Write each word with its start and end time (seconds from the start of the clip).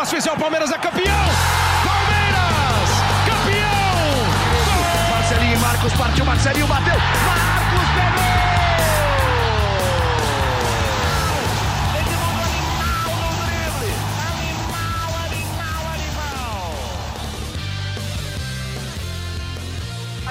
uma 0.00 0.04
especial, 0.04 0.34
Palmeiras 0.34 0.70
é 0.70 0.78
campeão! 0.78 1.26
Palmeiras! 1.84 2.88
Campeão! 3.26 4.30
Marcelinho 5.10 5.52
e 5.52 5.58
Marcos 5.58 5.92
partiu, 5.92 6.24
Marcelinho 6.24 6.66
bateu! 6.66 6.94
Marcos 7.26 7.88
pegou! 7.94 8.30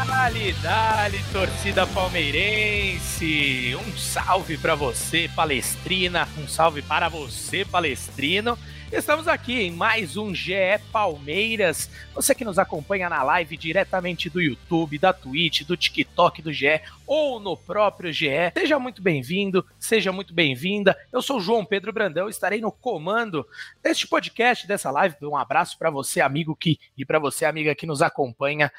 Dali, 0.08 0.54
dali, 0.64 1.24
torcida 1.32 1.86
palmeirense. 1.86 3.76
Um 3.76 3.96
salve 3.98 4.58
para 4.58 4.74
você, 4.74 5.30
Palestrina. 5.36 6.28
Um 6.38 6.48
salve 6.48 6.82
para 6.82 7.08
você, 7.08 7.64
Palestrino. 7.64 8.58
Estamos 8.92 9.28
aqui 9.28 9.62
em 9.62 9.72
mais 9.72 10.18
um 10.18 10.34
GE 10.34 10.52
Palmeiras. 10.92 11.92
Você 12.16 12.34
que 12.34 12.44
nos 12.44 12.58
acompanha 12.58 13.08
na 13.08 13.22
live 13.22 13.56
diretamente 13.56 14.32
do 14.32 14.42
YouTube, 14.42 14.98
da 14.98 15.14
Twitch, 15.14 15.62
do 15.62 15.78
TikTok 15.78 16.42
do 16.42 16.52
GE 16.52 16.82
ou 17.06 17.40
no 17.40 17.56
próprio 17.56 18.12
GE, 18.12 18.52
seja 18.58 18.80
muito 18.80 19.00
bem-vindo, 19.00 19.64
seja 19.78 20.12
muito 20.12 20.34
bem-vinda. 20.34 20.98
Eu 21.14 21.22
sou 21.22 21.40
João 21.40 21.64
Pedro 21.64 21.94
Brandão, 21.94 22.28
estarei 22.28 22.62
no 22.62 22.72
comando 22.72 23.46
deste 23.84 24.08
podcast, 24.08 24.68
dessa 24.68 24.90
live. 24.90 25.16
Um 25.22 25.38
abraço 25.38 25.78
para 25.78 25.92
você, 25.92 26.20
amigo 26.20 26.56
que 26.56 26.80
e 26.98 27.06
para 27.06 27.20
você, 27.20 27.46
amiga 27.46 27.76
que 27.76 27.86
nos 27.86 28.02
acompanha 28.02 28.72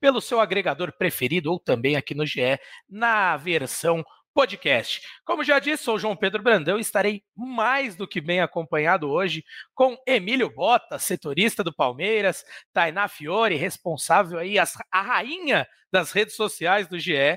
pelo 0.00 0.20
seu 0.20 0.40
agregador 0.40 0.92
preferido 0.92 1.52
ou 1.52 1.58
também 1.58 1.94
aqui 1.94 2.14
no 2.14 2.24
GE 2.24 2.58
na 2.88 3.36
versão 3.36 4.02
podcast. 4.38 5.02
Como 5.24 5.42
já 5.42 5.58
disse, 5.58 5.82
sou 5.82 5.98
João 5.98 6.14
Pedro 6.14 6.40
Brandão 6.40 6.78
e 6.78 6.80
estarei 6.80 7.24
mais 7.34 7.96
do 7.96 8.06
que 8.06 8.20
bem 8.20 8.40
acompanhado 8.40 9.10
hoje 9.10 9.42
com 9.74 9.98
Emílio 10.06 10.48
Bota, 10.48 10.96
setorista 10.96 11.64
do 11.64 11.74
Palmeiras, 11.74 12.44
Tainá 12.72 13.08
Fiore, 13.08 13.56
responsável 13.56 14.38
aí, 14.38 14.54
a 14.56 15.02
rainha 15.02 15.66
das 15.90 16.12
redes 16.12 16.36
sociais 16.36 16.86
do 16.86 17.00
GE, 17.00 17.36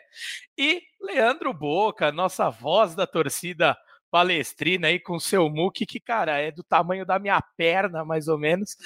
e 0.55 0.83
Leandro 1.01 1.51
Boca, 1.51 2.11
nossa 2.11 2.51
voz 2.51 2.93
da 2.93 3.07
torcida 3.07 3.75
palestrina 4.11 4.89
aí 4.89 4.99
com 4.99 5.19
seu 5.19 5.49
muque, 5.49 5.87
que, 5.87 5.99
cara, 5.99 6.37
é 6.37 6.51
do 6.51 6.63
tamanho 6.63 7.03
da 7.03 7.17
minha 7.17 7.41
perna, 7.57 8.05
mais 8.05 8.27
ou 8.27 8.37
menos. 8.37 8.77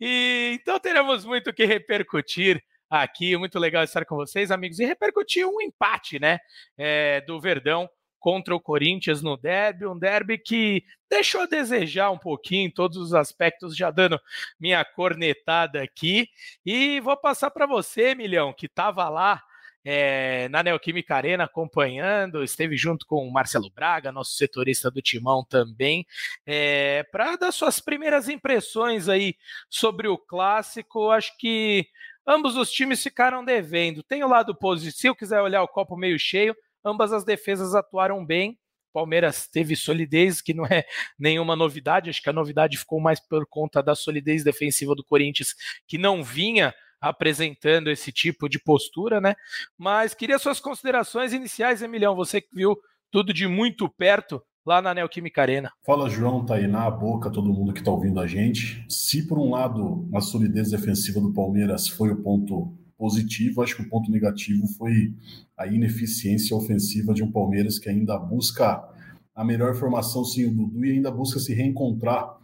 E 0.00 0.56
então 0.58 0.80
teremos 0.80 1.22
muito 1.26 1.50
o 1.50 1.52
que 1.52 1.66
repercutir 1.66 2.64
aqui. 2.88 3.36
Muito 3.36 3.58
legal 3.58 3.84
estar 3.84 4.04
com 4.04 4.16
vocês, 4.16 4.50
amigos. 4.50 4.78
E 4.78 4.84
repercutir 4.84 5.46
um 5.46 5.60
empate, 5.60 6.18
né? 6.18 6.38
É, 6.76 7.20
do 7.22 7.40
Verdão 7.40 7.88
contra 8.18 8.54
o 8.54 8.60
Corinthians 8.60 9.22
no 9.22 9.36
derby, 9.36 9.86
um 9.86 9.98
derby 9.98 10.38
que 10.38 10.82
deixou 11.08 11.42
a 11.42 11.46
desejar 11.46 12.10
um 12.10 12.18
pouquinho 12.18 12.66
em 12.66 12.70
todos 12.70 12.96
os 12.96 13.14
aspectos, 13.14 13.76
já 13.76 13.90
dando 13.90 14.20
minha 14.58 14.84
cornetada 14.84 15.82
aqui. 15.82 16.28
E 16.66 17.00
vou 17.00 17.16
passar 17.16 17.50
para 17.50 17.66
você, 17.66 18.14
Milhão, 18.14 18.52
que 18.52 18.66
estava 18.66 19.08
lá 19.08 19.42
é, 19.84 20.48
na 20.48 20.62
Neoquímica 20.62 21.14
Arena 21.14 21.44
acompanhando, 21.44 22.42
esteve 22.42 22.76
junto 22.76 23.06
com 23.06 23.26
o 23.26 23.32
Marcelo 23.32 23.70
Braga, 23.70 24.12
nosso 24.12 24.32
setorista 24.32 24.90
do 24.90 25.00
Timão 25.00 25.44
também, 25.48 26.06
é, 26.44 27.04
para 27.04 27.36
dar 27.36 27.52
suas 27.52 27.80
primeiras 27.80 28.28
impressões 28.28 29.08
aí 29.08 29.34
sobre 29.70 30.08
o 30.08 30.18
clássico. 30.18 31.10
Acho 31.10 31.36
que 31.38 31.86
Ambos 32.30 32.56
os 32.56 32.70
times 32.70 33.02
ficaram 33.02 33.42
devendo. 33.42 34.02
Tem 34.02 34.22
o 34.22 34.28
lado 34.28 34.54
positivo, 34.54 34.94
se 34.98 35.06
eu 35.06 35.16
quiser 35.16 35.40
olhar 35.40 35.62
o 35.62 35.68
copo 35.68 35.96
meio 35.96 36.18
cheio, 36.18 36.54
ambas 36.84 37.10
as 37.10 37.24
defesas 37.24 37.74
atuaram 37.74 38.22
bem. 38.22 38.58
Palmeiras 38.92 39.48
teve 39.48 39.74
solidez, 39.74 40.42
que 40.42 40.52
não 40.52 40.66
é 40.66 40.84
nenhuma 41.18 41.56
novidade. 41.56 42.10
Acho 42.10 42.22
que 42.22 42.28
a 42.28 42.32
novidade 42.34 42.76
ficou 42.76 43.00
mais 43.00 43.18
por 43.18 43.46
conta 43.46 43.82
da 43.82 43.94
solidez 43.94 44.44
defensiva 44.44 44.94
do 44.94 45.02
Corinthians, 45.02 45.54
que 45.86 45.96
não 45.96 46.22
vinha 46.22 46.74
apresentando 47.00 47.90
esse 47.90 48.12
tipo 48.12 48.46
de 48.46 48.58
postura, 48.58 49.22
né? 49.22 49.34
Mas 49.78 50.12
queria 50.12 50.38
suas 50.38 50.60
considerações 50.60 51.32
iniciais, 51.32 51.80
Emilhão. 51.80 52.14
Você 52.14 52.42
que 52.42 52.54
viu 52.54 52.76
tudo 53.10 53.32
de 53.32 53.46
muito 53.46 53.88
perto 53.88 54.42
lá 54.68 54.82
na 54.82 54.92
Neoquímica 54.92 55.40
Arena. 55.40 55.72
Fala, 55.82 56.10
João, 56.10 56.44
Tainá, 56.44 56.90
boca, 56.90 57.30
todo 57.30 57.50
mundo 57.50 57.72
que 57.72 57.78
está 57.78 57.90
ouvindo 57.90 58.20
a 58.20 58.26
gente. 58.26 58.84
Se, 58.86 59.26
por 59.26 59.38
um 59.38 59.52
lado, 59.52 60.06
a 60.14 60.20
solidez 60.20 60.70
defensiva 60.70 61.22
do 61.22 61.32
Palmeiras 61.32 61.88
foi 61.88 62.10
o 62.10 62.22
ponto 62.22 62.70
positivo, 62.98 63.62
acho 63.62 63.76
que 63.76 63.82
o 63.82 63.88
ponto 63.88 64.10
negativo 64.10 64.66
foi 64.76 65.14
a 65.56 65.66
ineficiência 65.66 66.54
ofensiva 66.54 67.14
de 67.14 67.22
um 67.22 67.32
Palmeiras 67.32 67.78
que 67.78 67.88
ainda 67.88 68.18
busca 68.18 68.86
a 69.34 69.42
melhor 69.42 69.74
formação 69.74 70.22
sem 70.22 70.44
o 70.44 70.54
Dudu 70.54 70.84
e 70.84 70.92
ainda 70.92 71.10
busca 71.10 71.40
se 71.40 71.54
reencontrar 71.54 72.36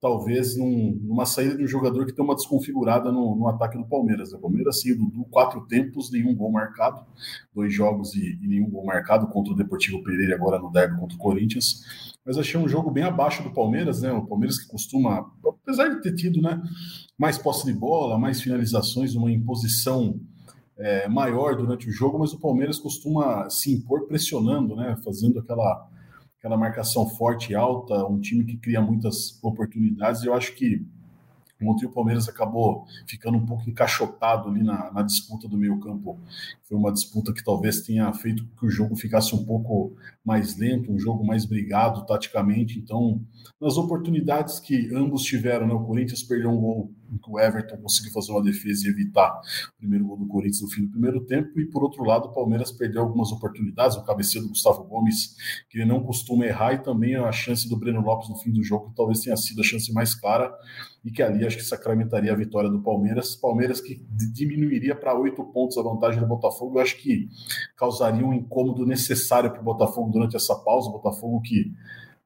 talvez 0.00 0.56
num, 0.56 0.98
numa 1.02 1.26
saída 1.26 1.56
de 1.56 1.64
um 1.64 1.68
jogador 1.68 2.06
que 2.06 2.12
tem 2.12 2.24
uma 2.24 2.34
desconfigurada 2.34 3.10
no, 3.10 3.34
no 3.34 3.48
ataque 3.48 3.76
do 3.76 3.84
Palmeiras. 3.84 4.32
O 4.32 4.38
Palmeiras, 4.38 4.80
sim, 4.80 4.96
Dudu, 4.96 5.24
quatro 5.30 5.66
tempos, 5.66 6.10
nenhum 6.10 6.34
gol 6.34 6.52
marcado, 6.52 7.04
dois 7.52 7.72
jogos 7.72 8.14
e, 8.14 8.38
e, 8.40 8.46
nenhum 8.46 8.70
gol 8.70 8.84
marcado 8.84 9.26
contra 9.28 9.52
o 9.52 9.56
Deportivo 9.56 10.02
Pereira 10.04 10.36
agora 10.36 10.58
no 10.58 10.70
derby 10.70 10.98
contra 10.98 11.16
o 11.16 11.20
Corinthians. 11.20 12.16
Mas 12.24 12.38
achei 12.38 12.60
um 12.60 12.68
jogo 12.68 12.90
bem 12.90 13.04
abaixo 13.04 13.42
do 13.42 13.52
Palmeiras, 13.52 14.02
né? 14.02 14.12
O 14.12 14.26
Palmeiras 14.26 14.58
que 14.58 14.68
costuma, 14.68 15.30
apesar 15.44 15.88
de 15.88 16.00
ter 16.02 16.14
tido 16.14 16.40
né, 16.40 16.62
mais 17.16 17.38
posse 17.38 17.64
de 17.64 17.72
bola, 17.72 18.18
mais 18.18 18.40
finalizações, 18.40 19.14
uma 19.14 19.32
imposição 19.32 20.20
é, 20.76 21.08
maior 21.08 21.56
durante 21.56 21.88
o 21.88 21.92
jogo, 21.92 22.18
mas 22.18 22.32
o 22.32 22.38
Palmeiras 22.38 22.78
costuma 22.78 23.50
se 23.50 23.72
impor 23.72 24.06
pressionando, 24.06 24.76
né? 24.76 24.96
Fazendo 25.02 25.40
aquela 25.40 25.88
aquela 26.38 26.56
marcação 26.56 27.08
forte 27.08 27.52
e 27.52 27.54
alta, 27.54 28.06
um 28.06 28.20
time 28.20 28.44
que 28.44 28.56
cria 28.56 28.80
muitas 28.80 29.42
oportunidades. 29.42 30.22
Eu 30.22 30.34
acho 30.34 30.54
que 30.54 30.86
Ontem 31.62 31.86
o 31.86 31.90
Palmeiras 31.90 32.28
acabou 32.28 32.84
ficando 33.06 33.36
um 33.36 33.44
pouco 33.44 33.68
encaixotado 33.68 34.48
ali 34.48 34.62
na, 34.62 34.92
na 34.92 35.02
disputa 35.02 35.48
do 35.48 35.56
meio 35.56 35.78
campo. 35.80 36.18
Foi 36.64 36.76
uma 36.76 36.92
disputa 36.92 37.32
que 37.32 37.42
talvez 37.42 37.80
tenha 37.80 38.12
feito 38.12 38.46
que 38.58 38.66
o 38.66 38.70
jogo 38.70 38.94
ficasse 38.96 39.34
um 39.34 39.44
pouco 39.44 39.96
mais 40.24 40.56
lento, 40.56 40.92
um 40.92 40.98
jogo 40.98 41.26
mais 41.26 41.44
brigado 41.44 42.04
taticamente. 42.06 42.78
Então, 42.78 43.20
nas 43.60 43.76
oportunidades 43.76 44.60
que 44.60 44.94
ambos 44.94 45.22
tiveram, 45.22 45.66
né, 45.66 45.74
o 45.74 45.84
Corinthians 45.84 46.22
perdeu 46.22 46.50
um 46.50 46.60
gol 46.60 46.92
que 47.22 47.30
o 47.30 47.40
Everton 47.40 47.78
conseguiu 47.78 48.12
fazer 48.12 48.32
uma 48.32 48.42
defesa 48.42 48.86
e 48.86 48.90
evitar 48.90 49.40
o 49.74 49.78
primeiro 49.78 50.04
gol 50.04 50.18
do 50.18 50.26
Corinthians 50.26 50.60
no 50.60 50.68
fim 50.68 50.82
do 50.82 50.90
primeiro 50.90 51.24
tempo, 51.24 51.58
e 51.58 51.64
por 51.64 51.82
outro 51.82 52.04
lado, 52.04 52.28
o 52.28 52.32
Palmeiras 52.32 52.70
perdeu 52.70 53.00
algumas 53.00 53.32
oportunidades, 53.32 53.96
o 53.96 54.04
cabeceio 54.04 54.44
do 54.44 54.50
Gustavo 54.50 54.84
Gomes, 54.84 55.34
que 55.70 55.78
ele 55.78 55.86
não 55.86 56.02
costuma 56.02 56.44
errar, 56.44 56.74
e 56.74 56.82
também 56.82 57.16
a 57.16 57.32
chance 57.32 57.66
do 57.68 57.78
Breno 57.78 58.02
Lopes 58.02 58.28
no 58.28 58.36
fim 58.36 58.52
do 58.52 58.62
jogo, 58.62 58.90
que 58.90 58.96
talvez 58.96 59.20
tenha 59.20 59.36
sido 59.36 59.60
a 59.60 59.64
chance 59.64 59.90
mais 59.92 60.14
clara, 60.14 60.52
e 61.08 61.10
que 61.10 61.22
ali 61.22 61.46
acho 61.46 61.56
que 61.56 61.62
sacramentaria 61.62 62.30
a 62.30 62.36
vitória 62.36 62.68
do 62.68 62.82
Palmeiras. 62.82 63.34
Palmeiras 63.34 63.80
que 63.80 64.04
diminuiria 64.34 64.94
para 64.94 65.18
oito 65.18 65.42
pontos 65.42 65.78
a 65.78 65.82
vantagem 65.82 66.20
do 66.20 66.26
Botafogo, 66.26 66.76
eu 66.76 66.82
acho 66.82 66.98
que 66.98 67.30
causaria 67.78 68.26
um 68.26 68.34
incômodo 68.34 68.84
necessário 68.84 69.50
para 69.50 69.60
o 69.60 69.64
Botafogo 69.64 70.10
durante 70.10 70.36
essa 70.36 70.54
pausa. 70.54 70.90
O 70.90 70.92
Botafogo 70.92 71.40
que 71.40 71.72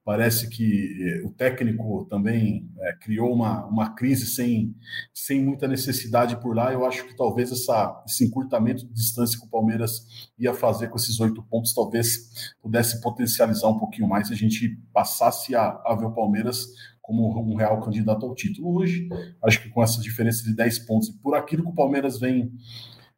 Parece 0.04 0.48
que 0.48 0.98
eh, 1.00 1.26
o 1.26 1.30
técnico 1.30 2.06
também 2.06 2.68
é, 2.80 2.92
criou 2.94 3.32
uma, 3.32 3.64
uma 3.66 3.94
crise 3.94 4.26
sem, 4.26 4.74
sem 5.14 5.40
muita 5.40 5.68
necessidade 5.68 6.40
por 6.40 6.56
lá. 6.56 6.72
Eu 6.72 6.84
acho 6.84 7.06
que 7.06 7.16
talvez 7.16 7.52
essa, 7.52 8.02
esse 8.06 8.24
encurtamento 8.24 8.84
de 8.84 8.92
distância 8.92 9.38
que 9.38 9.46
o 9.46 9.50
Palmeiras 9.50 10.04
ia 10.36 10.52
fazer 10.52 10.88
com 10.88 10.96
esses 10.96 11.20
oito 11.20 11.42
pontos 11.44 11.72
talvez 11.72 12.52
pudesse 12.60 13.00
potencializar 13.00 13.68
um 13.68 13.78
pouquinho 13.78 14.08
mais 14.08 14.26
se 14.26 14.32
a 14.32 14.36
gente 14.36 14.76
passasse 14.92 15.54
a, 15.54 15.80
a 15.84 15.94
ver 15.94 16.06
o 16.06 16.14
Palmeiras 16.14 16.66
como 17.00 17.28
um 17.40 17.56
real 17.56 17.80
candidato 17.80 18.24
ao 18.24 18.34
título. 18.34 18.78
Hoje, 18.78 19.08
acho 19.44 19.62
que 19.62 19.68
com 19.68 19.82
essa 19.82 20.00
diferença 20.00 20.42
de 20.44 20.54
10 20.54 20.80
pontos 20.80 21.08
e 21.08 21.18
por 21.18 21.34
aquilo 21.34 21.64
que 21.64 21.70
o 21.70 21.74
Palmeiras 21.74 22.18
vem 22.18 22.52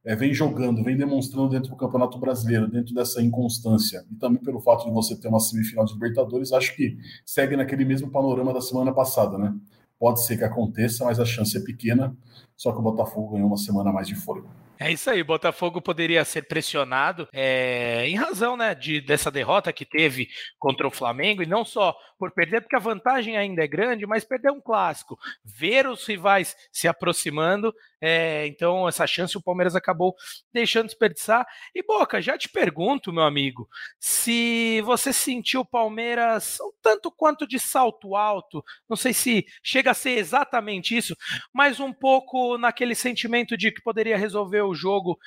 é, 0.04 0.15
vem 0.15 0.34
jogando, 0.34 0.84
vem 0.84 0.97
demonstrando 0.97 1.48
dentro 1.48 1.70
do 1.70 1.76
Campeonato 1.76 2.19
Brasileiro, 2.19 2.69
dentro 2.69 2.94
dessa 2.94 3.22
inconstância, 3.22 4.04
e 4.10 4.16
também 4.16 4.42
pelo 4.42 4.60
fato 4.60 4.84
de 4.84 4.91
você 4.92 5.19
ter 5.19 5.28
uma 5.28 5.41
semifinal 5.41 5.84
de 5.84 5.94
Libertadores, 5.94 6.53
acho 6.53 6.75
que 6.76 6.98
segue 7.25 7.56
naquele 7.56 7.84
mesmo 7.84 8.10
panorama 8.10 8.53
da 8.53 8.60
semana 8.60 8.93
passada, 8.93 9.38
né? 9.38 9.54
Pode 9.98 10.22
ser 10.25 10.37
que 10.37 10.44
aconteça, 10.44 11.05
mas 11.05 11.19
a 11.19 11.25
chance 11.25 11.56
é 11.56 11.61
pequena, 11.61 12.14
só 12.56 12.73
que 12.73 12.79
o 12.79 12.82
Botafogo 12.82 13.32
ganhou 13.32 13.46
uma 13.46 13.56
semana 13.56 13.93
mais 13.93 14.06
de 14.06 14.14
fôlego. 14.14 14.49
É 14.79 14.90
isso 14.90 15.08
aí, 15.08 15.23
Botafogo 15.23 15.81
poderia 15.81 16.25
ser 16.25 16.43
pressionado 16.43 17.29
é, 17.32 18.06
em 18.08 18.17
razão 18.17 18.56
né, 18.56 18.75
de, 18.75 19.00
dessa 19.00 19.31
derrota 19.31 19.73
que 19.73 19.84
teve 19.84 20.29
contra 20.58 20.87
o 20.87 20.90
Flamengo, 20.90 21.43
e 21.43 21.46
não 21.46 21.64
só 21.64 21.96
por 22.19 22.32
perder, 22.32 22.61
porque 22.61 22.76
a 22.76 22.81
vantagem 22.81 23.37
ainda 23.37 23.62
é 23.62 23.69
grande, 23.69 24.06
mas 24.06 24.25
perder 24.25 24.50
um 24.50 24.61
clássico, 24.61 25.17
ver 25.44 25.87
os 25.87 26.05
rivais 26.06 26.56
se 26.73 26.88
aproximando, 26.88 27.73
é, 28.06 28.47
então 28.47 28.87
essa 28.87 29.06
chance 29.06 29.35
o 29.35 29.43
Palmeiras 29.43 29.75
acabou 29.75 30.15
deixando 30.53 30.89
desperdiçar. 30.89 31.47
E 31.75 31.83
Boca, 31.83 32.21
já 32.21 32.37
te 32.37 32.51
pergunto, 32.51 33.11
meu 33.11 33.23
amigo, 33.23 33.67
se 33.99 34.83
você 34.83 35.11
sentiu 35.11 35.62
o 35.62 35.65
Palmeiras 35.65 36.59
um 36.61 36.71
tanto 36.83 37.11
quanto 37.11 37.47
de 37.47 37.59
salto 37.59 38.15
alto, 38.15 38.62
não 38.87 38.95
sei 38.95 39.15
se 39.15 39.47
chega 39.62 39.93
a 39.93 39.95
ser 39.95 40.19
exatamente 40.19 40.95
isso, 40.95 41.17
mas 41.51 41.81
um 41.81 41.95
pouco 41.95 42.59
naquele 42.59 42.95
sentimento 42.95 43.56
de 43.56 43.73
que 43.73 43.81
poderia 43.81 44.19
resolver 44.19 44.61
o 44.61 44.75
jogo 44.75 45.19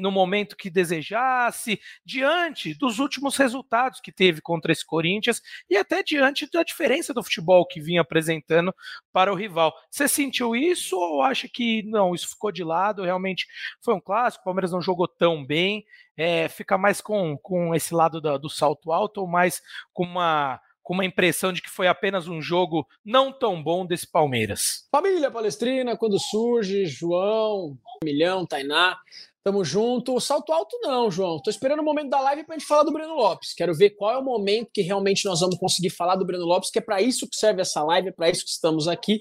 no 0.00 0.12
momento 0.12 0.56
que 0.56 0.70
desejasse, 0.70 1.80
diante 2.04 2.72
dos 2.74 3.00
últimos 3.00 3.36
resultados 3.36 4.00
que 4.00 4.12
teve 4.12 4.40
contra 4.40 4.70
esse 4.70 4.86
Corinthians 4.86 5.42
e 5.68 5.76
até 5.76 6.04
diante 6.04 6.48
da 6.48 6.62
diferença 6.62 7.12
do 7.12 7.24
futebol 7.24 7.66
que 7.66 7.80
vinha 7.80 8.02
apresentando 8.02 8.72
para 9.12 9.32
o 9.32 9.36
rival. 9.36 9.74
Você 9.90 10.06
sentiu 10.06 10.54
isso 10.54 10.96
ou 10.96 11.20
acha 11.20 11.48
que 11.48 11.82
não, 11.82 12.11
isso 12.14 12.28
ficou 12.28 12.52
de 12.52 12.64
lado? 12.64 13.02
Realmente 13.02 13.46
foi 13.80 13.94
um 13.94 14.00
clássico, 14.00 14.42
o 14.42 14.44
Palmeiras 14.44 14.72
não 14.72 14.82
jogou 14.82 15.08
tão 15.08 15.44
bem, 15.44 15.84
é, 16.16 16.48
fica 16.48 16.76
mais 16.76 17.00
com, 17.00 17.36
com 17.38 17.74
esse 17.74 17.94
lado 17.94 18.20
da, 18.20 18.36
do 18.36 18.48
salto 18.48 18.92
alto 18.92 19.20
ou 19.20 19.26
mais 19.26 19.62
com 19.92 20.04
uma 20.04 20.60
com 20.82 20.94
uma 20.94 21.04
impressão 21.04 21.52
de 21.52 21.62
que 21.62 21.70
foi 21.70 21.86
apenas 21.86 22.26
um 22.26 22.42
jogo 22.42 22.86
não 23.04 23.32
tão 23.32 23.62
bom 23.62 23.86
desse 23.86 24.04
Palmeiras. 24.04 24.88
Família 24.90 25.30
Palestrina, 25.30 25.96
quando 25.96 26.18
surge, 26.18 26.86
João, 26.86 27.78
Milhão, 28.04 28.44
Tainá, 28.44 28.98
tamo 29.44 29.64
junto. 29.64 30.18
Salto 30.20 30.52
alto 30.52 30.78
não, 30.82 31.10
João. 31.10 31.40
Tô 31.40 31.50
esperando 31.50 31.80
o 31.80 31.84
momento 31.84 32.10
da 32.10 32.20
live 32.20 32.44
pra 32.44 32.56
gente 32.56 32.66
falar 32.66 32.84
do 32.84 32.92
Breno 32.92 33.14
Lopes. 33.14 33.54
Quero 33.54 33.74
ver 33.74 33.90
qual 33.90 34.12
é 34.12 34.18
o 34.18 34.24
momento 34.24 34.70
que 34.72 34.82
realmente 34.82 35.24
nós 35.24 35.40
vamos 35.40 35.58
conseguir 35.58 35.90
falar 35.90 36.16
do 36.16 36.24
Breno 36.24 36.44
Lopes, 36.44 36.70
que 36.70 36.78
é 36.78 36.82
para 36.82 37.00
isso 37.02 37.28
que 37.28 37.36
serve 37.36 37.62
essa 37.62 37.82
live, 37.82 38.08
é 38.08 38.12
para 38.12 38.30
isso 38.30 38.44
que 38.44 38.50
estamos 38.50 38.88
aqui. 38.88 39.20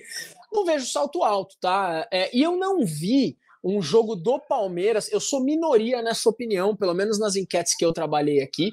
Não 0.51 0.65
vejo 0.65 0.85
salto 0.85 1.23
alto, 1.23 1.55
tá? 1.59 2.07
É, 2.11 2.35
e 2.35 2.41
eu 2.41 2.55
não 2.55 2.85
vi 2.85 3.37
um 3.63 3.81
jogo 3.81 4.15
do 4.15 4.39
Palmeiras. 4.39 5.11
Eu 5.11 5.19
sou 5.19 5.43
minoria 5.43 6.01
nessa 6.01 6.29
opinião, 6.29 6.75
pelo 6.75 6.93
menos 6.93 7.19
nas 7.19 7.35
enquetes 7.35 7.75
que 7.75 7.85
eu 7.85 7.93
trabalhei 7.93 8.41
aqui 8.41 8.71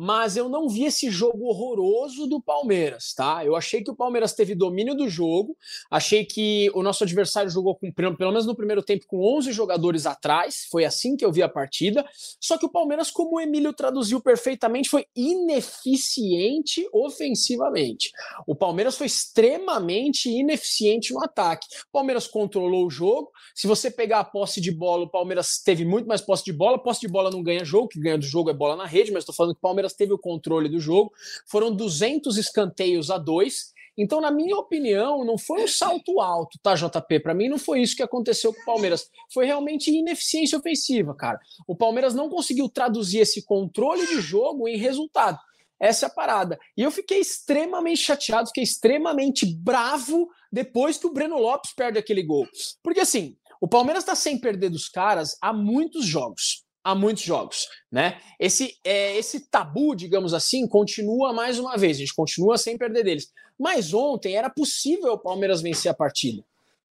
mas 0.00 0.36
eu 0.36 0.48
não 0.48 0.68
vi 0.68 0.84
esse 0.84 1.10
jogo 1.10 1.46
horroroso 1.46 2.28
do 2.28 2.40
Palmeiras, 2.40 3.12
tá? 3.12 3.44
Eu 3.44 3.56
achei 3.56 3.82
que 3.82 3.90
o 3.90 3.96
Palmeiras 3.96 4.32
teve 4.32 4.54
domínio 4.54 4.94
do 4.94 5.08
jogo, 5.08 5.56
achei 5.90 6.24
que 6.24 6.70
o 6.72 6.84
nosso 6.84 7.02
adversário 7.02 7.50
jogou 7.50 7.74
com, 7.74 7.90
pelo 7.90 8.14
menos 8.16 8.46
no 8.46 8.54
primeiro 8.54 8.80
tempo, 8.80 9.06
com 9.08 9.18
11 9.38 9.50
jogadores 9.52 10.06
atrás, 10.06 10.68
foi 10.70 10.84
assim 10.84 11.16
que 11.16 11.24
eu 11.24 11.32
vi 11.32 11.42
a 11.42 11.48
partida, 11.48 12.06
só 12.40 12.56
que 12.56 12.64
o 12.64 12.70
Palmeiras, 12.70 13.10
como 13.10 13.36
o 13.36 13.40
Emílio 13.40 13.72
traduziu 13.72 14.20
perfeitamente, 14.20 14.88
foi 14.88 15.04
ineficiente 15.16 16.88
ofensivamente. 16.92 18.12
O 18.46 18.54
Palmeiras 18.54 18.96
foi 18.96 19.08
extremamente 19.08 20.30
ineficiente 20.30 21.12
no 21.12 21.24
ataque. 21.24 21.66
O 21.88 21.92
Palmeiras 21.92 22.28
controlou 22.28 22.86
o 22.86 22.90
jogo, 22.90 23.32
se 23.52 23.66
você 23.66 23.90
pegar 23.90 24.20
a 24.20 24.24
posse 24.24 24.60
de 24.60 24.70
bola, 24.70 25.06
o 25.06 25.10
Palmeiras 25.10 25.60
teve 25.60 25.84
muito 25.84 26.06
mais 26.06 26.20
posse 26.20 26.44
de 26.44 26.52
bola, 26.52 26.80
posse 26.80 27.00
de 27.00 27.08
bola 27.08 27.32
não 27.32 27.42
ganha 27.42 27.64
jogo, 27.64 27.88
que 27.88 27.98
ganha 27.98 28.16
do 28.16 28.24
jogo 28.24 28.48
é 28.48 28.54
bola 28.54 28.76
na 28.76 28.86
rede, 28.86 29.10
mas 29.10 29.22
estou 29.22 29.34
falando 29.34 29.54
que 29.54 29.58
o 29.58 29.62
Palmeiras 29.62 29.87
Palmeiras 29.88 29.94
teve 29.94 30.12
o 30.12 30.18
controle 30.18 30.68
do 30.68 30.78
jogo. 30.78 31.12
Foram 31.46 31.74
200 31.74 32.36
escanteios 32.36 33.10
a 33.10 33.18
dois. 33.18 33.72
Então, 33.96 34.20
na 34.20 34.30
minha 34.30 34.56
opinião, 34.56 35.24
não 35.24 35.36
foi 35.36 35.64
um 35.64 35.68
salto 35.68 36.20
alto, 36.20 36.56
tá, 36.62 36.74
JP? 36.74 37.20
Para 37.20 37.34
mim, 37.34 37.48
não 37.48 37.58
foi 37.58 37.80
isso 37.80 37.96
que 37.96 38.02
aconteceu 38.02 38.54
com 38.54 38.60
o 38.60 38.64
Palmeiras. 38.64 39.10
Foi 39.32 39.44
realmente 39.44 39.90
ineficiência 39.90 40.56
ofensiva, 40.56 41.14
cara. 41.14 41.40
O 41.66 41.74
Palmeiras 41.74 42.14
não 42.14 42.28
conseguiu 42.28 42.68
traduzir 42.68 43.18
esse 43.18 43.42
controle 43.44 44.06
de 44.06 44.20
jogo 44.20 44.68
em 44.68 44.76
resultado. 44.76 45.38
Essa 45.80 46.06
é 46.06 46.08
a 46.08 46.12
parada. 46.12 46.58
E 46.76 46.82
eu 46.82 46.90
fiquei 46.90 47.18
extremamente 47.18 48.00
chateado, 48.00 48.48
fiquei 48.48 48.64
extremamente 48.64 49.46
bravo 49.46 50.28
depois 50.50 50.96
que 50.96 51.06
o 51.06 51.12
Breno 51.12 51.38
Lopes 51.38 51.72
perde 51.72 51.98
aquele 51.98 52.22
gol. 52.22 52.46
Porque 52.82 53.00
assim, 53.00 53.36
o 53.60 53.68
Palmeiras 53.68 54.02
está 54.02 54.14
sem 54.14 54.40
perder 54.40 54.70
dos 54.70 54.88
caras 54.88 55.36
há 55.40 55.52
muitos 55.52 56.04
jogos 56.04 56.67
há 56.88 56.94
muitos 56.94 57.22
jogos, 57.22 57.68
né? 57.92 58.18
Esse, 58.40 58.74
é, 58.82 59.16
esse 59.16 59.40
tabu, 59.50 59.94
digamos 59.94 60.32
assim, 60.32 60.66
continua 60.66 61.34
mais 61.34 61.58
uma 61.58 61.76
vez, 61.76 61.98
a 61.98 62.00
gente 62.00 62.14
continua 62.14 62.56
sem 62.56 62.78
perder 62.78 63.04
deles. 63.04 63.30
Mas 63.58 63.92
ontem 63.92 64.36
era 64.36 64.48
possível 64.48 65.12
o 65.12 65.18
Palmeiras 65.18 65.60
vencer 65.60 65.90
a 65.90 65.94
partida. 65.94 66.42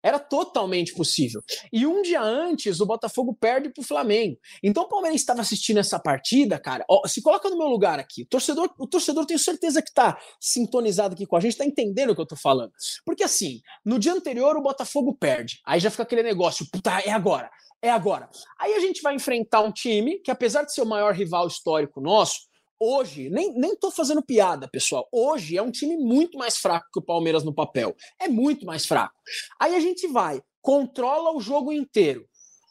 Era 0.03 0.19
totalmente 0.19 0.93
possível. 0.93 1.41
E 1.73 1.87
um 1.87 2.03
dia 2.03 2.21
antes, 2.21 2.79
o 2.79 2.85
Botafogo 2.85 3.35
perde 3.39 3.69
para 3.69 3.81
o 3.81 3.85
Flamengo. 3.85 4.37
Então 4.61 4.83
o 4.83 4.87
Palmeiras 4.87 5.19
estava 5.19 5.41
assistindo 5.41 5.79
essa 5.79 5.99
partida, 5.99 6.59
cara. 6.59 6.85
Ó, 6.87 7.07
se 7.07 7.19
coloca 7.21 7.49
no 7.49 7.57
meu 7.57 7.67
lugar 7.67 7.99
aqui. 7.99 8.21
O 8.21 8.27
torcedor, 8.27 8.69
o 8.77 8.87
torcedor 8.87 9.25
tenho 9.25 9.39
certeza 9.39 9.81
que 9.81 9.89
está 9.89 10.17
sintonizado 10.39 11.15
aqui 11.15 11.25
com 11.25 11.35
a 11.35 11.39
gente, 11.39 11.53
está 11.53 11.65
entendendo 11.65 12.11
o 12.11 12.15
que 12.15 12.21
eu 12.21 12.23
estou 12.23 12.37
falando. 12.37 12.71
Porque 13.03 13.23
assim, 13.23 13.61
no 13.83 13.97
dia 13.97 14.13
anterior 14.13 14.55
o 14.55 14.61
Botafogo 14.61 15.17
perde. 15.19 15.59
Aí 15.65 15.79
já 15.79 15.89
fica 15.89 16.03
aquele 16.03 16.23
negócio, 16.23 16.67
puta, 16.71 16.99
é 16.99 17.09
agora 17.09 17.49
é 17.81 17.89
agora. 17.89 18.29
Aí 18.59 18.73
a 18.73 18.79
gente 18.79 19.01
vai 19.01 19.15
enfrentar 19.15 19.61
um 19.61 19.71
time 19.71 20.19
que, 20.19 20.31
apesar 20.31 20.63
de 20.63 20.73
ser 20.73 20.81
o 20.81 20.85
maior 20.85 21.13
rival 21.13 21.47
histórico 21.47 22.01
nosso, 22.01 22.47
hoje, 22.79 23.29
nem, 23.29 23.53
nem 23.53 23.75
tô 23.75 23.91
fazendo 23.91 24.21
piada, 24.21 24.67
pessoal. 24.67 25.07
Hoje 25.11 25.57
é 25.57 25.61
um 25.61 25.71
time 25.71 25.97
muito 25.97 26.37
mais 26.37 26.57
fraco 26.57 26.87
que 26.91 26.99
o 26.99 27.03
Palmeiras 27.03 27.43
no 27.43 27.53
papel. 27.53 27.95
É 28.19 28.27
muito 28.27 28.65
mais 28.65 28.85
fraco. 28.85 29.15
Aí 29.59 29.75
a 29.75 29.79
gente 29.79 30.07
vai, 30.07 30.41
controla 30.61 31.35
o 31.35 31.39
jogo 31.39 31.71
inteiro. 31.71 32.27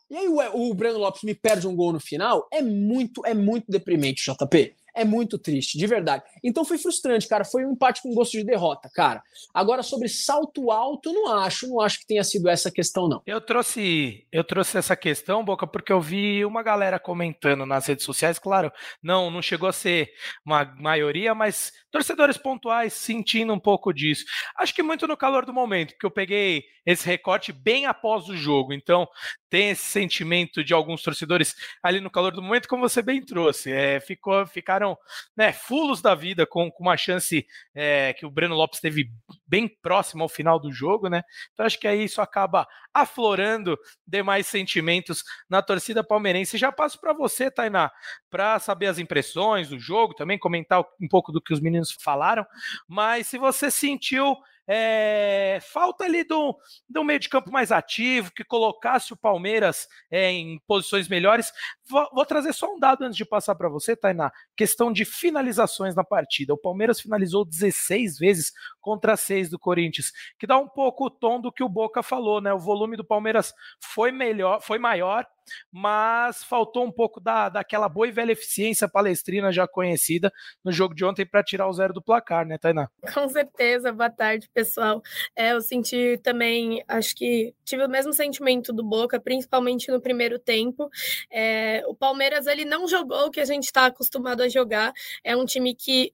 E 0.08 0.17
aí 0.17 0.29
o, 0.29 0.70
o 0.70 0.75
Breno 0.75 0.99
Lopes 0.99 1.23
me 1.23 1.35
perde 1.35 1.67
um 1.67 1.75
gol 1.75 1.93
no 1.93 2.00
final, 2.00 2.47
é 2.53 2.62
muito, 2.62 3.25
é 3.26 3.35
muito 3.35 3.67
deprimente, 3.69 4.31
JP 4.31 4.75
é 4.96 5.04
muito 5.04 5.38
triste, 5.38 5.76
de 5.76 5.87
verdade. 5.87 6.25
Então 6.43 6.64
foi 6.64 6.78
frustrante, 6.78 7.28
cara. 7.28 7.44
Foi 7.44 7.64
um 7.64 7.72
empate 7.72 8.00
com 8.02 8.14
gosto 8.14 8.32
de 8.32 8.43
derrota, 8.43 8.90
cara. 8.93 9.22
Agora, 9.52 9.82
sobre 9.82 10.08
salto 10.08 10.70
alto, 10.70 11.12
não 11.12 11.32
acho, 11.34 11.69
não 11.69 11.81
acho 11.81 12.00
que 12.00 12.06
tenha 12.06 12.25
sido 12.25 12.48
essa 12.48 12.70
questão, 12.70 13.06
não. 13.06 13.22
Eu 13.26 13.40
trouxe, 13.40 14.26
eu 14.32 14.43
trouxe 14.43 14.78
essa 14.78 14.96
questão, 14.96 15.44
Boca, 15.44 15.66
porque 15.66 15.93
eu 15.93 16.00
vi 16.00 16.44
uma 16.44 16.62
galera 16.62 16.98
comentando 16.98 17.66
nas 17.66 17.87
redes 17.87 18.04
sociais, 18.04 18.38
claro, 18.38 18.72
não, 19.02 19.31
não 19.31 19.43
chegou 19.43 19.69
a 19.69 19.72
ser 19.72 20.10
uma 20.44 20.64
maioria, 20.78 21.34
mas 21.34 21.72
torcedores 21.90 22.38
pontuais 22.38 22.94
sentindo 22.94 23.52
um 23.52 23.60
pouco 23.60 23.93
disso. 23.93 24.25
Acho 24.58 24.75
que 24.75 24.82
muito 24.82 25.06
no 25.06 25.16
calor 25.16 25.44
do 25.44 25.52
momento, 25.52 25.93
porque 25.93 26.06
eu 26.06 26.10
peguei 26.10 26.64
esse 26.87 27.04
recorte 27.06 27.52
bem 27.52 27.84
após 27.84 28.28
o 28.28 28.37
jogo. 28.37 28.72
Então, 28.72 29.08
tem 29.48 29.70
esse 29.70 29.84
sentimento 29.84 30.64
de 30.64 30.75
alguns 30.75 31.02
torcedores 31.02 31.54
ali 31.82 32.00
no 32.00 32.10
calor 32.10 32.32
do 32.32 32.43
momento, 32.43 32.69
como 32.69 32.88
você 32.88 33.00
bem 33.02 33.25
trouxe. 33.25 33.72
É, 33.72 34.00
ficou, 34.00 34.46
ficaram 34.46 34.96
né, 35.37 35.52
fulos 35.52 36.02
da 36.02 36.14
vida 36.14 36.46
com, 36.46 36.70
com 36.70 36.82
uma 36.82 36.96
chance 36.96 37.46
é, 37.75 38.12
que 38.12 38.26
o 38.26 38.31
Breno 38.31 38.54
Lopes 38.54 38.81
teve 38.81 39.10
bem 39.46 39.69
próximo 39.69 40.22
ao 40.22 40.28
final 40.28 40.58
do 40.58 40.72
jogo, 40.72 41.08
né? 41.08 41.22
Então 41.52 41.64
acho 41.64 41.78
que 41.78 41.87
aí 41.87 42.04
isso 42.04 42.20
acaba 42.20 42.66
aflorando 42.93 43.78
demais 44.06 44.46
sentimentos 44.46 45.22
na 45.48 45.62
torcida 45.62 46.02
palmeirense. 46.02 46.58
Já 46.58 46.72
passo 46.72 47.00
para 47.00 47.12
você, 47.12 47.50
Tainá, 47.50 47.90
para 48.31 48.58
saber 48.58 48.87
as 48.87 48.98
impressões 48.98 49.69
do 49.69 49.78
jogo, 49.78 50.14
também 50.14 50.38
comentar 50.38 50.84
um 51.00 51.08
pouco 51.08 51.31
do 51.31 51.40
que 51.40 51.52
os 51.52 51.60
meninos 51.60 51.93
falaram. 51.93 52.44
Mas 52.88 53.26
se 53.28 53.38
você 53.38 53.70
sentiu 53.70 54.37
é, 54.69 55.59
falta 55.63 56.05
ali 56.05 56.25
do, 56.25 56.57
do 56.89 57.05
meio 57.05 57.21
de 57.21 57.29
campo 57.29 57.51
mais 57.51 57.71
ativo, 57.71 58.33
que 58.33 58.45
colocasse 58.45 59.13
o 59.13 59.17
Palmeiras 59.17 59.87
é, 60.11 60.31
em 60.31 60.59
posições 60.67 61.09
melhores. 61.09 61.53
Vou, 61.89 62.09
vou, 62.13 62.27
trazer 62.27 62.53
só 62.53 62.75
um 62.75 62.79
dado 62.79 63.03
antes 63.05 63.17
de 63.17 63.25
passar 63.25 63.55
para 63.55 63.69
você, 63.69 63.95
Tainá. 63.95 64.33
Questão 64.57 64.93
de 64.93 65.05
finalizações 65.05 65.95
na 65.95 66.03
partida. 66.03 66.55
O 66.55 66.59
Palmeiras 66.59 67.01
finalizou 67.01 67.45
16 67.45 68.19
vezes 68.19 68.53
contra 68.81 69.17
6 69.17 69.51
do 69.51 69.59
Corinthians, 69.59 70.13
que 70.39 70.47
dá 70.47 70.59
um 70.59 70.69
pouco 70.69 71.07
o 71.07 71.11
tom 71.11 71.41
do 71.41 71.53
que 71.53 71.63
o 71.63 71.69
Boca 71.69 72.03
falou, 72.03 72.41
né? 72.41 72.53
O 72.53 72.59
volume 72.59 72.97
do 72.97 73.05
Palmeiras 73.05 73.55
foi 73.81 74.11
melhor, 74.11 74.61
foi 74.61 74.79
maior, 74.79 75.27
mas 75.70 76.43
faltou 76.44 76.84
um 76.84 76.93
pouco 76.93 77.20
da, 77.20 77.48
daquela 77.48 77.88
boa 77.88 78.08
e 78.08 78.12
velha 78.12 78.32
eficiência 78.32 78.88
palestrina 78.88 79.53
já 79.53 79.67
conhecida 79.67 80.32
no 80.65 80.72
jogo 80.72 80.94
de 80.94 81.05
ontem 81.05 81.26
para 81.26 81.43
tirar 81.43 81.69
o 81.69 81.72
zero 81.72 81.93
do 81.93 82.03
placar, 82.03 82.46
né, 82.46 82.58
Tainá? 82.58 82.88
Com 83.15 83.29
certeza, 83.29 83.93
boa 83.93 84.10
tarde, 84.10 84.48
pessoal. 84.53 85.03
É, 85.34 85.53
eu 85.53 85.60
senti 85.60 86.19
também, 86.22 86.82
acho 86.88 87.15
que 87.15 87.55
tive 87.65 87.84
o 87.84 87.88
mesmo 87.88 88.12
sentimento 88.12 88.72
do 88.72 88.84
Boca, 88.84 89.20
principalmente 89.20 89.91
no 89.91 90.00
primeiro 90.00 90.38
tempo. 90.38 90.88
É, 91.31 91.82
o 91.86 91.94
Palmeiras 91.94 92.46
ele 92.46 92.65
não 92.65 92.86
jogou 92.86 93.26
o 93.26 93.31
que 93.31 93.41
a 93.41 93.44
gente 93.44 93.65
está 93.65 93.86
acostumado 93.86 94.43
a 94.43 94.48
jogar. 94.48 94.93
É 95.24 95.36
um 95.36 95.44
time 95.44 95.74
que 95.74 96.12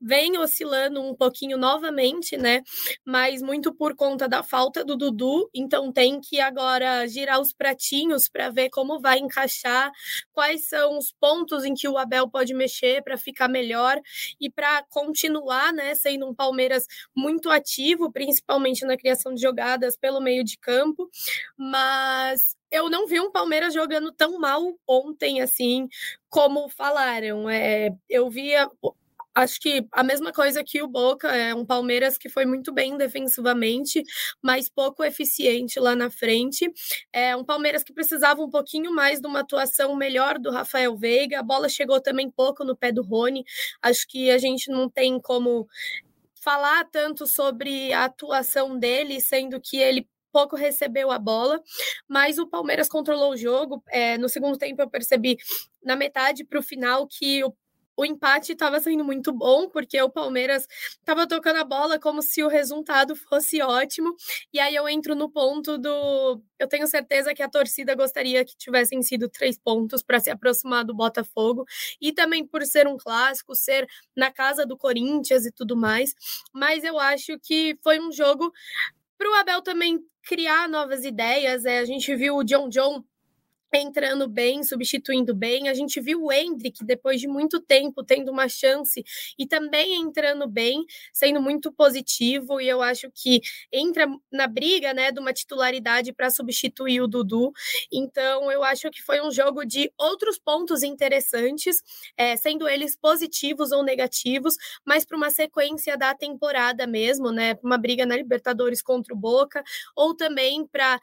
vem 0.00 0.38
oscilando 0.38 1.00
um 1.00 1.14
pouquinho 1.14 1.58
novamente, 1.58 2.36
né? 2.36 2.62
Mas 3.04 3.42
muito 3.42 3.74
por 3.74 3.94
conta 3.94 4.28
da 4.28 4.42
falta 4.42 4.84
do 4.84 4.96
Dudu, 4.96 5.48
então 5.54 5.92
tem 5.92 6.20
que 6.20 6.40
agora 6.40 7.06
girar 7.06 7.40
os 7.40 7.52
pratinhos 7.52 8.28
para 8.28 8.50
ver 8.50 8.70
como 8.70 9.00
vai 9.00 9.18
encaixar, 9.18 9.90
quais 10.32 10.68
são 10.68 10.98
os 10.98 11.12
pontos 11.12 11.64
em 11.64 11.74
que 11.74 11.88
o 11.88 11.98
Abel 11.98 12.28
pode 12.28 12.54
mexer 12.54 13.02
para 13.02 13.16
ficar 13.18 13.48
melhor 13.48 14.00
e 14.40 14.50
para 14.50 14.82
continuar, 14.90 15.72
né, 15.72 15.94
sendo 15.94 16.26
um 16.28 16.34
Palmeiras 16.34 16.86
muito 17.14 17.50
ativo, 17.50 18.10
principalmente 18.10 18.84
na 18.84 18.96
criação 18.96 19.34
de 19.34 19.40
jogadas 19.42 19.96
pelo 19.96 20.20
meio 20.20 20.44
de 20.44 20.58
campo, 20.58 21.08
mas 21.56 22.56
eu 22.70 22.88
não 22.88 23.06
vi 23.06 23.20
um 23.20 23.30
Palmeiras 23.32 23.74
jogando 23.74 24.12
tão 24.12 24.38
mal 24.38 24.62
ontem, 24.86 25.40
assim, 25.40 25.88
como 26.28 26.68
falaram. 26.68 27.50
É, 27.50 27.90
eu 28.08 28.30
via 28.30 28.68
acho 29.40 29.60
que 29.60 29.86
a 29.92 30.02
mesma 30.02 30.32
coisa 30.32 30.62
que 30.62 30.82
o 30.82 30.88
Boca, 30.88 31.28
é 31.28 31.54
um 31.54 31.64
Palmeiras 31.64 32.16
que 32.16 32.28
foi 32.28 32.44
muito 32.44 32.72
bem 32.72 32.96
defensivamente, 32.96 34.02
mas 34.42 34.68
pouco 34.68 35.02
eficiente 35.02 35.80
lá 35.80 35.96
na 35.96 36.10
frente. 36.10 36.72
É 37.12 37.34
um 37.36 37.44
Palmeiras 37.44 37.82
que 37.82 37.92
precisava 37.92 38.42
um 38.42 38.50
pouquinho 38.50 38.92
mais 38.92 39.20
de 39.20 39.26
uma 39.26 39.40
atuação 39.40 39.96
melhor 39.96 40.38
do 40.38 40.50
Rafael 40.50 40.96
Veiga. 40.96 41.40
A 41.40 41.42
bola 41.42 41.68
chegou 41.68 42.00
também 42.00 42.30
pouco 42.30 42.64
no 42.64 42.76
pé 42.76 42.92
do 42.92 43.02
Rony. 43.02 43.44
Acho 43.82 44.06
que 44.06 44.30
a 44.30 44.38
gente 44.38 44.70
não 44.70 44.88
tem 44.88 45.20
como 45.20 45.68
falar 46.34 46.84
tanto 46.90 47.26
sobre 47.26 47.92
a 47.92 48.04
atuação 48.06 48.78
dele, 48.78 49.20
sendo 49.20 49.60
que 49.60 49.76
ele 49.76 50.08
pouco 50.32 50.56
recebeu 50.56 51.10
a 51.10 51.18
bola, 51.18 51.60
mas 52.08 52.38
o 52.38 52.46
Palmeiras 52.46 52.88
controlou 52.88 53.32
o 53.32 53.36
jogo. 53.36 53.82
É, 53.88 54.16
no 54.16 54.28
segundo 54.28 54.56
tempo, 54.56 54.80
eu 54.80 54.88
percebi 54.88 55.36
na 55.82 55.96
metade 55.96 56.44
para 56.44 56.58
o 56.58 56.62
final 56.62 57.06
que 57.06 57.42
o 57.44 57.52
o 58.00 58.04
empate 58.04 58.52
estava 58.52 58.80
sendo 58.80 59.04
muito 59.04 59.30
bom, 59.30 59.68
porque 59.68 60.00
o 60.00 60.08
Palmeiras 60.08 60.66
estava 60.98 61.26
tocando 61.28 61.58
a 61.58 61.64
bola 61.64 61.98
como 61.98 62.22
se 62.22 62.42
o 62.42 62.48
resultado 62.48 63.14
fosse 63.14 63.60
ótimo. 63.60 64.14
E 64.50 64.58
aí 64.58 64.74
eu 64.74 64.88
entro 64.88 65.14
no 65.14 65.28
ponto 65.28 65.76
do. 65.76 66.42
Eu 66.58 66.66
tenho 66.66 66.86
certeza 66.86 67.34
que 67.34 67.42
a 67.42 67.48
torcida 67.48 67.94
gostaria 67.94 68.42
que 68.42 68.56
tivessem 68.56 69.02
sido 69.02 69.28
três 69.28 69.58
pontos 69.58 70.02
para 70.02 70.18
se 70.18 70.30
aproximar 70.30 70.82
do 70.82 70.94
Botafogo. 70.94 71.66
E 72.00 72.10
também 72.10 72.46
por 72.46 72.64
ser 72.64 72.88
um 72.88 72.96
clássico, 72.96 73.54
ser 73.54 73.86
na 74.16 74.30
casa 74.32 74.64
do 74.64 74.78
Corinthians 74.78 75.44
e 75.44 75.52
tudo 75.52 75.76
mais. 75.76 76.14
Mas 76.54 76.82
eu 76.84 76.98
acho 76.98 77.38
que 77.38 77.78
foi 77.82 78.00
um 78.00 78.10
jogo 78.10 78.50
para 79.18 79.30
o 79.30 79.34
Abel 79.34 79.60
também 79.60 80.02
criar 80.22 80.66
novas 80.70 81.04
ideias. 81.04 81.66
É, 81.66 81.80
a 81.80 81.84
gente 81.84 82.14
viu 82.16 82.36
o 82.36 82.44
John 82.44 82.70
John 82.70 83.04
entrando 83.78 84.28
bem, 84.28 84.62
substituindo 84.64 85.34
bem. 85.34 85.68
A 85.68 85.74
gente 85.74 86.00
viu 86.00 86.22
o 86.22 86.32
Hendrick, 86.32 86.84
depois 86.84 87.20
de 87.20 87.28
muito 87.28 87.60
tempo, 87.60 88.02
tendo 88.02 88.30
uma 88.30 88.48
chance 88.48 89.02
e 89.38 89.46
também 89.46 89.94
entrando 89.94 90.48
bem, 90.48 90.84
sendo 91.12 91.40
muito 91.40 91.72
positivo. 91.72 92.60
E 92.60 92.68
eu 92.68 92.82
acho 92.82 93.10
que 93.14 93.40
entra 93.72 94.06
na 94.30 94.46
briga 94.46 94.92
né, 94.92 95.12
de 95.12 95.20
uma 95.20 95.32
titularidade 95.32 96.12
para 96.12 96.30
substituir 96.30 97.00
o 97.00 97.06
Dudu. 97.06 97.52
Então, 97.92 98.50
eu 98.50 98.64
acho 98.64 98.90
que 98.90 99.02
foi 99.02 99.20
um 99.20 99.30
jogo 99.30 99.64
de 99.64 99.92
outros 99.98 100.38
pontos 100.38 100.82
interessantes, 100.82 101.82
é, 102.16 102.36
sendo 102.36 102.68
eles 102.68 102.96
positivos 102.96 103.72
ou 103.72 103.82
negativos, 103.82 104.54
mas 104.84 105.04
para 105.04 105.16
uma 105.16 105.30
sequência 105.30 105.96
da 105.96 106.14
temporada 106.14 106.86
mesmo, 106.86 107.30
né? 107.30 107.56
Uma 107.62 107.78
briga 107.78 108.06
na 108.06 108.16
Libertadores 108.16 108.82
contra 108.82 109.14
o 109.14 109.16
Boca, 109.16 109.62
ou 109.94 110.14
também 110.14 110.66
para 110.66 111.00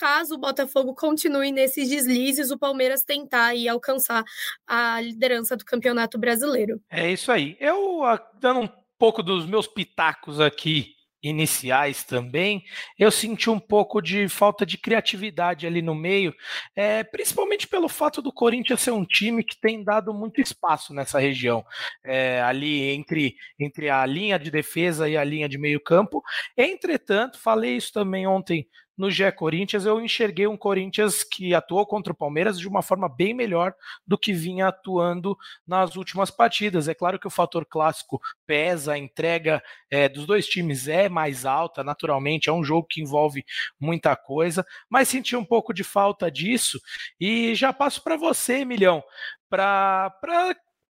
caso 0.00 0.34
o 0.34 0.38
Botafogo 0.38 0.94
continue 0.94 1.52
nesses 1.52 1.90
deslizes, 1.90 2.50
o 2.50 2.58
Palmeiras 2.58 3.04
tentar 3.04 3.54
e 3.54 3.68
alcançar 3.68 4.24
a 4.66 4.98
liderança 4.98 5.54
do 5.54 5.64
Campeonato 5.64 6.18
Brasileiro. 6.18 6.80
É 6.88 7.12
isso 7.12 7.30
aí. 7.30 7.54
Eu, 7.60 8.02
ah, 8.02 8.18
dando 8.40 8.60
um 8.60 8.68
pouco 8.98 9.22
dos 9.22 9.44
meus 9.44 9.66
pitacos 9.66 10.40
aqui 10.40 10.94
iniciais 11.22 12.02
também, 12.02 12.64
eu 12.98 13.10
senti 13.10 13.50
um 13.50 13.58
pouco 13.58 14.00
de 14.00 14.26
falta 14.26 14.64
de 14.64 14.78
criatividade 14.78 15.66
ali 15.66 15.82
no 15.82 15.94
meio, 15.94 16.34
é, 16.74 17.04
principalmente 17.04 17.68
pelo 17.68 17.90
fato 17.90 18.22
do 18.22 18.32
Corinthians 18.32 18.80
ser 18.80 18.92
um 18.92 19.04
time 19.04 19.44
que 19.44 19.60
tem 19.60 19.84
dado 19.84 20.14
muito 20.14 20.40
espaço 20.40 20.94
nessa 20.94 21.18
região, 21.18 21.62
é, 22.02 22.40
ali 22.40 22.88
entre, 22.88 23.34
entre 23.58 23.90
a 23.90 24.06
linha 24.06 24.38
de 24.38 24.50
defesa 24.50 25.10
e 25.10 25.14
a 25.14 25.22
linha 25.22 25.46
de 25.46 25.58
meio 25.58 25.78
campo. 25.78 26.22
Entretanto, 26.56 27.38
falei 27.38 27.76
isso 27.76 27.92
também 27.92 28.26
ontem 28.26 28.66
no 29.00 29.10
GE 29.10 29.32
Corinthians, 29.32 29.86
eu 29.86 29.98
enxerguei 29.98 30.46
um 30.46 30.58
Corinthians 30.58 31.24
que 31.24 31.54
atuou 31.54 31.86
contra 31.86 32.12
o 32.12 32.16
Palmeiras 32.16 32.60
de 32.60 32.68
uma 32.68 32.82
forma 32.82 33.08
bem 33.08 33.32
melhor 33.32 33.74
do 34.06 34.18
que 34.18 34.30
vinha 34.30 34.68
atuando 34.68 35.38
nas 35.66 35.96
últimas 35.96 36.30
partidas. 36.30 36.86
É 36.86 36.92
claro 36.92 37.18
que 37.18 37.26
o 37.26 37.30
fator 37.30 37.64
clássico 37.64 38.20
pesa, 38.46 38.92
a 38.92 38.98
entrega 38.98 39.62
é, 39.90 40.06
dos 40.06 40.26
dois 40.26 40.46
times 40.46 40.86
é 40.86 41.08
mais 41.08 41.46
alta, 41.46 41.82
naturalmente, 41.82 42.50
é 42.50 42.52
um 42.52 42.62
jogo 42.62 42.86
que 42.86 43.00
envolve 43.00 43.42
muita 43.80 44.14
coisa, 44.14 44.66
mas 44.86 45.08
senti 45.08 45.34
um 45.34 45.46
pouco 45.46 45.72
de 45.72 45.82
falta 45.82 46.30
disso. 46.30 46.78
E 47.18 47.54
já 47.54 47.72
passo 47.72 48.04
para 48.04 48.18
você, 48.18 48.66
Milhão, 48.66 49.02
para 49.48 50.12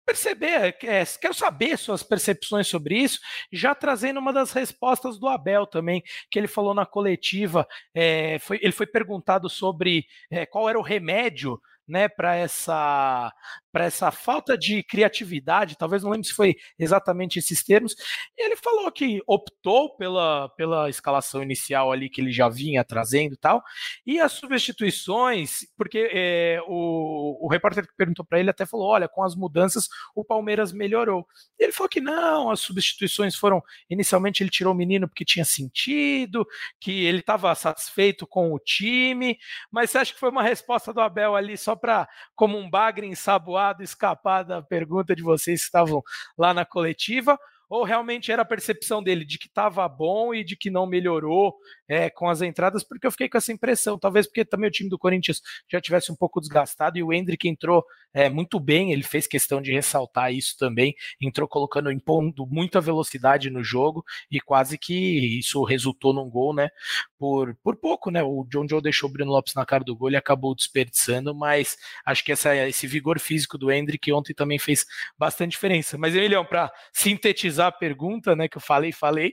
perceber, 0.09 0.75
é, 0.85 1.05
quero 1.05 1.35
saber 1.35 1.77
suas 1.77 2.03
percepções 2.03 2.67
sobre 2.67 2.97
isso, 2.97 3.21
já 3.53 3.75
trazendo 3.75 4.19
uma 4.19 4.33
das 4.33 4.53
respostas 4.53 5.19
do 5.19 5.29
Abel 5.29 5.67
também, 5.67 6.03
que 6.31 6.39
ele 6.39 6.49
falou 6.49 6.73
na 6.73 6.87
coletiva, 6.87 7.69
é, 7.95 8.39
foi, 8.39 8.59
ele 8.63 8.73
foi 8.73 8.87
perguntado 8.87 9.51
sobre 9.51 10.07
é, 10.31 10.47
qual 10.47 10.67
era 10.67 10.79
o 10.79 10.83
remédio 10.83 11.61
né, 11.89 12.09
para 12.09 12.37
essa 12.37 13.33
para 13.73 13.85
essa 13.85 14.11
falta 14.11 14.57
de 14.57 14.83
criatividade, 14.83 15.77
talvez 15.77 16.03
não 16.03 16.11
lembro 16.11 16.27
se 16.27 16.33
foi 16.33 16.57
exatamente 16.79 17.39
esses 17.39 17.63
termos. 17.63 17.95
ele 18.37 18.57
falou 18.57 18.91
que 18.91 19.21
optou 19.27 19.95
pela, 19.97 20.49
pela 20.57 20.89
escalação 20.89 21.43
inicial 21.43 21.93
ali 21.93 22.09
que 22.09 22.21
ele 22.21 22.33
já 22.33 22.49
vinha 22.49 22.83
trazendo 22.83 23.35
e 23.35 23.37
tal, 23.37 23.63
e 24.07 24.19
as 24.19 24.33
substituições, 24.33 25.61
porque 25.77 26.09
é, 26.13 26.61
o, 26.67 27.47
o 27.47 27.49
repórter 27.49 27.87
que 27.87 27.95
perguntou 27.97 28.25
para 28.25 28.41
ele 28.41 28.51
até 28.51 28.67
falou: 28.67 28.89
olha, 28.89 29.09
com 29.09 29.23
as 29.23 29.37
mudanças 29.37 29.89
o 30.15 30.25
Palmeiras 30.25 30.73
melhorou. 30.73 31.27
Ele 31.59 31.73
falou 31.73 31.89
que 31.89 32.01
não, 32.01 32.51
as 32.51 32.61
substituições 32.61 33.37
foram 33.37 33.63
inicialmente 33.89 34.43
ele 34.43 34.51
tirou 34.51 34.73
o 34.73 34.77
menino 34.77 35.07
porque 35.07 35.25
tinha 35.25 35.45
sentido, 35.45 36.47
que 36.81 37.05
ele 37.05 37.21
estava 37.21 37.55
satisfeito 37.55 38.27
com 38.27 38.53
o 38.53 38.59
time, 38.59 39.39
mas 39.71 39.91
você 39.91 39.99
acha 39.99 40.13
que 40.13 40.21
foi 40.21 40.31
uma 40.31 40.43
resposta 40.43 40.93
do 40.93 41.01
Abel 41.01 41.37
ali 41.37 41.57
só 41.57 41.77
para 41.79 42.09
como 42.35 42.59
um 42.59 42.69
bagre 42.69 43.07
ensaboado 43.07 43.83
escapar 43.83 44.43
da 44.43 44.61
pergunta 44.63 45.15
de 45.15 45.23
vocês 45.23 45.61
que 45.61 45.67
estavam 45.67 46.03
lá 46.37 46.53
na 46.53 46.65
coletiva? 46.65 47.39
Ou 47.69 47.85
realmente 47.85 48.33
era 48.33 48.43
a 48.43 48.45
percepção 48.45 49.03
dele 49.03 49.25
de 49.25 49.39
que 49.39 49.47
estava 49.47 49.87
bom 49.89 50.35
e 50.35 50.43
de 50.43 50.57
que 50.57 50.71
não 50.71 50.87
melhorou 50.87 51.55
é, 51.89 52.11
com 52.11 52.29
as 52.29 52.43
entradas, 52.43 52.83
porque 52.83 53.07
eu 53.07 53.11
fiquei 53.11 53.29
com 53.29 53.39
essa 53.39 53.53
impressão, 53.53 53.99
talvez 53.99 54.27
porque 54.27 54.45
também 54.45 54.69
o 54.69 54.73
time 54.73 54.91
do 54.91 54.99
Corinthians 54.99 55.41
já 55.71 55.81
tivesse 55.81 56.11
um 56.13 56.17
pouco 56.17 56.41
desgastado 56.41 56.99
e 56.99 57.03
o 57.03 57.13
Hendrick 57.13 57.49
entrou 57.49 57.85
é, 58.13 58.29
muito 58.29 58.59
bem, 58.59 58.93
ele 58.93 59.03
fez 59.03 59.27
questão 59.27 59.61
de 59.61 59.73
ressaltar 59.73 60.33
isso 60.33 60.57
também, 60.59 60.95
entrou 61.21 61.47
colocando, 61.47 61.93
impondo 61.93 62.47
muita 62.47 62.81
velocidade 62.81 63.51
no 63.51 63.63
jogo 63.63 64.05
e 64.31 64.41
quase 64.41 64.79
que 64.79 65.39
isso 65.39 65.63
resultou 65.65 66.13
num 66.13 66.29
gol, 66.29 66.55
né, 66.55 66.71
por, 67.19 67.55
por 67.63 67.77
pouco, 67.77 68.11
né, 68.11 68.23
o 68.23 68.47
John 68.51 68.67
Joe 68.69 68.83
deixou 68.83 69.09
o 69.09 69.13
Bruno 69.13 69.33
Lopes 69.33 69.55
na 69.55 69.67
cara 69.67 69.85
do 69.85 69.95
gol 69.95 70.11
e 70.11 70.17
acabou 70.17 70.55
desperdiçando, 70.55 71.35
mas 71.35 71.77
acho 72.05 72.25
que 72.25 72.33
essa, 72.33 72.55
esse 72.69 72.87
vigor 72.87 73.19
físico 73.19 73.59
do 73.59 73.71
Hendrick 73.71 74.11
ontem 74.13 74.35
também 74.35 74.59
fez 74.59 74.87
bastante 75.19 75.53
diferença. 75.53 75.99
Mas, 75.99 76.15
Emilião, 76.15 76.45
para 76.45 76.73
sintetizar 76.93 77.58
a 77.59 77.73
pergunta, 77.73 78.35
né, 78.37 78.49
que 78.49 78.57
eu 78.57 78.63
falei, 78.63 78.93
falei 78.93 79.33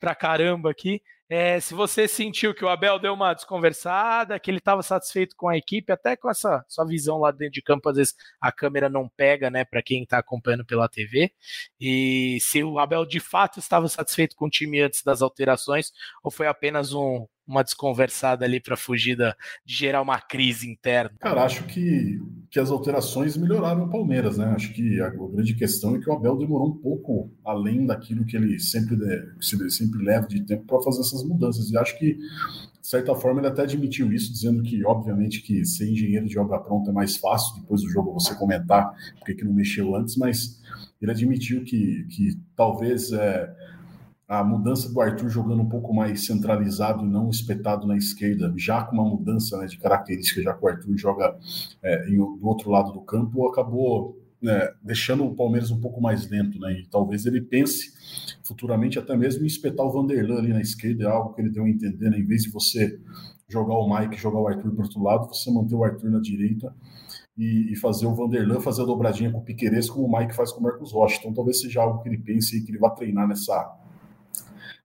pra 0.00 0.14
caramba 0.14 0.70
aqui, 0.70 1.00
é, 1.28 1.58
se 1.58 1.74
você 1.74 2.06
sentiu 2.06 2.54
que 2.54 2.64
o 2.64 2.68
Abel 2.68 3.00
deu 3.00 3.12
uma 3.12 3.34
desconversada, 3.34 4.38
que 4.38 4.48
ele 4.48 4.58
estava 4.58 4.80
satisfeito 4.82 5.34
com 5.36 5.48
a 5.48 5.56
equipe, 5.56 5.92
até 5.92 6.16
com 6.16 6.30
essa 6.30 6.64
sua 6.68 6.86
visão 6.86 7.18
lá 7.18 7.32
dentro 7.32 7.54
de 7.54 7.62
campo, 7.62 7.88
às 7.88 7.96
vezes 7.96 8.14
a 8.40 8.52
câmera 8.52 8.88
não 8.88 9.08
pega, 9.08 9.50
né, 9.50 9.64
para 9.64 9.82
quem 9.82 10.04
está 10.04 10.18
acompanhando 10.18 10.64
pela 10.64 10.88
TV. 10.88 11.32
E 11.80 12.38
se 12.40 12.62
o 12.62 12.78
Abel 12.78 13.04
de 13.04 13.18
fato 13.18 13.58
estava 13.58 13.88
satisfeito 13.88 14.36
com 14.36 14.46
o 14.46 14.50
time 14.50 14.80
antes 14.80 15.02
das 15.02 15.20
alterações, 15.20 15.90
ou 16.22 16.30
foi 16.30 16.46
apenas 16.46 16.92
um, 16.92 17.26
uma 17.46 17.62
desconversada 17.62 18.44
ali 18.44 18.60
para 18.60 18.76
fugir 18.76 19.16
da, 19.16 19.36
de 19.64 19.74
gerar 19.74 20.02
uma 20.02 20.20
crise 20.20 20.68
interna? 20.68 21.12
Cara, 21.20 21.44
acho 21.44 21.64
que, 21.64 22.20
que 22.50 22.58
as 22.58 22.70
alterações 22.70 23.36
melhoraram 23.36 23.84
o 23.84 23.90
Palmeiras, 23.90 24.36
né? 24.36 24.46
Acho 24.46 24.72
que 24.72 25.00
a, 25.00 25.10
grande 25.10 25.54
questão 25.54 25.94
é 25.94 26.00
que 26.00 26.10
o 26.10 26.12
Abel 26.12 26.36
demorou 26.36 26.68
um 26.68 26.76
pouco 26.76 27.30
além 27.44 27.86
daquilo 27.86 28.24
que 28.24 28.36
ele 28.36 28.58
sempre, 28.58 28.96
de, 28.96 29.70
sempre 29.70 30.02
leva 30.02 30.26
de 30.26 30.42
tempo 30.42 30.64
para 30.66 30.82
fazer 30.82 31.00
essas 31.00 31.22
mudanças. 31.22 31.70
E 31.70 31.78
acho 31.78 31.98
que, 31.98 32.14
de 32.14 32.88
certa 32.88 33.14
forma, 33.14 33.40
ele 33.40 33.48
até 33.48 33.62
admitiu 33.62 34.12
isso, 34.12 34.32
dizendo 34.32 34.62
que, 34.62 34.84
obviamente, 34.84 35.42
que 35.42 35.64
ser 35.64 35.90
engenheiro 35.90 36.26
de 36.26 36.38
obra 36.38 36.58
pronta 36.58 36.90
é 36.90 36.94
mais 36.94 37.16
fácil, 37.16 37.60
depois 37.60 37.82
do 37.82 37.88
jogo 37.88 38.12
você 38.12 38.34
comentar 38.34 38.92
porque 39.18 39.34
que 39.34 39.44
não 39.44 39.52
mexeu 39.52 39.94
antes, 39.94 40.16
mas 40.16 40.60
ele 41.00 41.10
admitiu 41.10 41.62
que, 41.64 42.04
que 42.10 42.38
talvez. 42.56 43.12
É, 43.12 43.75
a 44.28 44.42
mudança 44.42 44.92
do 44.92 45.00
Arthur 45.00 45.28
jogando 45.28 45.62
um 45.62 45.68
pouco 45.68 45.94
mais 45.94 46.26
centralizado 46.26 47.04
e 47.04 47.08
não 47.08 47.30
espetado 47.30 47.86
na 47.86 47.96
esquerda, 47.96 48.52
já 48.56 48.82
com 48.82 48.96
uma 48.96 49.04
mudança 49.04 49.56
né, 49.58 49.66
de 49.66 49.78
característica, 49.78 50.42
já 50.42 50.52
que 50.52 50.64
o 50.64 50.68
Arthur 50.68 50.96
joga 50.96 51.36
é, 51.82 52.08
em, 52.08 52.16
do 52.16 52.46
outro 52.46 52.70
lado 52.70 52.92
do 52.92 53.00
campo, 53.02 53.46
acabou 53.46 54.20
né, 54.42 54.68
deixando 54.82 55.24
o 55.24 55.34
Palmeiras 55.34 55.70
um 55.70 55.80
pouco 55.80 56.00
mais 56.00 56.28
lento, 56.28 56.58
né? 56.58 56.80
E 56.80 56.86
talvez 56.86 57.24
ele 57.24 57.40
pense 57.40 57.92
futuramente 58.44 58.98
até 58.98 59.16
mesmo 59.16 59.44
em 59.44 59.46
espetar 59.46 59.86
o 59.86 59.90
Vanderlan 59.90 60.38
ali 60.38 60.52
na 60.52 60.60
esquerda, 60.60 61.04
é 61.04 61.06
algo 61.06 61.32
que 61.32 61.40
ele 61.40 61.50
deu 61.50 61.64
a 61.64 61.70
entender, 61.70 62.10
né? 62.10 62.18
Em 62.18 62.24
vez 62.24 62.42
de 62.42 62.50
você 62.50 62.98
jogar 63.48 63.74
o 63.74 63.88
Mike, 63.88 64.20
jogar 64.20 64.40
o 64.40 64.48
Arthur 64.48 64.72
para 64.72 64.84
outro 64.84 65.02
lado, 65.02 65.28
você 65.28 65.50
manter 65.52 65.74
o 65.74 65.84
Arthur 65.84 66.10
na 66.10 66.20
direita 66.20 66.74
e, 67.38 67.72
e, 67.72 67.76
fazer 67.76 68.06
o 68.06 68.14
Vanderlan 68.14 68.60
fazer 68.60 68.82
a 68.82 68.86
dobradinha 68.86 69.30
com 69.30 69.38
o 69.38 69.44
Piqueires, 69.44 69.88
como 69.88 70.06
o 70.06 70.18
Mike 70.18 70.34
faz 70.34 70.50
com 70.50 70.60
o 70.60 70.62
Marcos 70.62 70.92
Rocha. 70.92 71.18
Então 71.20 71.32
talvez 71.32 71.60
seja 71.60 71.80
algo 71.80 72.02
que 72.02 72.08
ele 72.08 72.18
pense 72.18 72.56
e 72.56 72.64
que 72.64 72.72
ele 72.72 72.78
vá 72.78 72.90
treinar 72.90 73.28
nessa 73.28 73.54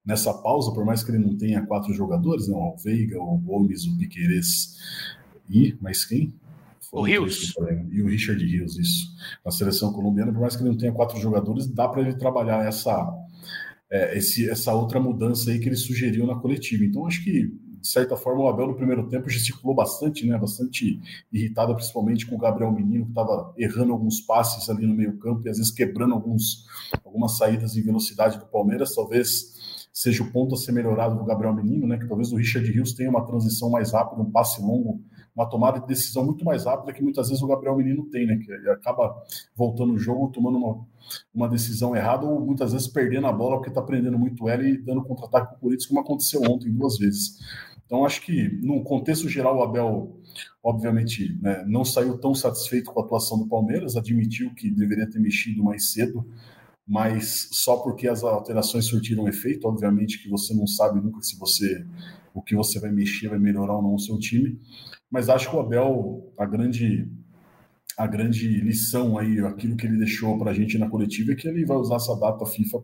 nessa 0.06 0.34
pausa, 0.34 0.74
por 0.74 0.86
mais 0.86 1.04
que 1.04 1.12
ele 1.12 1.20
não 1.20 1.38
tenha 1.38 1.66
quatro 1.66 1.94
jogadores, 1.94 2.48
não, 2.48 2.58
o 2.58 2.78
Veiga, 2.78 3.20
o 3.20 3.38
Gomes, 3.38 3.86
o 3.86 3.98
Piqueires 3.98 4.78
e, 5.50 5.76
mas 5.82 6.06
quem? 6.06 6.34
o 6.92 7.02
Rios. 7.02 7.54
E 7.90 8.02
o 8.02 8.08
Richard 8.08 8.44
Rios, 8.44 8.78
isso. 8.78 9.16
Na 9.46 9.52
seleção 9.52 9.94
colombiana, 9.94 10.32
por 10.32 10.42
mais 10.42 10.56
que 10.56 10.62
ele 10.62 10.72
não 10.72 10.78
tenha 10.78 10.92
quatro 10.92 11.18
jogadores, 11.20 11.68
dá 11.68 11.88
para 11.88 12.02
ele 12.02 12.14
trabalhar 12.14 12.66
essa, 12.66 13.10
é, 13.90 14.18
esse, 14.18 14.50
essa 14.50 14.74
outra 14.74 15.00
mudança 15.00 15.52
aí 15.52 15.60
que 15.60 15.70
ele 15.70 15.76
sugeriu 15.76 16.28
na 16.28 16.36
coletiva. 16.36 16.84
Então, 16.84 17.08
acho 17.08 17.24
que, 17.24 17.48
de 17.48 17.88
certa 17.88 18.18
forma, 18.18 18.42
o 18.42 18.48
Abel 18.48 18.68
no 18.68 18.76
primeiro 18.76 19.08
tempo 19.08 19.30
gesticulou 19.30 19.74
bastante, 19.74 20.28
né? 20.28 20.38
Bastante 20.38 21.00
irritado, 21.32 21.74
principalmente 21.76 22.28
com 22.28 22.36
o 22.36 22.40
Gabriel 22.40 22.72
Menino, 22.74 23.06
que 23.06 23.12
estava 23.12 23.54
errando 23.58 23.94
alguns 23.94 24.20
passes 24.20 24.70
ali 24.70 24.86
no 24.86 24.94
meio 24.94 25.18
campo 25.18 25.48
e 25.48 25.50
às 25.50 25.58
vezes 25.58 25.72
quebrando 25.72 26.14
alguns, 26.14 26.66
algumas 27.06 27.38
saídas 27.38 27.78
em 27.78 27.82
velocidade 27.82 28.38
do 28.38 28.46
Palmeiras, 28.48 28.94
talvez 28.94 29.61
seja 29.94 30.24
o 30.24 30.32
ponto 30.32 30.56
a 30.56 30.58
ser 30.58 30.72
melhorado 30.72 31.18
do 31.18 31.26
Gabriel 31.26 31.54
Menino, 31.54 31.88
né? 31.88 31.98
Que 31.98 32.08
talvez 32.08 32.32
o 32.32 32.38
Richard 32.38 32.70
Rios 32.72 32.94
tenha 32.94 33.10
uma 33.10 33.26
transição 33.26 33.70
mais 33.70 33.92
rápida, 33.92 34.22
um 34.22 34.32
passe 34.32 34.62
longo, 34.62 35.02
uma 35.36 35.50
tomada 35.50 35.80
de 35.80 35.88
decisão 35.88 36.26
muito 36.26 36.46
mais 36.46 36.66
rápida 36.66 36.94
que 36.94 37.04
muitas 37.04 37.28
vezes 37.30 37.44
o 37.44 37.48
Gabriel 37.48 37.76
Menino 37.76 38.06
tem, 38.10 38.26
né? 38.26 38.38
Que 38.38 38.52
acaba 38.70 39.16
voltando 39.56 39.94
o 39.94 39.98
jogo, 39.98 40.30
tomando 40.30 40.58
uma, 40.58 40.86
uma 41.34 41.50
decisão 41.50 41.96
errada 41.96 42.26
ou 42.26 42.40
muitas 42.40 42.72
vezes 42.74 42.88
perdendo 42.88 43.28
a 43.28 43.32
bola 43.32 43.58
porque 43.58 43.70
está 43.70 43.82
prendendo 43.82 44.18
muito 44.18 44.48
ela 44.48 44.64
e 44.64 44.78
dando 44.78 45.04
contra-ataque 45.04 45.50
para 45.50 45.58
o 45.58 45.60
Corinthians, 45.60 45.88
como 45.88 46.00
aconteceu 46.00 46.42
ontem 46.44 46.72
duas 46.72 46.98
vezes. 46.98 47.38
Então, 47.92 48.06
acho 48.06 48.22
que, 48.22 48.48
no 48.64 48.82
contexto 48.86 49.28
geral, 49.28 49.58
o 49.58 49.64
Abel, 49.64 50.16
obviamente, 50.64 51.38
né, 51.42 51.66
não 51.68 51.84
saiu 51.84 52.18
tão 52.18 52.34
satisfeito 52.34 52.90
com 52.90 53.02
a 53.02 53.04
atuação 53.04 53.38
do 53.38 53.50
Palmeiras, 53.50 53.98
admitiu 53.98 54.54
que 54.56 54.72
deveria 54.72 55.10
ter 55.10 55.20
mexido 55.20 55.62
mais 55.62 55.92
cedo, 55.92 56.26
mas 56.92 57.48
só 57.54 57.78
porque 57.78 58.06
as 58.06 58.22
alterações 58.22 58.84
surtiram 58.84 59.26
efeito, 59.26 59.66
obviamente 59.66 60.22
que 60.22 60.28
você 60.28 60.54
não 60.54 60.68
sabe 60.68 61.00
nunca 61.00 61.22
se 61.22 61.40
você 61.40 61.86
o 62.34 62.42
que 62.42 62.54
você 62.54 62.82
vai 62.82 62.92
mexer 62.92 63.30
vai 63.30 63.40
melhorar 63.40 63.78
ou 63.78 63.82
não 63.82 63.96
o 63.96 64.00
seu 64.00 64.20
time. 64.20 64.60
Mas 65.10 65.30
acho 65.30 65.50
que 65.50 65.56
o 65.56 65.62
Abel, 65.62 66.34
a 66.38 66.46
grande 66.46 67.08
a 67.98 68.06
grande 68.06 68.46
lição 68.60 69.18
aí, 69.18 69.40
aquilo 69.40 69.78
que 69.78 69.88
ele 69.88 70.00
deixou 70.00 70.38
para 70.38 70.52
a 70.52 70.54
gente 70.54 70.78
na 70.78 70.90
coletiva 70.90 71.32
é 71.32 71.36
que 71.36 71.48
ele 71.48 71.66
vai 71.66 71.78
usar 71.78 71.96
essa 71.96 72.14
data 72.14 72.46
FIFA 72.46 72.82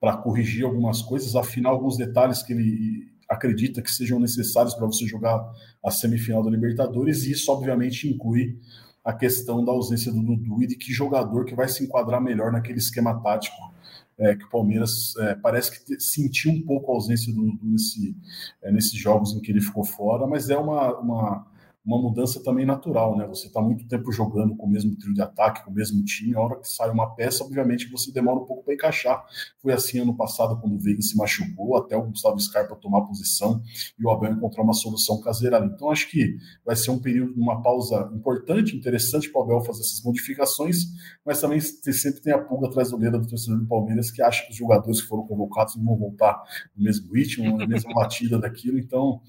para 0.00 0.16
corrigir 0.16 0.64
algumas 0.64 1.00
coisas, 1.00 1.36
afinar 1.36 1.70
alguns 1.70 1.96
detalhes 1.96 2.42
que 2.42 2.52
ele 2.52 3.08
acredita 3.28 3.80
que 3.80 3.90
sejam 3.90 4.18
necessários 4.18 4.74
para 4.74 4.86
você 4.86 5.06
jogar 5.06 5.48
a 5.84 5.90
semifinal 5.92 6.42
da 6.42 6.50
Libertadores, 6.50 7.22
e 7.22 7.30
isso 7.30 7.52
obviamente 7.52 8.08
inclui 8.08 8.58
a 9.04 9.12
questão 9.12 9.64
da 9.64 9.72
ausência 9.72 10.12
do 10.12 10.22
Dudu 10.22 10.62
e 10.62 10.66
de 10.66 10.76
que 10.76 10.92
jogador 10.92 11.44
que 11.44 11.54
vai 11.54 11.68
se 11.68 11.82
enquadrar 11.84 12.20
melhor 12.20 12.52
naquele 12.52 12.78
esquema 12.78 13.20
tático 13.20 13.72
é, 14.18 14.36
que 14.36 14.44
o 14.44 14.50
Palmeiras 14.50 15.16
é, 15.18 15.34
parece 15.34 15.84
que 15.84 16.00
sentiu 16.00 16.52
um 16.52 16.62
pouco 16.62 16.90
a 16.90 16.94
ausência 16.94 17.32
do 17.32 17.42
Dudu 17.42 17.66
nesse, 17.66 18.16
é, 18.62 18.70
nesses 18.70 18.92
jogos 18.92 19.34
em 19.34 19.40
que 19.40 19.50
ele 19.50 19.60
ficou 19.60 19.84
fora, 19.84 20.26
mas 20.26 20.50
é 20.50 20.56
uma, 20.56 20.98
uma 20.98 21.46
uma 21.84 22.00
mudança 22.00 22.42
também 22.42 22.64
natural, 22.64 23.16
né? 23.16 23.26
Você 23.26 23.48
está 23.48 23.60
muito 23.60 23.86
tempo 23.88 24.12
jogando 24.12 24.54
com 24.56 24.66
o 24.66 24.70
mesmo 24.70 24.96
trio 24.96 25.12
de 25.12 25.20
ataque, 25.20 25.64
com 25.64 25.70
o 25.70 25.74
mesmo 25.74 26.02
time, 26.04 26.34
a 26.34 26.40
hora 26.40 26.60
que 26.60 26.68
sai 26.68 26.90
uma 26.90 27.14
peça, 27.14 27.42
obviamente 27.42 27.90
você 27.90 28.12
demora 28.12 28.38
um 28.38 28.44
pouco 28.44 28.62
para 28.62 28.74
encaixar. 28.74 29.24
Foi 29.60 29.72
assim 29.72 29.98
ano 29.98 30.14
passado, 30.14 30.60
quando 30.60 30.76
o 30.76 30.78
Veiga 30.78 31.02
se 31.02 31.16
machucou, 31.16 31.76
até 31.76 31.96
o 31.96 32.02
Gustavo 32.02 32.38
Scarpa 32.38 32.76
tomar 32.76 33.02
posição 33.02 33.60
e 33.98 34.04
o 34.04 34.10
Abel 34.10 34.32
encontrar 34.32 34.62
uma 34.62 34.74
solução 34.74 35.20
caseira 35.20 35.56
ali. 35.56 35.66
Então, 35.74 35.90
acho 35.90 36.08
que 36.08 36.36
vai 36.64 36.76
ser 36.76 36.92
um 36.92 36.98
período, 36.98 37.34
uma 37.40 37.60
pausa 37.60 38.10
importante, 38.14 38.76
interessante 38.76 39.28
para 39.30 39.40
o 39.40 39.44
Abel 39.44 39.60
fazer 39.62 39.80
essas 39.80 40.02
modificações, 40.02 40.86
mas 41.26 41.40
também 41.40 41.60
sempre 41.60 42.20
tem 42.20 42.32
a 42.32 42.38
pulga 42.38 42.68
atrás 42.68 42.90
do 42.90 42.98
dedo 42.98 43.18
do 43.18 43.26
torcedor 43.26 43.58
do 43.58 43.66
Palmeiras 43.66 44.10
que 44.10 44.22
acha 44.22 44.44
que 44.44 44.52
os 44.52 44.56
jogadores 44.56 45.00
que 45.00 45.08
foram 45.08 45.26
convocados 45.26 45.74
não 45.76 45.84
vão 45.84 45.96
voltar 45.96 46.42
no 46.76 46.84
mesmo 46.84 47.12
ritmo, 47.12 47.56
na 47.56 47.66
mesma 47.66 47.92
batida 47.92 48.38
daquilo. 48.38 48.78
Então, 48.78 49.20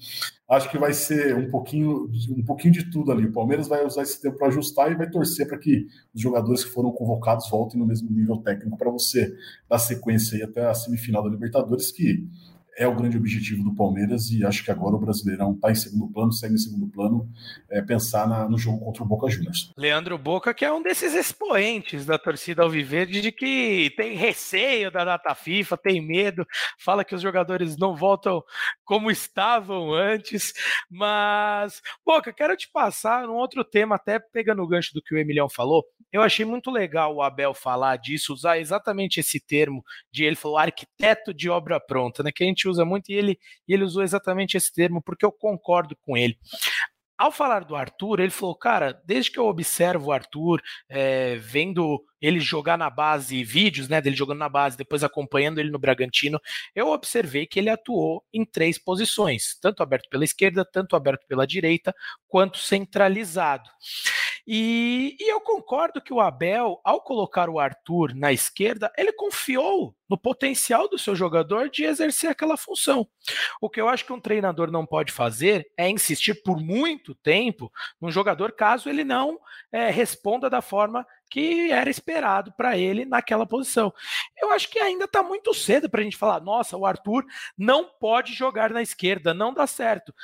acho 0.48 0.70
que 0.70 0.78
vai 0.78 0.92
ser 0.92 1.36
um 1.36 1.50
pouquinho, 1.50 2.10
um 2.30 2.44
pouquinho 2.44 2.72
de 2.72 2.90
tudo 2.90 3.10
ali. 3.10 3.26
O 3.26 3.32
Palmeiras 3.32 3.66
vai 3.66 3.84
usar 3.84 4.02
esse 4.02 4.20
tempo 4.20 4.36
para 4.36 4.48
ajustar 4.48 4.92
e 4.92 4.94
vai 4.94 5.08
torcer 5.08 5.48
para 5.48 5.58
que 5.58 5.86
os 6.14 6.20
jogadores 6.20 6.64
que 6.64 6.70
foram 6.70 6.92
convocados 6.92 7.48
voltem 7.48 7.80
no 7.80 7.86
mesmo 7.86 8.10
nível 8.10 8.36
técnico 8.38 8.76
para 8.76 8.90
você 8.90 9.34
dar 9.68 9.78
sequência 9.78 10.36
aí 10.36 10.42
até 10.42 10.66
a 10.66 10.74
semifinal 10.74 11.22
da 11.22 11.30
Libertadores, 11.30 11.90
que 11.90 12.26
é 12.76 12.86
o 12.86 12.94
grande 12.94 13.16
objetivo 13.16 13.62
do 13.62 13.74
Palmeiras 13.74 14.30
e 14.30 14.44
acho 14.44 14.64
que 14.64 14.70
agora 14.70 14.96
o 14.96 14.98
Brasileirão 14.98 15.52
está 15.52 15.70
em 15.70 15.74
segundo 15.74 16.12
plano, 16.12 16.32
segue 16.32 16.54
em 16.54 16.58
segundo 16.58 16.86
plano, 16.88 17.28
é, 17.70 17.80
pensar 17.82 18.28
na, 18.28 18.48
no 18.48 18.58
jogo 18.58 18.84
contra 18.84 19.02
o 19.02 19.06
Boca 19.06 19.28
Juniors. 19.28 19.72
Leandro 19.76 20.18
Boca, 20.18 20.52
que 20.52 20.64
é 20.64 20.72
um 20.72 20.82
desses 20.82 21.14
expoentes 21.14 22.06
da 22.06 22.18
torcida 22.18 22.62
alviverde 22.62 23.20
de 23.20 23.32
que 23.32 23.92
tem 23.96 24.16
receio 24.16 24.90
da 24.90 25.04
data 25.04 25.34
FIFA, 25.34 25.76
tem 25.76 26.00
medo, 26.00 26.46
fala 26.78 27.04
que 27.04 27.14
os 27.14 27.22
jogadores 27.22 27.76
não 27.76 27.96
voltam 27.96 28.42
como 28.84 29.10
estavam 29.10 29.92
antes, 29.92 30.52
mas 30.90 31.80
Boca, 32.04 32.32
quero 32.32 32.56
te 32.56 32.68
passar 32.72 33.28
um 33.28 33.34
outro 33.34 33.64
tema, 33.64 33.96
até 33.96 34.18
pegando 34.18 34.62
o 34.62 34.68
gancho 34.68 34.92
do 34.94 35.02
que 35.02 35.14
o 35.14 35.18
Emilião 35.18 35.48
falou, 35.48 35.84
eu 36.14 36.22
achei 36.22 36.46
muito 36.46 36.70
legal 36.70 37.12
o 37.12 37.22
Abel 37.22 37.52
falar 37.52 37.96
disso, 37.96 38.32
usar 38.32 38.56
exatamente 38.60 39.18
esse 39.18 39.40
termo 39.40 39.84
de 40.12 40.22
ele 40.22 40.36
falou 40.36 40.56
arquiteto 40.56 41.34
de 41.34 41.50
obra 41.50 41.80
pronta, 41.80 42.22
né? 42.22 42.30
Que 42.30 42.44
a 42.44 42.46
gente 42.46 42.68
usa 42.68 42.84
muito 42.84 43.10
e 43.10 43.14
ele, 43.14 43.36
ele 43.66 43.82
usou 43.82 44.00
exatamente 44.00 44.56
esse 44.56 44.72
termo 44.72 45.02
porque 45.02 45.26
eu 45.26 45.32
concordo 45.32 45.96
com 46.06 46.16
ele. 46.16 46.38
Ao 47.18 47.32
falar 47.32 47.64
do 47.64 47.74
Arthur, 47.74 48.20
ele 48.20 48.30
falou, 48.30 48.54
cara, 48.54 49.00
desde 49.04 49.32
que 49.32 49.40
eu 49.40 49.46
observo 49.46 50.06
o 50.06 50.12
Arthur, 50.12 50.62
é, 50.88 51.34
vendo 51.36 52.00
ele 52.20 52.38
jogar 52.38 52.78
na 52.78 52.88
base, 52.88 53.42
vídeos 53.42 53.88
né, 53.88 54.00
dele 54.00 54.14
jogando 54.14 54.38
na 54.38 54.48
base, 54.48 54.76
depois 54.76 55.02
acompanhando 55.02 55.58
ele 55.58 55.70
no 55.70 55.78
Bragantino, 55.80 56.40
eu 56.76 56.88
observei 56.88 57.44
que 57.44 57.58
ele 57.58 57.70
atuou 57.70 58.24
em 58.32 58.44
três 58.44 58.78
posições, 58.78 59.58
tanto 59.60 59.82
aberto 59.82 60.08
pela 60.08 60.24
esquerda, 60.24 60.64
tanto 60.64 60.94
aberto 60.94 61.26
pela 61.26 61.44
direita, 61.44 61.92
quanto 62.28 62.58
centralizado. 62.58 63.68
E, 64.46 65.16
e, 65.18 65.30
eu 65.30 65.40
concordo 65.40 66.02
que 66.02 66.12
o 66.12 66.20
Abel, 66.20 66.78
ao 66.84 67.00
colocar 67.00 67.48
o 67.48 67.58
Arthur 67.58 68.14
na 68.14 68.30
esquerda, 68.30 68.92
ele 68.96 69.12
confiou 69.12 69.96
no 70.08 70.18
potencial 70.18 70.86
do 70.86 70.98
seu 70.98 71.16
jogador 71.16 71.70
de 71.70 71.84
exercer 71.84 72.28
aquela 72.28 72.56
função. 72.56 73.08
O 73.58 73.70
que 73.70 73.80
eu 73.80 73.88
acho 73.88 74.04
que 74.04 74.12
um 74.12 74.20
treinador 74.20 74.70
não 74.70 74.84
pode 74.84 75.12
fazer 75.12 75.66
é 75.78 75.88
insistir 75.88 76.42
por 76.42 76.60
muito 76.60 77.14
tempo 77.14 77.72
num 77.98 78.10
jogador 78.10 78.52
caso 78.52 78.90
ele 78.90 79.02
não 79.02 79.40
é, 79.72 79.90
responda 79.90 80.50
da 80.50 80.60
forma 80.60 81.06
que 81.30 81.72
era 81.72 81.90
esperado 81.90 82.52
para 82.52 82.76
ele 82.76 83.04
naquela 83.04 83.46
posição. 83.46 83.92
Eu 84.40 84.52
acho 84.52 84.70
que 84.70 84.78
ainda 84.78 85.06
está 85.06 85.22
muito 85.22 85.52
cedo 85.54 85.88
para 85.88 86.00
a 86.00 86.04
gente 86.04 86.16
falar, 86.16 86.40
nossa, 86.40 86.76
o 86.76 86.86
Arthur 86.86 87.24
não 87.56 87.86
pode 87.86 88.32
jogar 88.34 88.70
na 88.70 88.82
esquerda, 88.82 89.34
não 89.34 89.52
dá 89.52 89.66
certo 89.66 90.14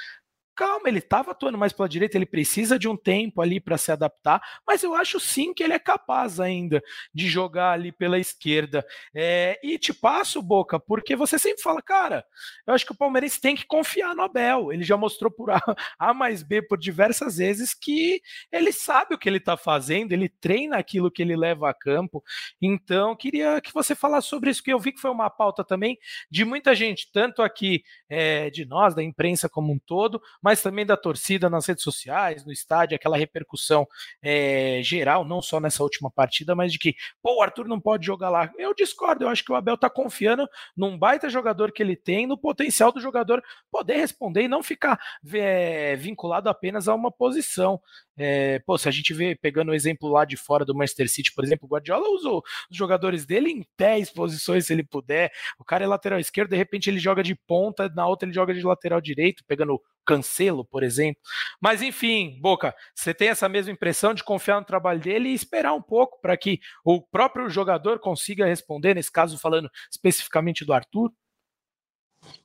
calma, 0.55 0.89
ele 0.89 0.99
estava 0.99 1.31
atuando 1.31 1.59
mais 1.59 1.73
pela 1.73 1.89
direita, 1.89 2.17
ele 2.17 2.27
precisa 2.27 2.79
de 2.79 2.89
um 2.89 2.97
tempo 2.97 3.41
ali 3.41 3.61
para 3.61 3.79
se 3.79 3.91
adaptar, 3.93 4.41
mas 4.67 4.83
eu 4.83 4.95
acho 4.95 5.19
sim 5.21 5.55
que 5.55 5.63
ele 5.63 5.73
é 5.73 5.79
capaz 5.79 6.41
ainda 6.41 6.83
de 7.15 7.29
jogar 7.29 7.73
ali 7.73 7.93
pela 7.93 8.19
esquerda. 8.19 8.87
É, 9.15 9.59
e 9.63 9.79
te 9.79 9.93
passo, 9.93 10.43
Boca, 10.43 10.79
porque 10.79 11.15
você 11.17 11.39
sempre 11.39 11.63
fala, 11.63 11.83
cara, 11.83 12.25
eu 12.67 12.75
acho 12.75 12.85
que 12.85 12.93
o 12.93 12.97
Palmeirense 12.97 13.41
tem 13.41 13.55
que 13.55 13.67
confiar 13.67 14.15
no 14.15 14.23
Abel. 14.23 14.73
Ele 14.73 14.83
já 14.83 14.97
mostrou 14.97 15.31
por 15.31 15.51
A, 15.53 15.61
a 15.99 16.15
mais 16.15 16.43
B 16.43 16.63
por 16.63 16.79
diversas 16.79 17.37
vezes 17.37 17.75
que 17.75 18.21
ele 18.51 18.73
sabe 18.73 19.15
o 19.15 19.19
que 19.19 19.29
ele 19.29 19.39
está 19.39 19.57
fazendo, 19.57 20.13
ele 20.13 20.29
treina 20.29 20.77
aquilo 20.77 21.11
que 21.11 21.23
ele 21.23 21.37
leva 21.37 21.71
a 21.71 21.75
campo. 21.75 22.23
Então, 22.61 23.15
queria 23.15 23.61
que 23.61 23.73
você 23.73 23.95
falasse 23.95 24.29
sobre 24.29 24.51
isso, 24.51 24.63
que 24.63 24.73
eu 24.73 24.79
vi 24.79 24.93
que 24.93 25.01
foi 25.01 25.11
uma 25.11 25.31
pauta 25.31 25.65
também 25.65 25.99
de 26.31 26.45
muita 26.45 26.75
gente, 26.75 27.11
tanto 27.13 27.43
aqui 27.43 27.83
é, 28.09 28.51
de 28.51 28.65
nós, 28.65 28.95
da 28.95 29.03
imprensa 29.03 29.49
como 29.49 29.73
um 29.73 29.79
todo, 29.79 30.21
mas 30.43 30.50
mas 30.51 30.61
também 30.61 30.85
da 30.85 30.97
torcida 30.97 31.49
nas 31.49 31.65
redes 31.65 31.85
sociais, 31.85 32.45
no 32.45 32.51
estádio, 32.51 32.97
aquela 32.97 33.17
repercussão 33.17 33.87
é, 34.21 34.81
geral, 34.83 35.25
não 35.25 35.41
só 35.41 35.61
nessa 35.61 35.81
última 35.81 36.11
partida, 36.11 36.57
mas 36.57 36.73
de 36.73 36.79
que, 36.81 36.97
pô, 37.23 37.37
o 37.37 37.43
Arthur 37.43 37.69
não 37.69 37.81
pode 37.81 38.05
jogar 38.05 38.31
lá. 38.31 38.51
Eu 38.59 38.75
discordo, 38.75 39.23
eu 39.23 39.29
acho 39.29 39.45
que 39.45 39.53
o 39.53 39.55
Abel 39.55 39.79
tá 39.79 39.89
confiando 39.89 40.49
num 40.77 40.99
baita 40.99 41.31
jogador 41.31 41.71
que 41.71 41.81
ele 41.81 41.95
tem, 41.95 42.27
no 42.27 42.37
potencial 42.37 42.91
do 42.91 43.01
jogador 43.01 43.41
poder 43.71 43.99
responder 43.99 44.43
e 44.43 44.49
não 44.49 44.61
ficar 44.61 44.99
é, 45.33 45.95
vinculado 45.95 46.49
apenas 46.49 46.89
a 46.89 46.97
uma 46.97 47.13
posição. 47.13 47.81
É, 48.23 48.59
pô, 48.59 48.77
se 48.77 48.87
a 48.87 48.93
gente 48.93 49.15
vê, 49.15 49.35
pegando 49.35 49.71
o 49.71 49.75
exemplo 49.75 50.07
lá 50.11 50.27
de 50.27 50.37
fora 50.37 50.63
do 50.63 50.75
Manchester 50.75 51.09
City, 51.09 51.33
por 51.33 51.43
exemplo, 51.43 51.67
o 51.67 51.73
Guardiola 51.73 52.07
usou 52.11 52.43
os 52.71 52.77
jogadores 52.77 53.25
dele 53.25 53.51
em 53.51 53.67
10 53.79 54.11
posições, 54.11 54.67
se 54.67 54.75
ele 54.75 54.85
puder. 54.85 55.33
O 55.59 55.65
cara 55.65 55.85
é 55.85 55.87
lateral 55.87 56.21
esquerdo, 56.21 56.51
de 56.51 56.57
repente 56.57 56.91
ele 56.91 56.99
joga 56.99 57.23
de 57.23 57.35
ponta, 57.35 57.89
na 57.89 58.07
outra 58.07 58.27
ele 58.29 58.35
joga 58.35 58.53
de 58.53 58.61
lateral 58.61 59.01
direito, 59.01 59.43
pegando 59.47 59.81
Cancelo, 60.05 60.67
por 60.67 60.83
exemplo. 60.83 61.23
Mas 61.63 61.81
enfim, 61.81 62.39
Boca, 62.43 62.75
você 62.95 63.15
tem 63.15 63.29
essa 63.29 63.49
mesma 63.49 63.73
impressão 63.73 64.13
de 64.13 64.23
confiar 64.23 64.61
no 64.61 64.67
trabalho 64.67 65.01
dele 65.01 65.31
e 65.31 65.35
esperar 65.35 65.73
um 65.73 65.81
pouco 65.81 66.21
para 66.21 66.37
que 66.37 66.61
o 66.85 67.01
próprio 67.01 67.49
jogador 67.49 68.01
consiga 68.01 68.45
responder, 68.45 68.95
nesse 68.95 69.11
caso 69.11 69.39
falando 69.39 69.71
especificamente 69.91 70.63
do 70.63 70.75
Arthur? 70.75 71.11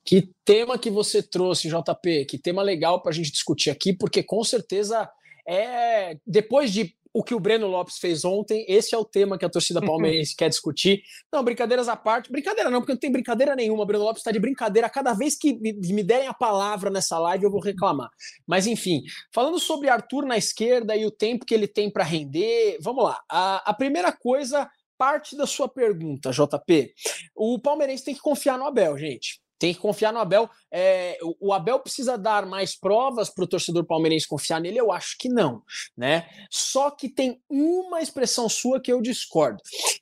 Que 0.05 0.31
tema 0.45 0.79
que 0.79 0.89
você 0.89 1.21
trouxe, 1.21 1.67
JP? 1.67 2.23
Que 2.29 2.37
tema 2.37 2.61
legal 2.61 3.01
para 3.01 3.11
a 3.11 3.13
gente 3.13 3.29
discutir 3.29 3.69
aqui, 3.69 3.91
porque 3.91 4.23
com 4.23 4.41
certeza 4.41 5.09
é 5.47 6.17
depois 6.25 6.71
de 6.71 6.95
o 7.15 7.23
que 7.23 7.33
o 7.33 7.39
Breno 7.39 7.67
Lopes 7.67 7.97
fez 7.97 8.25
ontem, 8.25 8.65
esse 8.67 8.93
é 8.93 8.97
o 8.97 9.05
tema 9.05 9.37
que 9.37 9.45
a 9.45 9.49
torcida 9.49 9.79
palmeirense 9.79 10.35
quer 10.35 10.49
discutir. 10.49 11.01
Não, 11.31 11.41
brincadeiras 11.45 11.87
à 11.87 11.95
parte. 11.95 12.29
Brincadeira 12.29 12.69
não, 12.69 12.81
porque 12.81 12.91
não 12.91 12.99
tem 12.99 13.09
brincadeira 13.09 13.55
nenhuma. 13.55 13.83
O 13.83 13.85
Breno 13.85 14.03
Lopes 14.03 14.19
está 14.19 14.31
de 14.31 14.39
brincadeira. 14.39 14.89
Cada 14.89 15.13
vez 15.13 15.37
que 15.37 15.53
me 15.53 16.03
derem 16.03 16.27
a 16.27 16.33
palavra 16.33 16.89
nessa 16.89 17.17
live, 17.17 17.45
eu 17.45 17.49
vou 17.49 17.61
reclamar. 17.61 18.09
Mas, 18.45 18.67
enfim, 18.67 19.01
falando 19.33 19.57
sobre 19.59 19.87
Arthur 19.87 20.25
na 20.25 20.37
esquerda 20.37 20.93
e 20.93 21.05
o 21.05 21.11
tempo 21.11 21.45
que 21.45 21.53
ele 21.53 21.69
tem 21.69 21.89
para 21.89 22.03
render, 22.03 22.77
vamos 22.81 23.05
lá. 23.05 23.21
A, 23.31 23.69
a 23.69 23.73
primeira 23.73 24.11
coisa 24.11 24.69
parte 24.97 25.37
da 25.37 25.47
sua 25.47 25.69
pergunta, 25.69 26.31
JP. 26.31 26.93
O 27.33 27.57
palmeirense 27.59 28.03
tem 28.03 28.13
que 28.13 28.21
confiar 28.21 28.57
no 28.57 28.65
Abel, 28.65 28.97
gente. 28.97 29.39
Tem 29.65 29.73
que 29.73 29.79
confiar 29.79 30.13
no 30.13 30.19
Abel. 30.19 30.47
É, 30.71 31.17
o 31.39 31.51
Abel 31.51 31.79
precisa 31.79 32.19
dar 32.19 32.45
mais 32.45 32.75
provas 32.75 33.31
para 33.31 33.45
o 33.45 33.47
torcedor 33.47 33.83
palmeirense 33.83 34.27
confiar 34.27 34.61
nele? 34.61 34.77
Eu 34.77 34.91
acho 34.91 35.17
que 35.17 35.27
não, 35.27 35.63
né? 35.97 36.29
Só 36.51 36.91
que 36.91 37.09
tem 37.09 37.41
uma 37.49 37.99
expressão 37.99 38.47
sua 38.47 38.79
que 38.79 38.93
eu 38.93 39.01
discordo, 39.01 39.57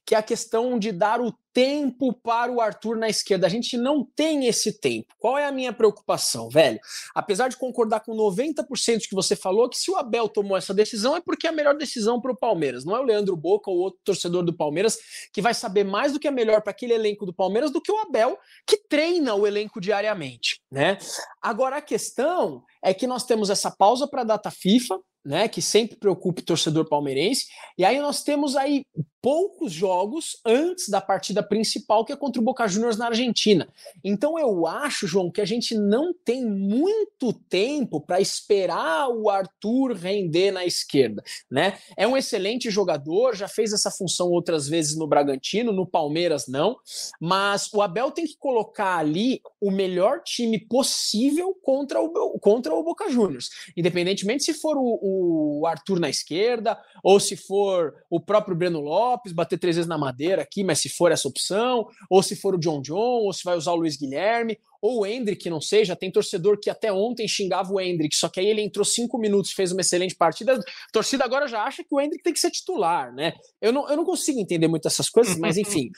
que 0.05 0.15
é 0.15 0.17
a 0.17 0.21
questão 0.21 0.77
de 0.77 0.91
dar 0.91 1.21
o 1.21 1.33
tempo 1.53 2.11
para 2.11 2.51
o 2.51 2.59
Arthur 2.59 2.97
na 2.97 3.07
esquerda. 3.07 3.45
A 3.45 3.49
gente 3.49 3.77
não 3.77 4.03
tem 4.03 4.47
esse 4.47 4.79
tempo. 4.79 5.13
Qual 5.19 5.37
é 5.37 5.45
a 5.45 5.51
minha 5.51 5.71
preocupação, 5.71 6.49
velho? 6.49 6.79
Apesar 7.13 7.47
de 7.47 7.57
concordar 7.57 7.99
com 8.01 8.15
90% 8.15 9.07
que 9.07 9.15
você 9.15 9.35
falou, 9.35 9.69
que 9.69 9.77
se 9.77 9.91
o 9.91 9.95
Abel 9.95 10.27
tomou 10.27 10.57
essa 10.57 10.73
decisão 10.73 11.15
é 11.15 11.21
porque 11.21 11.47
é 11.47 11.51
a 11.51 11.53
melhor 11.53 11.77
decisão 11.77 12.19
para 12.19 12.31
o 12.31 12.35
Palmeiras. 12.35 12.83
Não 12.83 12.95
é 12.95 12.99
o 12.99 13.03
Leandro 13.03 13.35
Boca 13.35 13.69
ou 13.69 13.77
outro 13.77 13.99
torcedor 14.03 14.43
do 14.43 14.53
Palmeiras 14.53 14.97
que 15.31 15.41
vai 15.41 15.53
saber 15.53 15.83
mais 15.83 16.11
do 16.11 16.19
que 16.19 16.27
é 16.27 16.31
melhor 16.31 16.61
para 16.61 16.71
aquele 16.71 16.93
elenco 16.93 17.25
do 17.25 17.33
Palmeiras 17.33 17.71
do 17.71 17.81
que 17.81 17.91
o 17.91 17.99
Abel, 17.99 18.37
que 18.65 18.77
treina 18.77 19.35
o 19.35 19.45
elenco 19.45 19.79
diariamente, 19.79 20.59
né? 20.71 20.97
Agora 21.41 21.77
a 21.77 21.81
questão 21.81 22.63
é 22.81 22.93
que 22.93 23.05
nós 23.05 23.25
temos 23.25 23.49
essa 23.49 23.69
pausa 23.69 24.07
para 24.07 24.21
a 24.21 24.25
data 24.25 24.49
FIFA, 24.49 24.99
né, 25.25 25.47
que 25.47 25.61
sempre 25.61 25.95
preocupa 25.95 26.41
o 26.41 26.45
torcedor 26.45 26.87
palmeirense. 26.87 27.47
E 27.77 27.85
aí 27.85 27.99
nós 27.99 28.23
temos 28.23 28.55
aí 28.55 28.83
poucos 29.23 29.71
jogos 29.71 30.37
antes 30.45 30.89
da 30.89 30.99
partida 30.99 31.41
principal, 31.41 32.03
que 32.03 32.11
é 32.11 32.15
contra 32.15 32.41
o 32.41 32.43
Boca 32.43 32.67
Juniors 32.67 32.97
na 32.97 33.05
Argentina. 33.07 33.69
Então 34.03 34.37
eu 34.37 34.67
acho, 34.67 35.07
João, 35.07 35.31
que 35.31 35.39
a 35.39 35.45
gente 35.45 35.75
não 35.75 36.13
tem 36.13 36.45
muito 36.45 37.31
tempo 37.31 38.01
para 38.01 38.19
esperar 38.19 39.07
o 39.07 39.29
Arthur 39.29 39.93
render 39.93 40.51
na 40.51 40.65
esquerda, 40.65 41.23
né? 41.49 41.77
É 41.95 42.05
um 42.05 42.17
excelente 42.17 42.69
jogador, 42.69 43.33
já 43.33 43.47
fez 43.47 43.71
essa 43.71 43.89
função 43.89 44.29
outras 44.29 44.67
vezes 44.67 44.97
no 44.97 45.07
Bragantino, 45.07 45.71
no 45.71 45.87
Palmeiras 45.87 46.45
não, 46.45 46.75
mas 47.17 47.71
o 47.73 47.81
Abel 47.81 48.11
tem 48.11 48.25
que 48.25 48.35
colocar 48.37 48.97
ali 48.97 49.39
o 49.61 49.71
melhor 49.71 50.21
time 50.21 50.59
possível 50.59 51.57
contra 51.63 52.01
o, 52.01 52.37
contra 52.39 52.73
o 52.75 52.83
Boca 52.83 53.09
Juniors, 53.09 53.49
independentemente 53.77 54.43
se 54.43 54.53
for 54.53 54.75
o, 54.75 55.61
o 55.61 55.65
Arthur 55.65 55.97
na 55.97 56.09
esquerda 56.09 56.77
ou 57.01 57.21
se 57.21 57.37
for 57.37 57.95
o 58.09 58.19
próprio 58.19 58.53
Breno 58.53 58.81
Lopes 58.81 59.12
Lopes, 59.13 59.31
bater 59.31 59.59
três 59.59 59.75
vezes 59.75 59.87
na 59.87 59.97
madeira 59.97 60.41
aqui, 60.41 60.63
mas 60.63 60.79
se 60.79 60.89
for 60.89 61.11
essa 61.11 61.27
opção, 61.27 61.87
ou 62.09 62.23
se 62.23 62.35
for 62.35 62.55
o 62.55 62.57
John 62.57 62.81
John, 62.81 62.95
ou 63.23 63.33
se 63.33 63.43
vai 63.43 63.55
usar 63.55 63.71
o 63.71 63.75
Luiz 63.75 63.95
Guilherme, 63.95 64.57
ou 64.81 64.99
o 64.99 65.05
Hendrick, 65.05 65.49
não 65.49 65.61
sei, 65.61 65.85
já 65.85 65.95
tem 65.95 66.11
torcedor 66.11 66.59
que 66.59 66.69
até 66.69 66.91
ontem 66.91 67.27
xingava 67.27 67.71
o 67.71 67.79
Hendrick, 67.79 68.15
só 68.15 68.27
que 68.27 68.39
aí 68.39 68.47
ele 68.47 68.61
entrou 68.61 68.83
cinco 68.83 69.17
minutos, 69.17 69.51
fez 69.51 69.71
uma 69.71 69.81
excelente 69.81 70.15
partida, 70.15 70.55
a 70.55 70.91
torcida 70.91 71.23
agora 71.23 71.47
já 71.47 71.63
acha 71.63 71.83
que 71.83 71.93
o 71.93 72.01
Hendrick 72.01 72.23
tem 72.23 72.33
que 72.33 72.39
ser 72.39 72.51
titular, 72.51 73.13
né? 73.13 73.33
Eu 73.61 73.71
não, 73.71 73.87
eu 73.89 73.95
não 73.95 74.03
consigo 74.03 74.39
entender 74.39 74.67
muito 74.67 74.87
essas 74.87 75.09
coisas, 75.09 75.37
mas 75.37 75.55
enfim. 75.57 75.89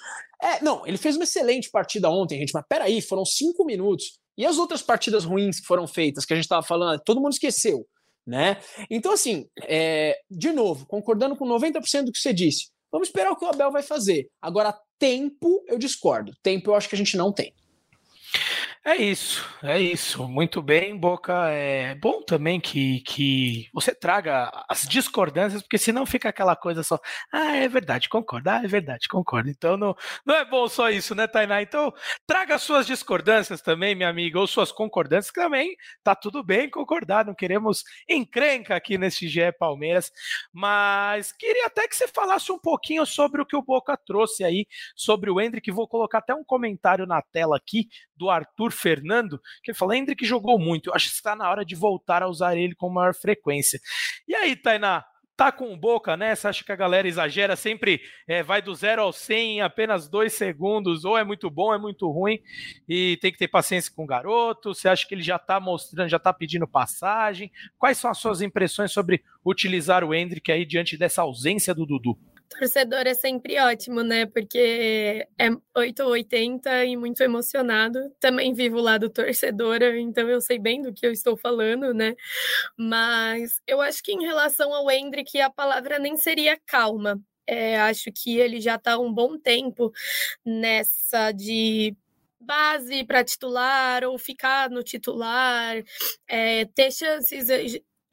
É, 0.42 0.64
não, 0.64 0.86
ele 0.86 0.98
fez 0.98 1.16
uma 1.16 1.24
excelente 1.24 1.70
partida 1.72 2.10
ontem, 2.10 2.38
gente, 2.40 2.54
mas 2.54 2.64
peraí, 2.68 3.02
foram 3.02 3.26
cinco 3.26 3.66
minutos. 3.66 4.20
E 4.38 4.46
as 4.46 4.58
outras 4.58 4.82
partidas 4.82 5.24
ruins 5.24 5.60
que 5.60 5.66
foram 5.66 5.88
feitas, 5.88 6.26
que 6.26 6.34
a 6.34 6.36
gente 6.36 6.46
estava 6.46 6.62
falando, 6.62 7.00
todo 7.04 7.22
mundo 7.22 7.34
esqueceu, 7.34 7.88
né? 8.28 8.60
Então, 8.90 9.14
assim, 9.14 9.48
é, 9.64 10.18
de 10.30 10.52
novo, 10.52 10.86
concordando 10.86 11.36
com 11.36 11.48
90% 11.48 12.04
do 12.04 12.12
que 12.12 12.20
você 12.20 12.34
disse, 12.34 12.68
Vamos 12.96 13.10
esperar 13.10 13.34
o 13.34 13.36
que 13.36 13.44
o 13.44 13.50
Abel 13.50 13.74
vai 13.74 13.84
fazer. 13.84 14.30
Agora, 14.42 14.74
tempo, 14.98 15.62
eu 15.68 15.78
discordo. 15.78 16.32
Tempo 16.42 16.70
eu 16.70 16.76
acho 16.76 16.88
que 16.88 16.96
a 16.96 16.98
gente 16.98 17.18
não 17.18 17.30
tem. 17.30 17.54
É 18.88 18.96
isso, 18.98 19.44
é 19.64 19.82
isso. 19.82 20.28
Muito 20.28 20.62
bem, 20.62 20.96
Boca. 20.96 21.50
É 21.50 21.96
bom 21.96 22.22
também 22.22 22.60
que, 22.62 23.00
que 23.02 23.68
você 23.74 23.96
traga 23.96 24.52
as 24.70 24.84
discordâncias, 24.88 25.64
porque 25.64 25.80
senão 25.80 26.06
fica 26.06 26.30
aquela 26.30 26.56
coisa 26.56 26.84
só. 26.84 27.00
Ah, 27.34 27.56
é 27.56 27.68
verdade, 27.68 28.08
concordo. 28.08 28.48
Ah, 28.48 28.62
é 28.64 28.68
verdade, 28.68 29.08
concordo. 29.08 29.50
Então 29.50 29.76
não, 29.76 29.96
não 30.24 30.36
é 30.36 30.46
bom 30.46 30.68
só 30.68 30.92
isso, 30.92 31.16
né, 31.16 31.26
Tainá? 31.26 31.64
Então 31.64 31.92
traga 32.28 32.60
suas 32.60 32.86
discordâncias 32.86 33.60
também, 33.60 33.96
minha 33.96 34.08
amiga, 34.08 34.40
ou 34.40 34.46
suas 34.46 34.72
concordâncias, 34.72 35.34
também 35.34 35.76
tá 36.04 36.14
tudo 36.14 36.44
bem 36.44 36.70
concordar. 36.70 37.26
Não 37.26 37.34
queremos 37.34 37.84
encrenca 38.08 38.76
aqui 38.76 39.00
nesse 39.00 39.28
GE 39.28 39.52
Palmeiras, 39.58 40.12
mas 40.54 41.32
queria 41.32 41.66
até 41.66 41.88
que 41.88 41.96
você 41.96 42.08
falasse 42.08 42.52
um 42.52 42.60
pouquinho 42.60 43.04
sobre 43.04 43.42
o 43.42 43.46
que 43.48 43.56
o 43.56 43.64
Boca 43.64 43.98
trouxe 43.98 44.44
aí, 44.44 44.68
sobre 44.96 45.32
o 45.32 45.42
Hendrick. 45.42 45.72
Vou 45.72 45.88
colocar 45.88 46.20
até 46.20 46.36
um 46.36 46.44
comentário 46.44 47.08
na 47.08 47.20
tela 47.24 47.58
aqui 47.58 47.88
do 48.16 48.30
Arthur 48.30 48.75
Fernando, 48.76 49.40
que 49.64 49.72
ele 49.72 49.78
fala: 49.78 49.98
Hendrick 49.98 50.24
jogou 50.26 50.60
muito, 50.60 50.94
acho 50.94 51.08
que 51.08 51.16
está 51.16 51.36
na 51.36 51.50
hora 51.50 51.66
de 51.66 51.74
voltar 51.74 52.22
a 52.22 52.28
usar 52.28 52.56
ele 52.56 52.76
com 52.76 52.90
maior 52.90 53.16
frequência. 53.16 53.80
E 54.28 54.36
aí, 54.36 54.56
Tainá? 54.56 55.04
Tá 55.38 55.52
com 55.52 55.78
boca 55.78 56.16
nessa? 56.16 56.48
Acha 56.48 56.64
que 56.64 56.72
a 56.72 56.78
galera 56.78 57.10
exagera? 57.10 57.58
Sempre 57.58 58.00
é, 58.26 58.42
vai 58.42 58.62
do 58.62 58.74
zero 58.74 59.02
ao 59.02 59.12
100 59.12 59.58
em 59.58 59.62
apenas 59.62 60.08
dois 60.08 60.34
segundos, 60.34 61.04
ou 61.04 61.18
é 61.18 61.26
muito 61.26 61.50
bom, 61.50 61.74
é 61.74 61.78
muito 61.78 62.10
ruim, 62.10 62.40
e 62.88 63.18
tem 63.18 63.34
que 63.34 63.38
ter 63.38 63.50
paciência 63.50 63.92
com 63.94 64.06
o 64.06 64.08
garoto. 64.08 64.74
Você 64.74 64.88
acha 64.88 65.06
que 65.06 65.14
ele 65.14 65.22
já 65.22 65.38
tá 65.38 65.60
mostrando, 65.60 66.08
já 66.08 66.20
tá 66.20 66.32
pedindo 66.32 66.66
passagem? 66.66 67.52
Quais 67.78 67.98
são 67.98 68.10
as 68.10 68.18
suas 68.18 68.42
impressões 68.42 68.94
sobre 68.94 69.26
utilizar 69.46 70.06
o 70.06 70.14
Hendrick 70.14 70.50
aí 70.54 70.66
diante 70.66 70.96
dessa 70.98 71.24
ausência 71.24 71.76
do 71.76 71.86
Dudu? 71.86 72.18
Torcedor 72.50 73.08
é 73.08 73.14
sempre 73.14 73.60
ótimo, 73.60 74.02
né? 74.04 74.26
Porque 74.26 75.28
é 75.38 75.50
8 75.76 76.04
ou 76.04 76.10
80 76.12 76.86
e 76.86 76.98
muito 76.98 77.22
emocionado. 77.22 78.00
Também 78.20 78.54
vivo 78.54 78.80
lá 78.80 78.98
do 78.98 79.10
torcedora, 79.10 80.00
então 80.00 80.30
eu 80.30 80.42
sei 80.42 80.60
bem 80.60 80.82
do 80.82 80.94
que 80.94 81.06
eu 81.06 81.12
estou 81.12 81.38
falando, 81.38 81.94
né? 81.94 82.16
Mas 82.78 83.62
eu 83.68 83.82
acho 83.82 84.04
que 84.04 84.14
em 84.14 84.24
relação 84.24 84.74
ao 84.74 84.90
Hendrick, 84.90 85.40
a 85.42 85.50
palavra 85.50 86.00
nem 86.00 86.18
seria 86.18 86.60
calma. 86.66 87.20
É, 87.48 87.80
acho 87.82 88.12
que 88.12 88.38
ele 88.38 88.60
já 88.60 88.76
está 88.76 88.98
um 88.98 89.14
bom 89.14 89.38
tempo 89.38 89.92
nessa 90.46 91.32
de 91.32 91.96
base 92.40 93.04
para 93.06 93.24
titular 93.24 94.04
ou 94.04 94.18
ficar 94.18 94.70
no 94.70 94.84
titular, 94.84 95.84
é, 96.28 96.66
ter 96.66 96.92
chances, 96.92 97.48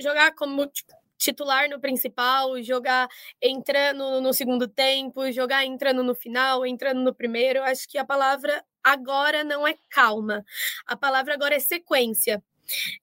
jogar 0.00 0.34
como 0.34 0.66
tipo, 0.66 0.92
titular 1.22 1.68
no 1.68 1.80
principal, 1.80 2.60
jogar 2.62 3.08
entrando 3.40 4.20
no 4.20 4.32
segundo 4.32 4.68
tempo, 4.68 5.30
jogar 5.32 5.64
entrando 5.64 6.02
no 6.02 6.14
final, 6.14 6.66
entrando 6.66 7.00
no 7.02 7.14
primeiro. 7.14 7.62
Acho 7.62 7.88
que 7.88 7.98
a 7.98 8.04
palavra 8.04 8.64
agora 8.84 9.44
não 9.44 9.66
é 9.66 9.74
calma. 9.90 10.44
A 10.86 10.96
palavra 10.96 11.34
agora 11.34 11.54
é 11.54 11.60
sequência. 11.60 12.42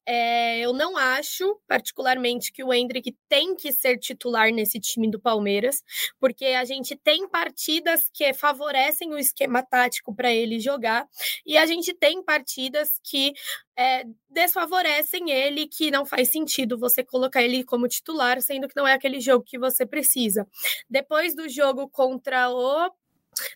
É, 0.06 0.60
eu 0.60 0.74
não 0.74 0.98
acho, 0.98 1.60
particularmente, 1.68 2.52
que 2.52 2.64
o 2.64 2.74
Hendrick 2.74 3.16
tem 3.28 3.56
que 3.56 3.72
ser 3.72 3.98
titular 3.98 4.52
nesse 4.52 4.80
time 4.80 5.10
do 5.10 5.20
Palmeiras, 5.20 5.84
porque 6.20 6.46
a 6.46 6.66
gente 6.66 6.96
tem 6.96 7.28
partidas 7.28 8.10
que 8.14 8.34
favorecem 8.34 9.14
o 9.14 9.18
esquema 9.18 9.64
tático 9.64 10.14
para 10.16 10.34
ele 10.34 10.60
jogar, 10.60 11.08
e 11.46 11.58
a 11.58 11.66
gente 11.66 11.94
tem 11.94 12.24
partidas 12.24 13.00
que 13.04 13.34
é, 13.78 14.04
desfavorecem 14.30 15.32
ele, 15.32 15.68
que 15.68 15.92
não 15.92 16.06
faz 16.06 16.30
sentido 16.30 16.78
você 16.78 17.04
colocar 17.04 17.42
ele 17.44 17.64
como 17.64 17.88
titular, 17.88 18.42
sendo 18.42 18.68
que 18.68 18.76
não 18.76 18.88
é 18.88 18.94
aquele 18.94 19.20
jogo 19.20 19.44
que 19.46 19.58
você 19.58 19.86
precisa. 19.86 20.48
Depois 20.90 21.36
do 21.36 21.48
jogo 21.48 21.90
contra 21.90 22.50
o 22.50 22.92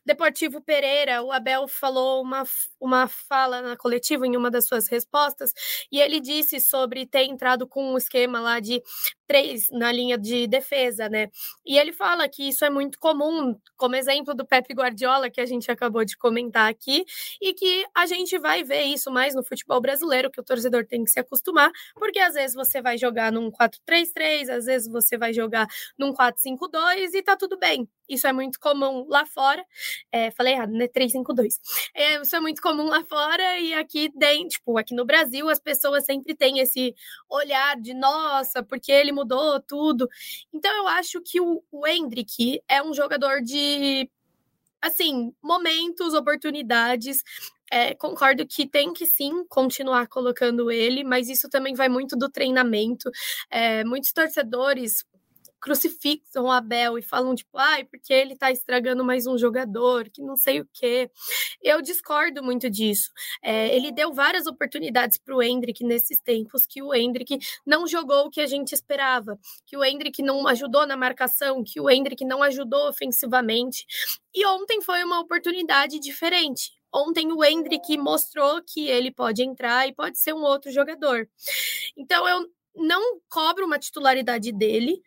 Deportivo 0.06 0.62
Pereira, 0.62 1.24
o 1.24 1.32
Abel 1.32 1.68
falou 1.68 2.22
uma, 2.22 2.44
uma 2.80 3.08
fala 3.08 3.62
na 3.62 3.78
coletiva 3.78 4.26
em 4.26 4.36
uma 4.38 4.52
das 4.52 4.66
suas 4.66 4.88
respostas, 4.88 5.52
e 5.92 6.00
ele 6.00 6.20
disse 6.20 6.60
sobre 6.60 7.06
ter 7.06 7.24
entrado 7.24 7.68
com 7.68 7.94
um 7.94 7.98
esquema 7.98 8.40
lá 8.40 8.60
de 8.60 8.82
três 9.34 9.68
na 9.72 9.92
linha 9.92 10.16
de 10.16 10.46
defesa, 10.46 11.10
né? 11.10 11.28
E 11.66 11.76
ele 11.80 11.92
fala 11.92 12.30
que 12.30 12.48
isso 12.48 12.64
é 12.64 12.70
muito 12.70 13.00
comum, 13.00 13.58
como 13.76 13.96
exemplo 13.96 14.36
do 14.36 14.46
Pepe 14.46 14.76
Guardiola, 14.76 15.28
que 15.28 15.42
a 15.42 15.46
gente 15.48 15.72
acabou 15.72 16.06
de 16.06 16.16
comentar 16.16 16.70
aqui, 16.70 17.04
e 17.42 17.52
que 17.52 17.84
a 17.96 18.06
gente 18.06 18.38
vai 18.38 18.64
ver 18.64 18.84
isso 18.84 19.10
mais 19.10 19.34
no 19.34 19.44
futebol 19.44 19.82
brasileiro, 19.82 20.30
que 20.30 20.40
o 20.40 20.44
torcedor 20.44 20.86
tem 20.86 21.04
que 21.04 21.10
se 21.10 21.20
acostumar, 21.20 21.72
porque 21.96 22.20
às 22.20 22.36
vezes 22.36 22.56
você 22.56 22.80
vai 22.80 22.96
jogar 22.96 23.32
num 23.32 23.50
4-3-3, 23.50 24.50
às 24.50 24.66
vezes 24.66 24.88
você 24.88 25.18
vai 25.18 25.34
jogar 25.34 25.66
num 25.98 26.14
4-5-2 26.14 27.16
e 27.16 27.24
tá 27.24 27.36
tudo 27.36 27.58
bem. 27.58 27.90
Isso 28.08 28.28
é 28.28 28.34
muito 28.34 28.60
comum 28.60 29.08
lá 29.08 29.26
fora. 29.26 29.66
É, 30.12 30.30
falei 30.32 30.54
errado, 30.54 30.72
né? 30.72 30.88
352. 30.88 31.60
É, 31.96 32.22
isso 32.22 32.36
é 32.36 32.40
muito 32.40 32.62
comum 32.62 32.86
lá 32.86 33.04
fora 33.06 33.60
e 33.60 33.74
aqui 33.74 34.12
dentro, 34.16 34.50
tipo, 34.50 34.78
aqui 34.78 34.94
no 34.94 35.06
Brasil, 35.06 35.50
as 35.50 35.60
pessoas 35.60 36.06
sempre 36.06 36.36
têm 36.36 36.60
esse 36.60 36.94
olhar 37.30 37.80
de 37.80 37.94
nossa, 37.94 38.62
porque 38.62 38.92
ele 38.92 39.12
mudou 39.12 39.23
tudo. 39.68 40.08
Então 40.54 40.72
eu 40.78 40.88
acho 40.88 41.22
que 41.22 41.40
o, 41.40 41.64
o 41.72 41.88
Hendrick 41.88 42.62
é 42.68 42.82
um 42.84 42.94
jogador 42.94 43.42
de 43.42 44.10
assim, 44.82 45.34
momentos, 45.42 46.14
oportunidades. 46.14 47.24
É, 47.72 47.96
concordo 47.96 48.46
que 48.46 48.68
tem 48.68 48.94
que 48.94 49.06
sim 49.06 49.46
continuar 49.48 50.08
colocando 50.08 50.70
ele, 50.70 51.04
mas 51.04 51.30
isso 51.30 51.50
também 51.50 51.74
vai 51.74 51.90
muito 51.90 52.18
do 52.18 52.30
treinamento. 52.30 53.10
É, 53.50 53.84
muitos 53.86 54.12
torcedores 54.12 55.06
crucifixam 55.64 56.44
o 56.44 56.52
Abel 56.52 56.98
e 57.00 57.02
falam, 57.02 57.34
tipo, 57.34 57.58
ai, 57.58 57.86
porque 57.86 58.14
ele 58.14 58.36
tá 58.36 58.52
estragando 58.52 59.02
mais 59.02 59.26
um 59.26 59.38
jogador, 59.38 60.10
que 60.10 60.22
não 60.22 60.36
sei 60.36 60.60
o 60.60 60.68
quê. 60.74 61.10
Eu 61.62 61.82
discordo 61.82 62.44
muito 62.44 62.70
disso. 62.70 63.10
É, 63.42 63.74
ele 63.74 63.90
deu 63.90 64.12
várias 64.12 64.46
oportunidades 64.46 65.18
para 65.18 65.34
o 65.34 65.42
Hendrick 65.42 65.82
nesses 65.86 66.20
tempos 66.20 66.68
que 66.68 66.84
o 66.84 66.94
Hendrick 66.94 67.40
não 67.66 67.88
jogou 67.88 68.26
o 68.26 68.30
que 68.30 68.42
a 68.42 68.46
gente 68.46 68.74
esperava, 68.74 69.40
que 69.66 69.78
o 69.78 69.86
Hendrick 69.86 70.22
não 70.22 70.46
ajudou 70.50 70.86
na 70.86 70.98
marcação, 70.98 71.64
que 71.64 71.80
o 71.80 71.90
Hendrick 71.90 72.26
não 72.26 72.44
ajudou 72.44 72.90
ofensivamente. 72.90 73.86
E 74.36 74.46
ontem 74.46 74.82
foi 74.82 75.02
uma 75.02 75.22
oportunidade 75.22 75.98
diferente. 75.98 76.74
Ontem 76.94 77.32
o 77.32 77.42
Hendrick 77.42 77.98
mostrou 77.98 78.62
que 78.62 78.90
ele 78.90 79.12
pode 79.12 79.42
entrar 79.42 79.88
e 79.88 79.96
pode 79.96 80.20
ser 80.20 80.34
um 80.34 80.44
outro 80.44 80.70
jogador. 80.72 81.26
Então 81.96 82.28
eu 82.28 82.46
não 82.76 83.20
cobro 83.30 83.66
uma 83.66 83.80
titularidade 83.80 84.52
dele, 84.52 85.02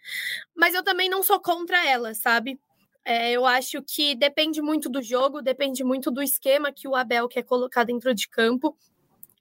mas 0.54 0.74
eu 0.74 0.82
também 0.82 1.08
não 1.08 1.22
sou 1.22 1.40
contra 1.40 1.84
ela, 1.86 2.14
sabe? 2.14 2.58
É, 3.04 3.30
eu 3.30 3.46
acho 3.46 3.82
que 3.82 4.14
depende 4.14 4.60
muito 4.60 4.88
do 4.88 5.00
jogo, 5.02 5.40
depende 5.40 5.84
muito 5.84 6.10
do 6.10 6.22
esquema 6.22 6.72
que 6.72 6.88
o 6.88 6.96
Abel 6.96 7.28
quer 7.28 7.42
colocar 7.42 7.84
dentro 7.84 8.12
de 8.14 8.28
campo. 8.28 8.76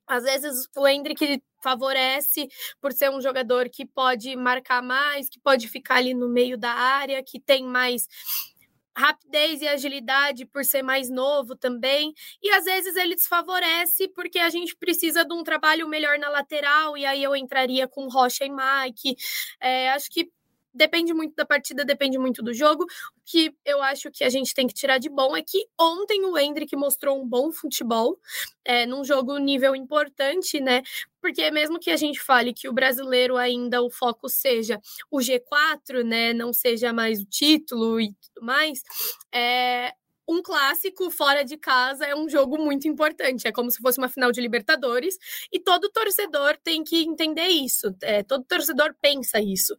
Às 0.08 0.24
vezes 0.24 0.70
o 0.78 0.88
Hendrick 0.88 1.42
favorece 1.64 2.48
por 2.80 2.94
ser 2.94 3.10
um 3.10 3.20
jogador 3.20 3.70
que 3.70 3.84
pode 3.84 4.36
marcar 4.36 4.84
mais, 4.84 5.28
que 5.28 5.40
pode 5.40 5.68
ficar 5.68 5.96
ali 5.96 6.14
no 6.14 6.30
meio 6.30 6.60
da 6.60 6.70
área, 6.72 7.24
que 7.24 7.40
tem 7.40 7.66
mais 7.66 8.08
rapidez 8.98 9.62
e 9.62 9.68
agilidade 9.68 10.46
por 10.46 10.64
ser 10.66 10.82
mais 10.84 11.10
novo 11.10 11.56
também. 11.56 12.14
E 12.42 12.50
às 12.52 12.66
vezes 12.66 12.96
ele 12.96 13.16
desfavorece 13.16 14.08
porque 14.10 14.40
a 14.40 14.50
gente 14.50 14.76
precisa 14.78 15.26
de 15.26 15.34
um 15.34 15.44
trabalho 15.44 15.88
melhor 15.88 16.18
na 16.20 16.30
lateral, 16.30 16.98
e 16.98 17.06
aí 17.06 17.24
eu 17.24 17.36
entraria 17.36 17.88
com 17.88 18.08
Rocha 18.08 18.46
e 18.46 18.50
Mike. 18.50 19.16
É, 19.62 19.90
acho 19.92 20.10
que 20.10 20.30
depende 20.76 21.14
muito 21.14 21.36
da 21.36 21.46
partida, 21.46 21.86
depende 21.86 22.18
muito 22.18 22.44
do 22.44 22.54
jogo. 22.54 22.84
O 22.84 23.22
que 23.26 23.56
eu 23.66 23.82
acho 23.82 24.12
que 24.12 24.24
a 24.24 24.30
gente 24.30 24.54
tem 24.54 24.68
que 24.68 24.74
tirar 24.74 24.98
de 24.98 25.10
bom 25.10 25.36
é 25.36 25.42
que 25.42 25.66
ontem 25.80 26.26
o 26.26 26.38
Hendrick 26.38 26.76
mostrou 26.76 27.20
um 27.20 27.28
bom 27.28 27.52
futebol, 27.52 28.20
é, 28.64 28.86
num 28.86 29.04
jogo 29.04 29.38
nível 29.38 29.76
importante, 29.76 30.60
né? 30.60 30.84
Porque 31.22 31.50
mesmo 31.50 31.80
que 31.80 31.90
a 31.90 31.98
gente 31.98 32.20
fale 32.20 32.54
que 32.54 32.68
o 32.68 32.74
brasileiro 32.74 33.38
ainda 33.38 33.82
o 33.82 33.90
foco 33.90 34.30
seja 34.30 34.80
o 35.10 35.20
G4, 35.20 36.04
né? 36.04 36.34
Não 36.34 36.54
seja 36.54 36.94
mais 36.94 37.22
o 37.22 37.26
título 37.26 38.00
e 38.00 38.14
tudo 38.14 38.46
mais, 38.46 38.84
é, 39.34 39.94
um 40.28 40.42
clássico 40.42 41.10
fora 41.10 41.44
de 41.44 41.58
casa 41.58 42.06
é 42.06 42.16
um 42.16 42.28
jogo 42.28 42.58
muito 42.58 42.88
importante. 42.88 43.48
É 43.48 43.52
como 43.52 43.70
se 43.70 43.78
fosse 43.78 43.98
uma 43.98 44.10
final 44.10 44.32
de 44.32 44.42
Libertadores 44.42 45.18
e 45.52 45.60
todo 45.60 45.90
torcedor 45.90 46.58
tem 46.64 46.84
que 46.84 47.04
entender 47.04 47.48
isso. 47.48 47.96
É, 48.02 48.24
todo 48.24 48.44
torcedor 48.46 48.96
pensa 49.02 49.40
isso. 49.40 49.76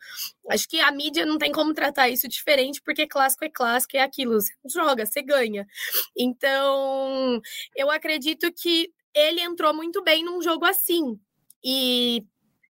Acho 0.49 0.69
que 0.69 0.81
a 0.81 0.91
mídia 0.93 1.27
não 1.27 1.39
tem 1.39 1.53
como 1.53 1.75
tratar 1.75 2.09
isso 2.09 2.29
diferente, 2.29 2.81
porque 2.83 3.07
clássico 3.07 3.45
é 3.45 3.51
clássico, 3.51 3.97
é 3.97 4.01
aquilo. 4.01 4.41
Você 4.41 4.53
joga, 4.73 5.05
você 5.05 5.23
ganha. 5.23 5.67
Então, 6.17 7.41
eu 7.75 7.91
acredito 7.91 8.53
que 8.53 8.91
ele 9.15 9.41
entrou 9.41 9.75
muito 9.75 10.03
bem 10.03 10.25
num 10.25 10.43
jogo 10.43 10.65
assim. 10.65 11.19
E 11.65 12.25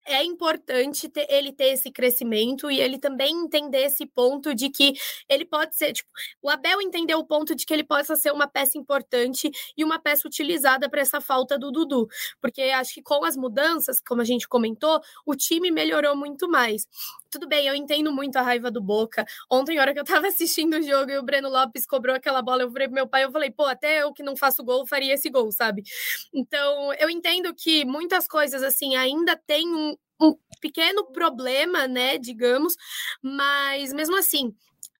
é 0.05 0.23
importante 0.23 1.09
ter, 1.09 1.27
ele 1.29 1.51
ter 1.51 1.73
esse 1.73 1.91
crescimento 1.91 2.69
e 2.69 2.79
ele 2.79 2.97
também 2.99 3.35
entender 3.35 3.83
esse 3.85 4.05
ponto 4.05 4.53
de 4.53 4.69
que 4.69 4.93
ele 5.27 5.45
pode 5.45 5.75
ser, 5.75 5.93
tipo, 5.93 6.09
o 6.41 6.49
Abel 6.49 6.81
entendeu 6.81 7.19
o 7.19 7.25
ponto 7.25 7.55
de 7.55 7.65
que 7.65 7.73
ele 7.73 7.83
possa 7.83 8.15
ser 8.15 8.31
uma 8.31 8.47
peça 8.47 8.77
importante 8.77 9.49
e 9.77 9.83
uma 9.83 9.99
peça 9.99 10.27
utilizada 10.27 10.89
para 10.89 11.01
essa 11.01 11.19
falta 11.21 11.57
do 11.57 11.71
Dudu, 11.71 12.07
porque 12.41 12.61
acho 12.63 12.93
que 12.93 13.01
com 13.01 13.23
as 13.25 13.35
mudanças, 13.35 13.99
como 14.01 14.21
a 14.21 14.25
gente 14.25 14.47
comentou, 14.47 15.01
o 15.25 15.35
time 15.35 15.71
melhorou 15.71 16.15
muito 16.15 16.47
mais. 16.47 16.87
Tudo 17.31 17.47
bem, 17.47 17.67
eu 17.67 17.75
entendo 17.75 18.11
muito 18.13 18.37
a 18.37 18.41
raiva 18.41 18.71
do 18.71 18.81
Boca. 18.81 19.25
Ontem, 19.51 19.79
hora 19.79 19.93
que 19.93 19.99
eu 19.99 20.05
tava 20.05 20.27
assistindo 20.29 20.75
o 20.77 20.81
jogo 20.81 21.11
e 21.11 21.17
o 21.17 21.23
Breno 21.23 21.49
Lopes 21.49 21.85
cobrou 21.85 22.15
aquela 22.15 22.41
bola, 22.41 22.63
eu 22.63 22.71
falei 22.71 22.87
pro 22.87 22.95
meu 22.95 23.07
pai, 23.07 23.23
eu 23.25 23.31
falei, 23.31 23.51
pô, 23.51 23.65
até 23.65 24.03
eu 24.03 24.13
que 24.13 24.23
não 24.23 24.35
faço 24.37 24.63
gol 24.63 24.85
faria 24.87 25.13
esse 25.13 25.29
gol, 25.29 25.51
sabe? 25.51 25.83
Então, 26.33 26.93
eu 26.93 27.09
entendo 27.09 27.53
que 27.53 27.83
muitas 27.85 28.27
coisas 28.27 28.63
assim 28.63 28.95
ainda 28.95 29.35
tem 29.35 29.67
um, 29.67 29.95
um 30.21 30.35
pequeno 30.61 31.05
problema, 31.11 31.87
né, 31.87 32.17
digamos, 32.17 32.75
mas 33.21 33.91
mesmo 33.93 34.17
assim, 34.17 34.55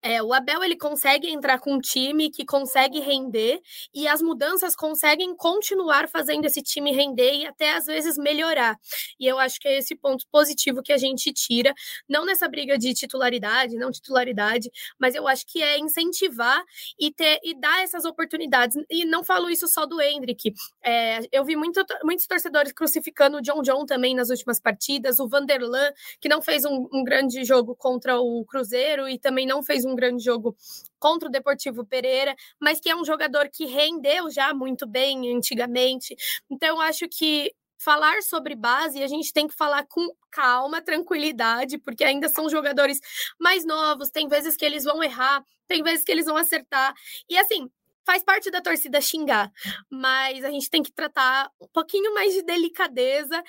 é, 0.05 0.21
o 0.21 0.31
Abel 0.31 0.63
ele 0.63 0.77
consegue 0.77 1.27
entrar 1.27 1.59
com 1.59 1.73
um 1.73 1.79
time 1.79 2.29
que 2.29 2.45
consegue 2.45 2.99
render 2.99 3.59
e 3.91 4.07
as 4.07 4.21
mudanças 4.21 4.75
conseguem 4.75 5.35
continuar 5.35 6.07
fazendo 6.07 6.45
esse 6.45 6.61
time 6.61 6.91
render 6.91 7.33
e 7.33 7.47
até 7.47 7.73
às 7.73 7.87
vezes 7.87 8.15
melhorar. 8.15 8.77
E 9.19 9.25
eu 9.25 9.39
acho 9.39 9.59
que 9.59 9.67
é 9.67 9.79
esse 9.79 9.95
ponto 9.95 10.23
positivo 10.31 10.83
que 10.83 10.93
a 10.93 10.97
gente 10.97 11.33
tira, 11.33 11.73
não 12.07 12.23
nessa 12.23 12.47
briga 12.47 12.77
de 12.77 12.93
titularidade, 12.93 13.77
não 13.77 13.89
titularidade, 13.89 14.69
mas 14.99 15.15
eu 15.15 15.27
acho 15.27 15.43
que 15.47 15.59
é 15.63 15.79
incentivar 15.79 16.63
e 16.99 17.11
ter 17.11 17.39
e 17.43 17.59
dar 17.59 17.81
essas 17.81 18.05
oportunidades. 18.05 18.77
E 18.91 19.05
não 19.05 19.23
falo 19.23 19.49
isso 19.49 19.67
só 19.67 19.87
do 19.87 19.99
Hendrick. 19.99 20.53
É, 20.83 21.21
eu 21.31 21.43
vi 21.43 21.55
muito, 21.55 21.83
muitos 22.03 22.27
torcedores 22.27 22.71
crucificando 22.71 23.37
o 23.37 23.41
John 23.41 23.63
John 23.63 23.87
também 23.87 24.13
nas 24.13 24.29
últimas 24.29 24.61
partidas, 24.61 25.19
o 25.19 25.27
Vanderlan, 25.27 25.91
que 26.21 26.29
não 26.29 26.43
fez 26.43 26.63
um, 26.63 26.87
um 26.93 27.03
grande 27.03 27.43
jogo 27.43 27.75
contra 27.75 28.19
o 28.19 28.45
Cruzeiro 28.45 29.09
e 29.09 29.17
também 29.17 29.47
não 29.47 29.63
fez 29.63 29.83
um 29.83 29.94
um 29.95 29.97
grande 29.97 30.23
jogo 30.23 30.55
contra 30.99 31.29
o 31.29 31.31
Deportivo 31.31 31.85
Pereira, 31.85 32.35
mas 32.59 32.79
que 32.79 32.89
é 32.89 32.95
um 32.95 33.05
jogador 33.05 33.49
que 33.49 33.65
rendeu 33.65 34.29
já 34.29 34.53
muito 34.53 34.85
bem 34.85 35.33
antigamente. 35.35 36.15
Então, 36.49 36.81
acho 36.81 37.07
que 37.07 37.53
falar 37.77 38.21
sobre 38.23 38.55
base, 38.55 39.03
a 39.03 39.07
gente 39.07 39.31
tem 39.31 39.47
que 39.47 39.55
falar 39.55 39.85
com 39.87 40.07
calma, 40.31 40.81
tranquilidade, 40.81 41.77
porque 41.77 42.03
ainda 42.03 42.27
são 42.27 42.49
jogadores 42.49 42.99
mais 43.39 43.65
novos, 43.65 44.09
tem 44.09 44.27
vezes 44.27 44.55
que 44.55 44.65
eles 44.65 44.83
vão 44.83 45.03
errar, 45.03 45.43
tem 45.67 45.83
vezes 45.83 46.03
que 46.03 46.11
eles 46.11 46.25
vão 46.25 46.35
acertar. 46.35 46.93
E 47.29 47.37
assim, 47.37 47.69
faz 48.05 48.23
parte 48.23 48.49
da 48.49 48.61
torcida 48.61 49.01
xingar, 49.01 49.51
mas 49.89 50.43
a 50.43 50.51
gente 50.51 50.69
tem 50.69 50.83
que 50.83 50.91
tratar 50.91 51.49
um 51.59 51.67
pouquinho 51.67 52.13
mais 52.13 52.33
de 52.33 52.43
delicadeza, 52.43 53.43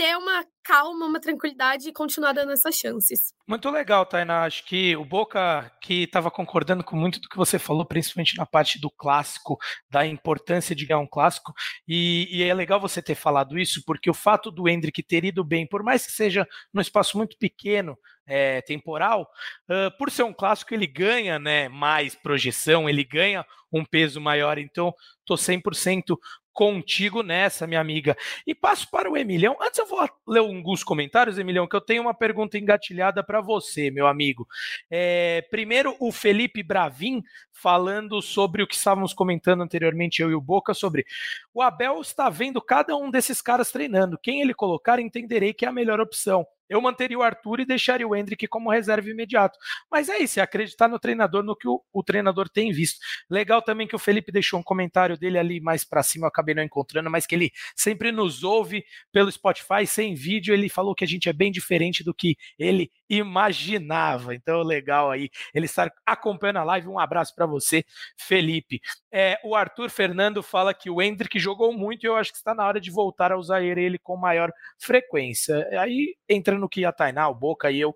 ter 0.00 0.16
uma 0.16 0.46
calma, 0.64 1.04
uma 1.04 1.20
tranquilidade 1.20 1.86
e 1.86 1.92
continuar 1.92 2.32
dando 2.32 2.52
essas 2.52 2.74
chances. 2.74 3.34
Muito 3.46 3.68
legal, 3.68 4.06
Tainá. 4.06 4.44
Acho 4.44 4.64
que 4.64 4.96
o 4.96 5.04
Boca 5.04 5.70
que 5.78 6.04
estava 6.04 6.30
concordando 6.30 6.82
com 6.82 6.96
muito 6.96 7.20
do 7.20 7.28
que 7.28 7.36
você 7.36 7.58
falou, 7.58 7.84
principalmente 7.84 8.34
na 8.38 8.46
parte 8.46 8.80
do 8.80 8.90
clássico, 8.90 9.58
da 9.90 10.06
importância 10.06 10.74
de 10.74 10.86
ganhar 10.86 11.00
um 11.00 11.06
clássico. 11.06 11.52
E, 11.86 12.26
e 12.30 12.42
é 12.42 12.54
legal 12.54 12.80
você 12.80 13.02
ter 13.02 13.14
falado 13.14 13.58
isso, 13.58 13.82
porque 13.84 14.08
o 14.08 14.14
fato 14.14 14.50
do 14.50 14.66
Hendrick 14.66 15.02
ter 15.02 15.22
ido 15.22 15.44
bem, 15.44 15.66
por 15.66 15.82
mais 15.82 16.06
que 16.06 16.12
seja 16.12 16.48
num 16.72 16.80
espaço 16.80 17.18
muito 17.18 17.36
pequeno, 17.36 17.94
é, 18.26 18.62
temporal, 18.62 19.28
uh, 19.68 19.98
por 19.98 20.08
ser 20.10 20.22
um 20.22 20.32
clássico, 20.32 20.72
ele 20.72 20.86
ganha 20.86 21.36
né, 21.36 21.68
mais 21.68 22.14
projeção, 22.14 22.88
ele 22.88 23.02
ganha 23.02 23.44
um 23.72 23.84
peso 23.84 24.20
maior. 24.20 24.56
Então, 24.56 24.94
estou 25.18 25.36
100% 25.36 26.16
contigo 26.60 27.22
nessa, 27.22 27.66
minha 27.66 27.80
amiga. 27.80 28.14
E 28.46 28.54
passo 28.54 28.90
para 28.90 29.10
o 29.10 29.16
Emilhão. 29.16 29.56
Antes 29.62 29.78
eu 29.78 29.86
vou 29.86 30.06
ler 30.28 30.40
alguns 30.40 30.84
comentários, 30.84 31.38
Emilhão, 31.38 31.66
que 31.66 31.74
eu 31.74 31.80
tenho 31.80 32.02
uma 32.02 32.12
pergunta 32.12 32.58
engatilhada 32.58 33.24
para 33.24 33.40
você, 33.40 33.90
meu 33.90 34.06
amigo. 34.06 34.46
É, 34.90 35.40
primeiro, 35.50 35.96
o 35.98 36.12
Felipe 36.12 36.62
Bravin 36.62 37.22
falando 37.50 38.20
sobre 38.20 38.62
o 38.62 38.66
que 38.66 38.74
estávamos 38.74 39.14
comentando 39.14 39.62
anteriormente, 39.62 40.20
eu 40.20 40.30
e 40.30 40.34
o 40.34 40.40
Boca, 40.40 40.74
sobre 40.74 41.06
o 41.54 41.62
Abel 41.62 41.98
está 42.02 42.28
vendo 42.28 42.60
cada 42.60 42.94
um 42.94 43.10
desses 43.10 43.40
caras 43.40 43.72
treinando. 43.72 44.18
Quem 44.22 44.42
ele 44.42 44.52
colocar, 44.52 45.00
entenderei 45.00 45.54
que 45.54 45.64
é 45.64 45.68
a 45.68 45.72
melhor 45.72 45.98
opção. 45.98 46.46
Eu 46.70 46.80
manteria 46.80 47.18
o 47.18 47.22
Arthur 47.22 47.60
e 47.60 47.66
deixaria 47.66 48.06
o 48.06 48.14
Hendrick 48.14 48.46
como 48.46 48.70
reserva 48.70 49.10
imediato. 49.10 49.58
Mas 49.90 50.08
é 50.08 50.18
isso, 50.18 50.38
é 50.38 50.42
acreditar 50.42 50.88
no 50.88 50.98
treinador, 50.98 51.42
no 51.42 51.56
que 51.56 51.66
o, 51.66 51.82
o 51.92 52.02
treinador 52.02 52.48
tem 52.48 52.70
visto. 52.72 53.00
Legal 53.28 53.60
também 53.60 53.88
que 53.88 53.96
o 53.96 53.98
Felipe 53.98 54.30
deixou 54.30 54.60
um 54.60 54.62
comentário 54.62 55.18
dele 55.18 55.36
ali 55.36 55.60
mais 55.60 55.84
para 55.84 56.02
cima, 56.02 56.26
eu 56.26 56.28
acabei 56.28 56.54
não 56.54 56.62
encontrando, 56.62 57.10
mas 57.10 57.26
que 57.26 57.34
ele 57.34 57.50
sempre 57.74 58.12
nos 58.12 58.44
ouve 58.44 58.84
pelo 59.12 59.30
Spotify, 59.30 59.84
sem 59.86 60.14
vídeo. 60.14 60.54
Ele 60.54 60.68
falou 60.68 60.94
que 60.94 61.04
a 61.04 61.08
gente 61.08 61.28
é 61.28 61.32
bem 61.32 61.50
diferente 61.50 62.04
do 62.04 62.14
que 62.14 62.36
ele 62.56 62.90
imaginava. 63.08 64.34
Então, 64.34 64.62
legal 64.62 65.10
aí 65.10 65.28
ele 65.52 65.66
estar 65.66 65.92
acompanhando 66.06 66.58
a 66.58 66.64
live. 66.64 66.86
Um 66.86 66.98
abraço 66.98 67.34
para 67.34 67.46
você, 67.46 67.84
Felipe. 68.16 68.80
É, 69.12 69.38
o 69.42 69.54
Arthur 69.54 69.90
Fernando 69.90 70.42
fala 70.42 70.72
que 70.72 70.88
o 70.88 71.02
Hendrick 71.02 71.38
jogou 71.38 71.72
muito 71.72 72.04
e 72.04 72.06
eu 72.06 72.16
acho 72.16 72.30
que 72.30 72.38
está 72.38 72.54
na 72.54 72.66
hora 72.66 72.80
de 72.80 72.90
voltar 72.90 73.32
a 73.32 73.38
usar 73.38 73.62
ele 73.62 73.98
com 73.98 74.16
maior 74.16 74.52
frequência. 74.78 75.68
Aí 75.80 76.16
entra 76.28 76.56
no 76.56 76.68
que 76.68 76.84
a 76.84 76.92
Tainá, 76.92 77.28
o 77.28 77.34
Boca 77.34 77.70
e 77.70 77.80
eu 77.80 77.94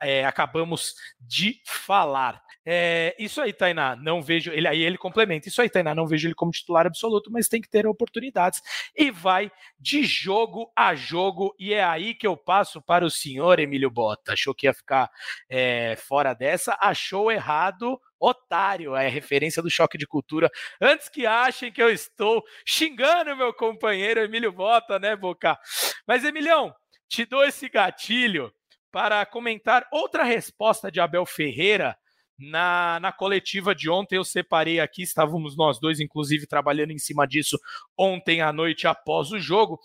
é, 0.00 0.24
acabamos 0.24 0.94
de 1.20 1.60
falar. 1.66 2.40
É, 2.66 3.14
isso 3.18 3.40
aí, 3.42 3.52
Tainá, 3.52 3.94
não 3.96 4.22
vejo. 4.22 4.50
Ele 4.50 4.66
aí 4.66 4.82
ele 4.82 4.96
complementa. 4.96 5.48
Isso 5.48 5.60
aí, 5.60 5.68
Tainá, 5.68 5.94
não 5.94 6.06
vejo 6.06 6.28
ele 6.28 6.34
como 6.34 6.50
titular 6.50 6.86
absoluto, 6.86 7.30
mas 7.30 7.48
tem 7.48 7.60
que 7.60 7.68
ter 7.68 7.86
oportunidades. 7.86 8.62
E 8.96 9.10
vai 9.10 9.50
de 9.78 10.02
jogo 10.04 10.70
a 10.74 10.94
jogo. 10.94 11.54
E 11.58 11.74
é 11.74 11.84
aí 11.84 12.14
que 12.14 12.26
eu 12.26 12.36
passo 12.36 12.80
para 12.80 13.04
o 13.04 13.10
senhor 13.10 13.58
Emílio 13.58 13.90
Bota. 13.90 14.32
Achou 14.32 14.54
que 14.54 14.66
ia 14.66 14.72
ficar 14.72 15.10
é, 15.48 15.96
fora 15.96 16.32
dessa, 16.32 16.76
achou 16.80 17.30
errado 17.30 18.00
otário, 18.24 18.96
é 18.96 19.08
referência 19.08 19.62
do 19.62 19.70
choque 19.70 19.98
de 19.98 20.06
cultura. 20.06 20.50
Antes 20.80 21.08
que 21.08 21.26
achem 21.26 21.72
que 21.72 21.82
eu 21.82 21.90
estou 21.90 22.42
xingando 22.66 23.36
meu 23.36 23.52
companheiro 23.52 24.20
Emílio 24.20 24.52
Bota, 24.52 24.98
né, 24.98 25.14
Boca? 25.14 25.58
Mas, 26.06 26.24
Emilhão, 26.24 26.74
te 27.08 27.24
dou 27.24 27.44
esse 27.44 27.68
gatilho 27.68 28.52
para 28.90 29.26
comentar 29.26 29.86
outra 29.92 30.22
resposta 30.22 30.90
de 30.90 31.00
Abel 31.00 31.26
Ferreira 31.26 31.96
na, 32.38 32.98
na 33.00 33.12
coletiva 33.12 33.74
de 33.74 33.88
ontem, 33.88 34.16
eu 34.16 34.24
separei 34.24 34.80
aqui, 34.80 35.02
estávamos 35.02 35.56
nós 35.56 35.78
dois, 35.78 36.00
inclusive, 36.00 36.46
trabalhando 36.46 36.90
em 36.90 36.98
cima 36.98 37.26
disso 37.26 37.58
ontem 37.96 38.40
à 38.40 38.52
noite 38.52 38.86
após 38.86 39.30
o 39.30 39.38
jogo. 39.38 39.78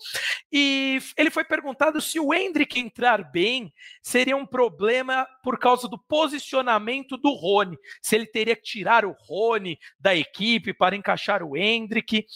E 0.52 0.98
ele 1.16 1.30
foi 1.30 1.44
perguntado 1.44 2.00
se 2.00 2.18
o 2.18 2.34
Hendrick 2.34 2.78
entrar 2.78 3.30
bem 3.30 3.72
seria 4.02 4.36
um 4.36 4.46
problema 4.46 5.26
por 5.42 5.58
causa 5.58 5.86
do 5.88 5.98
posicionamento 5.98 7.16
do 7.16 7.32
Rony, 7.34 7.78
se 8.02 8.16
ele 8.16 8.26
teria 8.26 8.56
que 8.56 8.62
tirar 8.62 9.04
o 9.04 9.14
Rony 9.28 9.78
da 9.98 10.14
equipe 10.14 10.72
para 10.72 10.96
encaixar 10.96 11.42
o 11.42 11.56
Hendrick. 11.56 12.26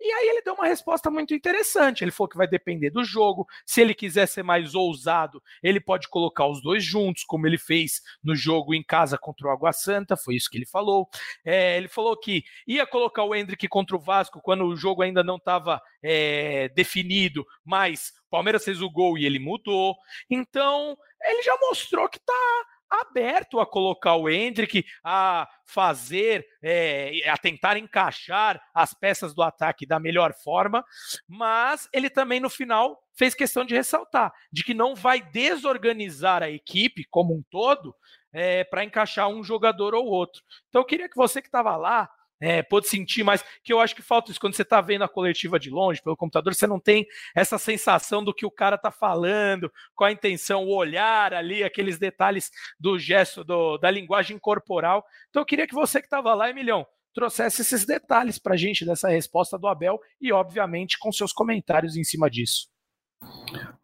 E 0.00 0.12
aí 0.12 0.28
ele 0.28 0.42
deu 0.42 0.54
uma 0.54 0.66
resposta 0.66 1.10
muito 1.10 1.34
interessante. 1.34 2.04
Ele 2.04 2.10
falou 2.10 2.28
que 2.28 2.36
vai 2.36 2.46
depender 2.46 2.90
do 2.90 3.04
jogo. 3.04 3.46
Se 3.64 3.80
ele 3.80 3.94
quiser 3.94 4.26
ser 4.26 4.42
mais 4.42 4.74
ousado, 4.74 5.42
ele 5.62 5.80
pode 5.80 6.08
colocar 6.08 6.46
os 6.46 6.62
dois 6.62 6.84
juntos, 6.84 7.24
como 7.24 7.46
ele 7.46 7.58
fez 7.58 8.02
no 8.22 8.34
jogo 8.34 8.74
em 8.74 8.82
casa 8.82 9.16
contra 9.16 9.46
o 9.46 9.50
Água 9.62 9.72
Santa, 9.72 10.16
foi 10.16 10.34
isso 10.34 10.50
que 10.50 10.58
ele 10.58 10.66
falou. 10.66 11.08
É, 11.44 11.76
ele 11.76 11.88
falou 11.88 12.16
que 12.18 12.42
ia 12.66 12.84
colocar 12.86 13.22
o 13.22 13.34
Hendrick 13.34 13.68
contra 13.68 13.96
o 13.96 14.00
Vasco 14.00 14.40
quando 14.42 14.64
o 14.64 14.76
jogo 14.76 15.02
ainda 15.02 15.22
não 15.22 15.36
estava 15.36 15.80
é, 16.02 16.68
definido, 16.70 17.46
mas 17.64 18.12
o 18.26 18.30
Palmeiras 18.30 18.64
fez 18.64 18.82
o 18.82 18.90
gol 18.90 19.16
e 19.16 19.24
ele 19.24 19.38
mudou. 19.38 19.96
Então, 20.28 20.96
ele 21.22 21.42
já 21.42 21.56
mostrou 21.60 22.08
que 22.08 22.18
está 22.18 22.66
aberto 23.00 23.58
a 23.58 23.66
colocar 23.66 24.16
o 24.16 24.28
Hendrick, 24.28 24.84
a 25.02 25.48
fazer, 25.64 26.46
é, 26.62 27.22
a 27.28 27.38
tentar 27.38 27.78
encaixar 27.78 28.60
as 28.74 28.92
peças 28.92 29.32
do 29.32 29.42
ataque 29.42 29.86
da 29.86 29.98
melhor 29.98 30.34
forma, 30.34 30.84
mas 31.26 31.88
ele 31.92 32.10
também 32.10 32.38
no 32.38 32.50
final 32.50 33.02
fez 33.14 33.34
questão 33.34 33.64
de 33.64 33.74
ressaltar 33.74 34.32
de 34.52 34.62
que 34.62 34.74
não 34.74 34.94
vai 34.94 35.22
desorganizar 35.22 36.42
a 36.42 36.50
equipe 36.50 37.04
como 37.04 37.34
um 37.34 37.42
todo 37.50 37.94
é, 38.32 38.64
para 38.64 38.84
encaixar 38.84 39.28
um 39.28 39.42
jogador 39.42 39.94
ou 39.94 40.06
outro. 40.06 40.42
Então 40.68 40.80
eu 40.80 40.86
queria 40.86 41.08
que 41.08 41.16
você 41.16 41.40
que 41.40 41.48
estava 41.48 41.76
lá 41.76 42.08
é, 42.42 42.60
pôde 42.60 42.88
sentir 42.88 43.22
mais, 43.22 43.44
que 43.62 43.72
eu 43.72 43.78
acho 43.78 43.94
que 43.94 44.02
falta 44.02 44.32
isso. 44.32 44.40
Quando 44.40 44.54
você 44.54 44.62
está 44.62 44.80
vendo 44.80 45.04
a 45.04 45.08
coletiva 45.08 45.60
de 45.60 45.70
longe, 45.70 46.02
pelo 46.02 46.16
computador, 46.16 46.52
você 46.52 46.66
não 46.66 46.80
tem 46.80 47.06
essa 47.36 47.56
sensação 47.56 48.22
do 48.24 48.34
que 48.34 48.44
o 48.44 48.50
cara 48.50 48.74
está 48.74 48.90
falando, 48.90 49.72
qual 49.94 50.08
a 50.08 50.12
intenção, 50.12 50.64
o 50.64 50.74
olhar 50.74 51.32
ali, 51.32 51.62
aqueles 51.62 52.00
detalhes 52.00 52.50
do 52.80 52.98
gesto, 52.98 53.44
do, 53.44 53.78
da 53.78 53.88
linguagem 53.90 54.38
corporal. 54.40 55.04
Então 55.30 55.42
eu 55.42 55.46
queria 55.46 55.68
que 55.68 55.74
você 55.74 56.00
que 56.00 56.06
estava 56.06 56.34
lá, 56.34 56.50
Emilhão, 56.50 56.84
trouxesse 57.14 57.62
esses 57.62 57.86
detalhes 57.86 58.38
para 58.40 58.54
a 58.54 58.56
gente 58.56 58.84
dessa 58.84 59.08
resposta 59.08 59.56
do 59.56 59.68
Abel 59.68 60.00
e, 60.20 60.32
obviamente, 60.32 60.98
com 60.98 61.12
seus 61.12 61.32
comentários 61.32 61.96
em 61.96 62.02
cima 62.02 62.28
disso. 62.28 62.66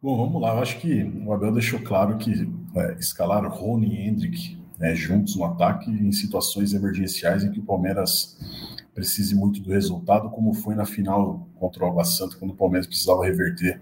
Bom, 0.03 0.17
vamos 0.17 0.43
lá. 0.43 0.55
Eu 0.55 0.63
acho 0.63 0.81
que 0.81 1.03
o 1.25 1.33
Abel 1.33 1.53
deixou 1.53 1.81
claro 1.81 2.19
que 2.19 2.45
é, 2.81 2.97
escalar 2.99 3.47
Rony 3.49 3.95
e 3.95 4.09
Hendrick 4.09 4.59
né, 4.79 4.95
juntos 4.95 5.37
no 5.37 5.45
ataque 5.45 5.91
em 5.91 6.13
situações 6.13 6.73
emergenciais 6.73 7.45
em 7.45 7.51
que 7.51 7.61
o 7.61 7.65
Palmeiras 7.65 8.39
precise 8.95 9.35
muito 9.35 9.61
do 9.61 9.71
resultado, 9.71 10.31
como 10.31 10.55
foi 10.55 10.75
na 10.75 10.85
final 10.85 11.49
contra 11.57 11.85
o 11.85 11.89
Água 11.89 12.05
Santa, 12.05 12.37
quando 12.37 12.53
o 12.53 12.57
Palmeiras 12.57 12.87
precisava 12.87 13.25
reverter 13.25 13.81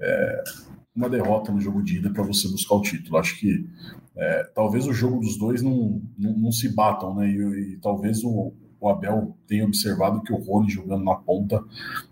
é, 0.00 0.44
uma 0.94 1.08
derrota 1.08 1.52
no 1.52 1.60
jogo 1.60 1.82
de 1.82 1.98
ida 1.98 2.10
para 2.10 2.24
você 2.24 2.48
buscar 2.48 2.74
o 2.74 2.82
título. 2.82 3.18
Acho 3.18 3.38
que 3.38 3.68
é, 4.16 4.50
talvez 4.54 4.86
o 4.86 4.92
jogo 4.92 5.20
dos 5.20 5.38
dois 5.38 5.62
não, 5.62 6.02
não, 6.18 6.32
não 6.36 6.52
se 6.52 6.68
batam, 6.74 7.14
né? 7.14 7.28
E, 7.30 7.74
e 7.74 7.76
talvez 7.78 8.24
o, 8.24 8.52
o 8.80 8.88
Abel 8.88 9.36
tenha 9.46 9.64
observado 9.64 10.22
que 10.22 10.32
o 10.32 10.36
Rony 10.36 10.70
jogando 10.70 11.04
na 11.04 11.14
ponta 11.14 11.62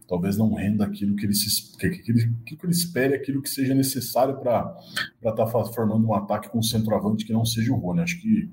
talvez 0.09 0.37
não 0.37 0.55
renda 0.55 0.85
aquilo 0.85 1.17
que 1.17 1.27
ele, 1.27 1.35
se, 1.35 1.77
que, 1.77 1.91
que, 1.91 2.13
ele, 2.13 2.33
que 2.45 2.59
ele 2.63 2.73
espere, 2.73 3.15
aquilo 3.15 3.43
que 3.43 3.51
seja 3.51 3.75
necessário 3.75 4.39
para 4.39 4.77
estar 5.17 5.47
tá 5.47 5.65
formando 5.65 6.07
um 6.07 6.15
ataque 6.15 6.49
com 6.49 6.59
um 6.59 6.63
centroavante 6.63 7.25
que 7.25 7.33
não 7.33 7.45
seja 7.45 7.73
o 7.73 7.77
Rony. 7.77 8.01
Acho 8.01 8.21
que 8.21 8.49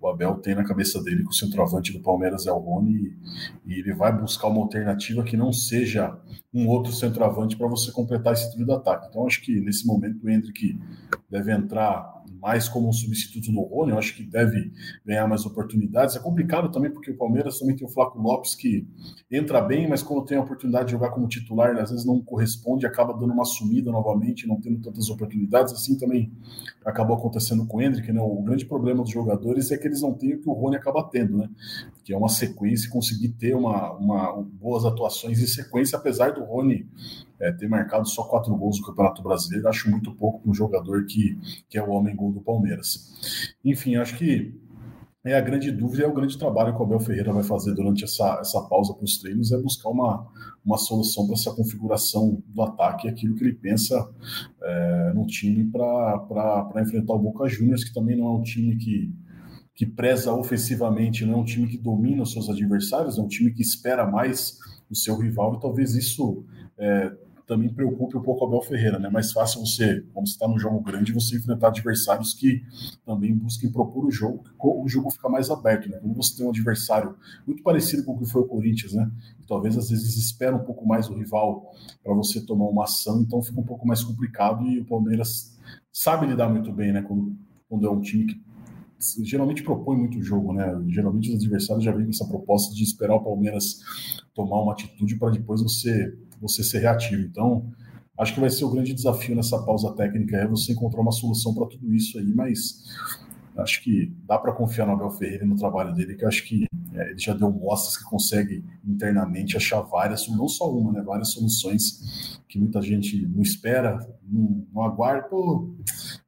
o 0.00 0.08
Abel 0.08 0.36
tem 0.36 0.54
na 0.54 0.64
cabeça 0.64 1.02
dele 1.02 1.24
que 1.24 1.30
o 1.30 1.34
centroavante 1.34 1.92
do 1.92 2.00
Palmeiras 2.00 2.46
é 2.46 2.52
o 2.52 2.58
Rony 2.58 3.16
e, 3.66 3.74
e 3.74 3.78
ele 3.80 3.92
vai 3.94 4.16
buscar 4.16 4.48
uma 4.48 4.60
alternativa 4.60 5.24
que 5.24 5.36
não 5.36 5.52
seja 5.52 6.16
um 6.54 6.68
outro 6.68 6.92
centroavante 6.92 7.56
para 7.56 7.66
você 7.66 7.90
completar 7.90 8.34
esse 8.34 8.52
trio 8.52 8.66
de 8.66 8.72
ataque. 8.72 9.08
Então 9.08 9.26
acho 9.26 9.42
que 9.42 9.60
nesse 9.60 9.86
momento 9.86 10.24
o 10.24 10.30
Hendrick 10.30 10.78
deve 11.30 11.52
entrar 11.52 12.21
mais 12.42 12.68
como 12.68 12.88
um 12.88 12.92
substituto 12.92 13.52
do 13.52 13.60
Rony, 13.60 13.92
eu 13.92 13.98
acho 13.98 14.16
que 14.16 14.24
deve 14.24 14.72
ganhar 15.06 15.28
mais 15.28 15.46
oportunidades. 15.46 16.16
É 16.16 16.18
complicado 16.18 16.72
também 16.72 16.90
porque 16.90 17.12
o 17.12 17.16
Palmeiras 17.16 17.56
também 17.56 17.76
tem 17.76 17.86
o 17.86 17.90
Flaco 17.90 18.20
Lopes 18.20 18.56
que 18.56 18.84
entra 19.30 19.60
bem, 19.60 19.88
mas 19.88 20.02
quando 20.02 20.24
tem 20.24 20.36
a 20.36 20.40
oportunidade 20.40 20.86
de 20.86 20.90
jogar 20.90 21.10
como 21.10 21.28
titular, 21.28 21.76
às 21.78 21.90
vezes 21.90 22.04
não 22.04 22.20
corresponde, 22.20 22.84
acaba 22.84 23.12
dando 23.12 23.32
uma 23.32 23.44
sumida 23.44 23.92
novamente, 23.92 24.48
não 24.48 24.60
tendo 24.60 24.80
tantas 24.80 25.08
oportunidades. 25.08 25.72
Assim 25.72 25.96
também 25.96 26.32
acabou 26.84 27.16
acontecendo 27.16 27.64
com 27.64 27.76
o 27.76 27.80
Hendrick, 27.80 28.10
né? 28.10 28.20
O 28.20 28.42
grande 28.42 28.66
problema 28.66 29.04
dos 29.04 29.12
jogadores 29.12 29.70
é 29.70 29.78
que 29.78 29.86
eles 29.86 30.02
não 30.02 30.12
têm 30.12 30.34
o 30.34 30.40
que 30.40 30.48
o 30.48 30.52
Rony 30.52 30.74
acaba 30.74 31.04
tendo, 31.04 31.36
né? 31.36 31.48
Que 32.02 32.12
é 32.12 32.18
uma 32.18 32.28
sequência, 32.28 32.90
conseguir 32.90 33.28
ter 33.28 33.54
uma, 33.54 33.92
uma 33.92 34.42
boas 34.42 34.84
atuações 34.84 35.40
em 35.40 35.46
sequência, 35.46 35.96
apesar 35.96 36.32
do 36.32 36.42
Rony 36.42 36.88
é, 37.42 37.50
ter 37.50 37.68
marcado 37.68 38.08
só 38.08 38.22
quatro 38.22 38.54
gols 38.54 38.78
no 38.78 38.86
Campeonato 38.86 39.22
Brasileiro, 39.22 39.68
acho 39.68 39.90
muito 39.90 40.14
pouco 40.14 40.40
para 40.40 40.50
um 40.50 40.54
jogador 40.54 41.04
que, 41.06 41.36
que 41.68 41.76
é 41.76 41.82
o 41.82 41.90
homem-gol 41.90 42.32
do 42.32 42.40
Palmeiras. 42.40 43.56
Enfim, 43.64 43.96
acho 43.96 44.16
que 44.16 44.54
é 45.24 45.34
a 45.34 45.40
grande 45.40 45.70
dúvida 45.70 46.04
é 46.04 46.06
o 46.06 46.14
grande 46.14 46.36
trabalho 46.36 46.74
que 46.74 46.80
o 46.80 46.84
Abel 46.84 46.98
Ferreira 47.00 47.32
vai 47.32 47.42
fazer 47.44 47.74
durante 47.74 48.02
essa, 48.04 48.38
essa 48.40 48.60
pausa 48.62 48.92
para 48.92 49.04
os 49.04 49.18
treinos 49.18 49.52
é 49.52 49.58
buscar 49.58 49.88
uma, 49.88 50.26
uma 50.64 50.76
solução 50.76 51.26
para 51.26 51.34
essa 51.34 51.52
configuração 51.52 52.42
do 52.46 52.62
ataque, 52.62 53.08
aquilo 53.08 53.34
que 53.36 53.44
ele 53.44 53.54
pensa 53.54 54.08
é, 54.60 55.12
no 55.14 55.26
time 55.26 55.64
para 55.64 56.82
enfrentar 56.82 57.14
o 57.14 57.18
Boca 57.18 57.48
Juniors, 57.48 57.84
que 57.84 57.94
também 57.94 58.16
não 58.16 58.26
é 58.26 58.30
um 58.38 58.42
time 58.42 58.76
que, 58.76 59.12
que 59.74 59.86
preza 59.86 60.32
ofensivamente, 60.32 61.24
não 61.24 61.34
é 61.34 61.36
um 61.38 61.44
time 61.44 61.68
que 61.68 61.78
domina 61.78 62.22
os 62.22 62.32
seus 62.32 62.48
adversários, 62.48 63.18
é 63.18 63.22
um 63.22 63.28
time 63.28 63.52
que 63.52 63.62
espera 63.62 64.04
mais 64.04 64.58
o 64.90 64.94
seu 64.94 65.16
rival 65.16 65.54
e 65.54 65.60
talvez 65.60 65.94
isso 65.94 66.44
é, 66.76 67.12
também 67.46 67.72
preocupe 67.72 68.16
um 68.16 68.22
pouco 68.22 68.44
o 68.44 68.48
Abel 68.48 68.62
Ferreira, 68.62 68.98
né? 68.98 69.08
É 69.08 69.10
mais 69.10 69.32
fácil 69.32 69.60
você, 69.60 70.04
como 70.12 70.26
você 70.26 70.32
está 70.32 70.48
num 70.48 70.58
jogo 70.58 70.80
grande, 70.80 71.12
você 71.12 71.36
enfrentar 71.36 71.68
adversários 71.68 72.34
que 72.34 72.62
também 73.04 73.34
busquem 73.34 73.70
propor 73.70 74.04
o 74.04 74.10
jogo, 74.10 74.44
o 74.58 74.88
jogo 74.88 75.10
fica 75.10 75.28
mais 75.28 75.50
aberto, 75.50 75.88
né? 75.88 75.98
Como 75.98 76.14
você 76.14 76.36
tem 76.36 76.46
um 76.46 76.50
adversário 76.50 77.16
muito 77.46 77.62
parecido 77.62 78.04
com 78.04 78.12
o 78.12 78.18
que 78.18 78.26
foi 78.26 78.42
o 78.42 78.46
Corinthians, 78.46 78.92
né? 78.92 79.10
Que 79.38 79.46
talvez 79.46 79.76
às 79.76 79.90
vezes 79.90 80.16
espera 80.16 80.54
um 80.54 80.64
pouco 80.64 80.86
mais 80.86 81.08
o 81.08 81.14
rival 81.14 81.72
para 82.02 82.14
você 82.14 82.40
tomar 82.40 82.66
uma 82.66 82.84
ação, 82.84 83.20
então 83.20 83.42
fica 83.42 83.60
um 83.60 83.64
pouco 83.64 83.86
mais 83.86 84.02
complicado 84.02 84.66
e 84.66 84.80
o 84.80 84.84
Palmeiras 84.84 85.58
sabe 85.92 86.26
lidar 86.26 86.48
muito 86.48 86.72
bem, 86.72 86.92
né? 86.92 87.02
Quando, 87.02 87.36
quando 87.68 87.86
é 87.86 87.90
um 87.90 88.00
time 88.00 88.26
que 88.26 88.40
geralmente 89.24 89.62
propõe 89.62 89.96
muito 89.96 90.22
jogo, 90.22 90.52
né? 90.52 90.80
Geralmente 90.88 91.30
os 91.30 91.36
adversários 91.36 91.84
já 91.84 91.92
vêm 91.92 92.04
com 92.04 92.10
essa 92.10 92.26
proposta 92.26 92.74
de 92.74 92.82
esperar 92.82 93.16
o 93.16 93.24
Palmeiras 93.24 93.80
tomar 94.32 94.62
uma 94.62 94.72
atitude 94.72 95.16
para 95.16 95.30
depois 95.30 95.60
você 95.60 96.16
você 96.42 96.62
ser 96.62 96.80
reativo. 96.80 97.22
Então, 97.22 97.72
acho 98.18 98.34
que 98.34 98.40
vai 98.40 98.50
ser 98.50 98.64
o 98.64 98.70
grande 98.70 98.92
desafio 98.92 99.34
nessa 99.34 99.62
pausa 99.62 99.94
técnica 99.94 100.36
é 100.36 100.46
você 100.46 100.72
encontrar 100.72 101.00
uma 101.00 101.12
solução 101.12 101.54
para 101.54 101.66
tudo 101.66 101.94
isso 101.94 102.18
aí, 102.18 102.34
mas 102.34 102.84
acho 103.56 103.82
que 103.82 104.12
dá 104.26 104.38
para 104.38 104.52
confiar 104.52 104.86
no 104.86 104.92
Abel 104.92 105.10
Ferreira 105.10 105.44
e 105.44 105.48
no 105.48 105.56
trabalho 105.56 105.94
dele, 105.94 106.14
que 106.14 106.24
acho 106.24 106.44
que 106.44 106.66
é, 106.94 107.10
ele 107.10 107.18
já 107.18 107.32
deu 107.32 107.50
mostras 107.50 107.96
que 107.96 108.04
consegue 108.04 108.64
internamente 108.84 109.56
achar 109.56 109.80
várias, 109.80 110.28
não 110.28 110.48
só 110.48 110.70
uma, 110.70 110.92
né, 110.92 111.02
várias 111.02 111.30
soluções 111.30 112.40
que 112.48 112.58
muita 112.58 112.82
gente 112.82 113.26
não 113.26 113.42
espera, 113.42 113.98
não, 114.22 114.66
não 114.72 114.82
aguarda, 114.82 115.28
pô, 115.28 115.74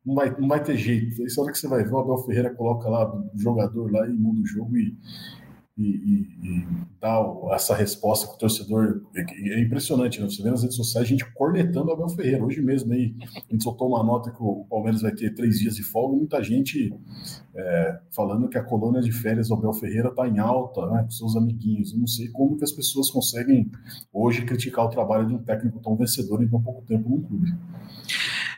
não 0.05 0.15
vai, 0.15 0.31
não 0.39 0.49
vai 0.49 0.63
ter 0.63 0.77
jeito. 0.77 1.23
Aí, 1.23 1.29
hora 1.39 1.53
que 1.53 1.59
você 1.59 1.69
vai 1.69 1.83
ver, 1.83 1.93
o 1.93 1.99
Abel 1.99 2.19
Ferreira 2.19 2.55
coloca 2.55 2.89
lá 2.89 3.15
o 3.15 3.31
jogador 3.37 3.91
lá 3.91 4.07
e 4.07 4.13
muda 4.13 4.41
o 4.41 4.47
jogo 4.47 4.77
e 4.77 4.97
e, 5.77 5.83
e, 5.83 6.61
e 6.61 6.67
dar 7.01 7.21
essa 7.53 7.75
resposta 7.75 8.27
com 8.27 8.35
o 8.35 8.39
torcedor. 8.39 9.03
É, 9.15 9.21
é 9.21 9.61
impressionante, 9.61 10.21
né? 10.21 10.29
Você 10.29 10.43
vê 10.43 10.51
nas 10.51 10.63
redes 10.63 10.77
sociais 10.77 11.07
a 11.07 11.09
gente 11.09 11.25
cornetando 11.35 11.89
o 11.89 11.93
Abel 11.93 12.09
Ferreira. 12.09 12.45
Hoje 12.45 12.63
mesmo 12.63 12.93
aí, 12.93 13.15
a 13.37 13.53
gente 13.53 13.65
soltou 13.65 13.89
uma 13.89 14.03
nota 14.03 14.31
que 14.31 14.41
o 14.41 14.65
Palmeiras 14.71 15.03
vai 15.03 15.13
ter 15.13 15.35
três 15.35 15.59
dias 15.59 15.75
de 15.77 15.83
folga, 15.83 16.17
muita 16.17 16.43
gente 16.43 16.95
é, 17.55 18.01
falando 18.11 18.49
que 18.49 18.57
a 18.57 18.63
colônia 18.63 19.01
de 19.01 19.11
férias 19.11 19.49
do 19.49 19.55
Abel 19.55 19.73
Ferreira 19.73 20.09
está 20.09 20.29
em 20.29 20.39
alta, 20.39 20.87
né, 20.91 21.03
com 21.03 21.11
seus 21.11 21.37
amiguinhos. 21.37 21.93
Eu 21.93 21.99
não 21.99 22.07
sei 22.07 22.29
como 22.29 22.57
que 22.57 22.65
as 22.65 22.73
pessoas 22.73 23.11
conseguem 23.11 23.71
hoje 24.13 24.45
criticar 24.45 24.85
o 24.85 24.91
trabalho 24.91 25.27
de 25.27 25.35
um 25.35 25.39
técnico 25.39 25.81
tão 25.81 25.97
vencedor 25.97 26.43
em 26.43 26.49
tão 26.49 26.63
pouco 26.63 26.83
tempo 26.83 27.09
no 27.09 27.21
clube. 27.21 27.53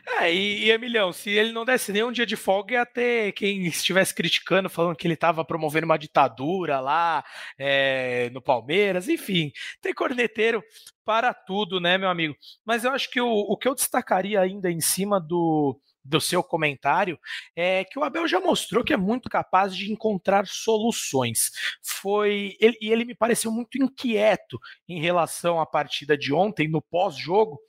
É, 0.09 0.33
e, 0.33 0.65
e 0.65 0.71
Emilhão, 0.71 1.11
se 1.11 1.29
ele 1.29 1.51
não 1.51 1.65
desse 1.65 1.91
nem 1.91 2.03
um 2.03 2.11
dia 2.11 2.25
de 2.25 2.37
folga, 2.37 2.75
ia 2.75 2.85
ter 2.85 3.33
quem 3.33 3.65
estivesse 3.67 4.13
criticando, 4.15 4.69
falando 4.69 4.95
que 4.95 5.05
ele 5.05 5.15
estava 5.15 5.43
promovendo 5.43 5.85
uma 5.85 5.97
ditadura 5.97 6.79
lá 6.79 7.23
é, 7.57 8.29
no 8.31 8.41
Palmeiras, 8.41 9.09
enfim, 9.09 9.51
tem 9.81 9.93
corneteiro 9.93 10.63
para 11.03 11.33
tudo, 11.33 11.79
né, 11.79 11.97
meu 11.97 12.09
amigo? 12.09 12.35
Mas 12.65 12.83
eu 12.83 12.91
acho 12.91 13.09
que 13.11 13.19
o, 13.19 13.27
o 13.27 13.57
que 13.57 13.67
eu 13.67 13.75
destacaria 13.75 14.39
ainda 14.39 14.71
em 14.71 14.81
cima 14.81 15.19
do, 15.19 15.79
do 16.07 16.21
seu 16.21 16.41
comentário 16.41 17.19
é 17.55 17.83
que 17.83 17.99
o 17.99 18.03
Abel 18.03 18.27
já 18.27 18.39
mostrou 18.39 18.83
que 18.83 18.93
é 18.93 18.97
muito 18.97 19.29
capaz 19.29 19.75
de 19.75 19.91
encontrar 19.91 20.47
soluções. 20.47 21.51
Foi 21.83 22.55
e 22.59 22.91
ele 22.91 23.05
me 23.05 23.13
pareceu 23.13 23.51
muito 23.51 23.77
inquieto 23.77 24.57
em 24.87 25.01
relação 25.01 25.59
à 25.59 25.65
partida 25.65 26.17
de 26.17 26.33
ontem 26.33 26.67
no 26.67 26.81
pós-jogo, 26.81 27.59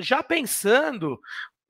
já 0.00 0.22
pensando 0.22 1.18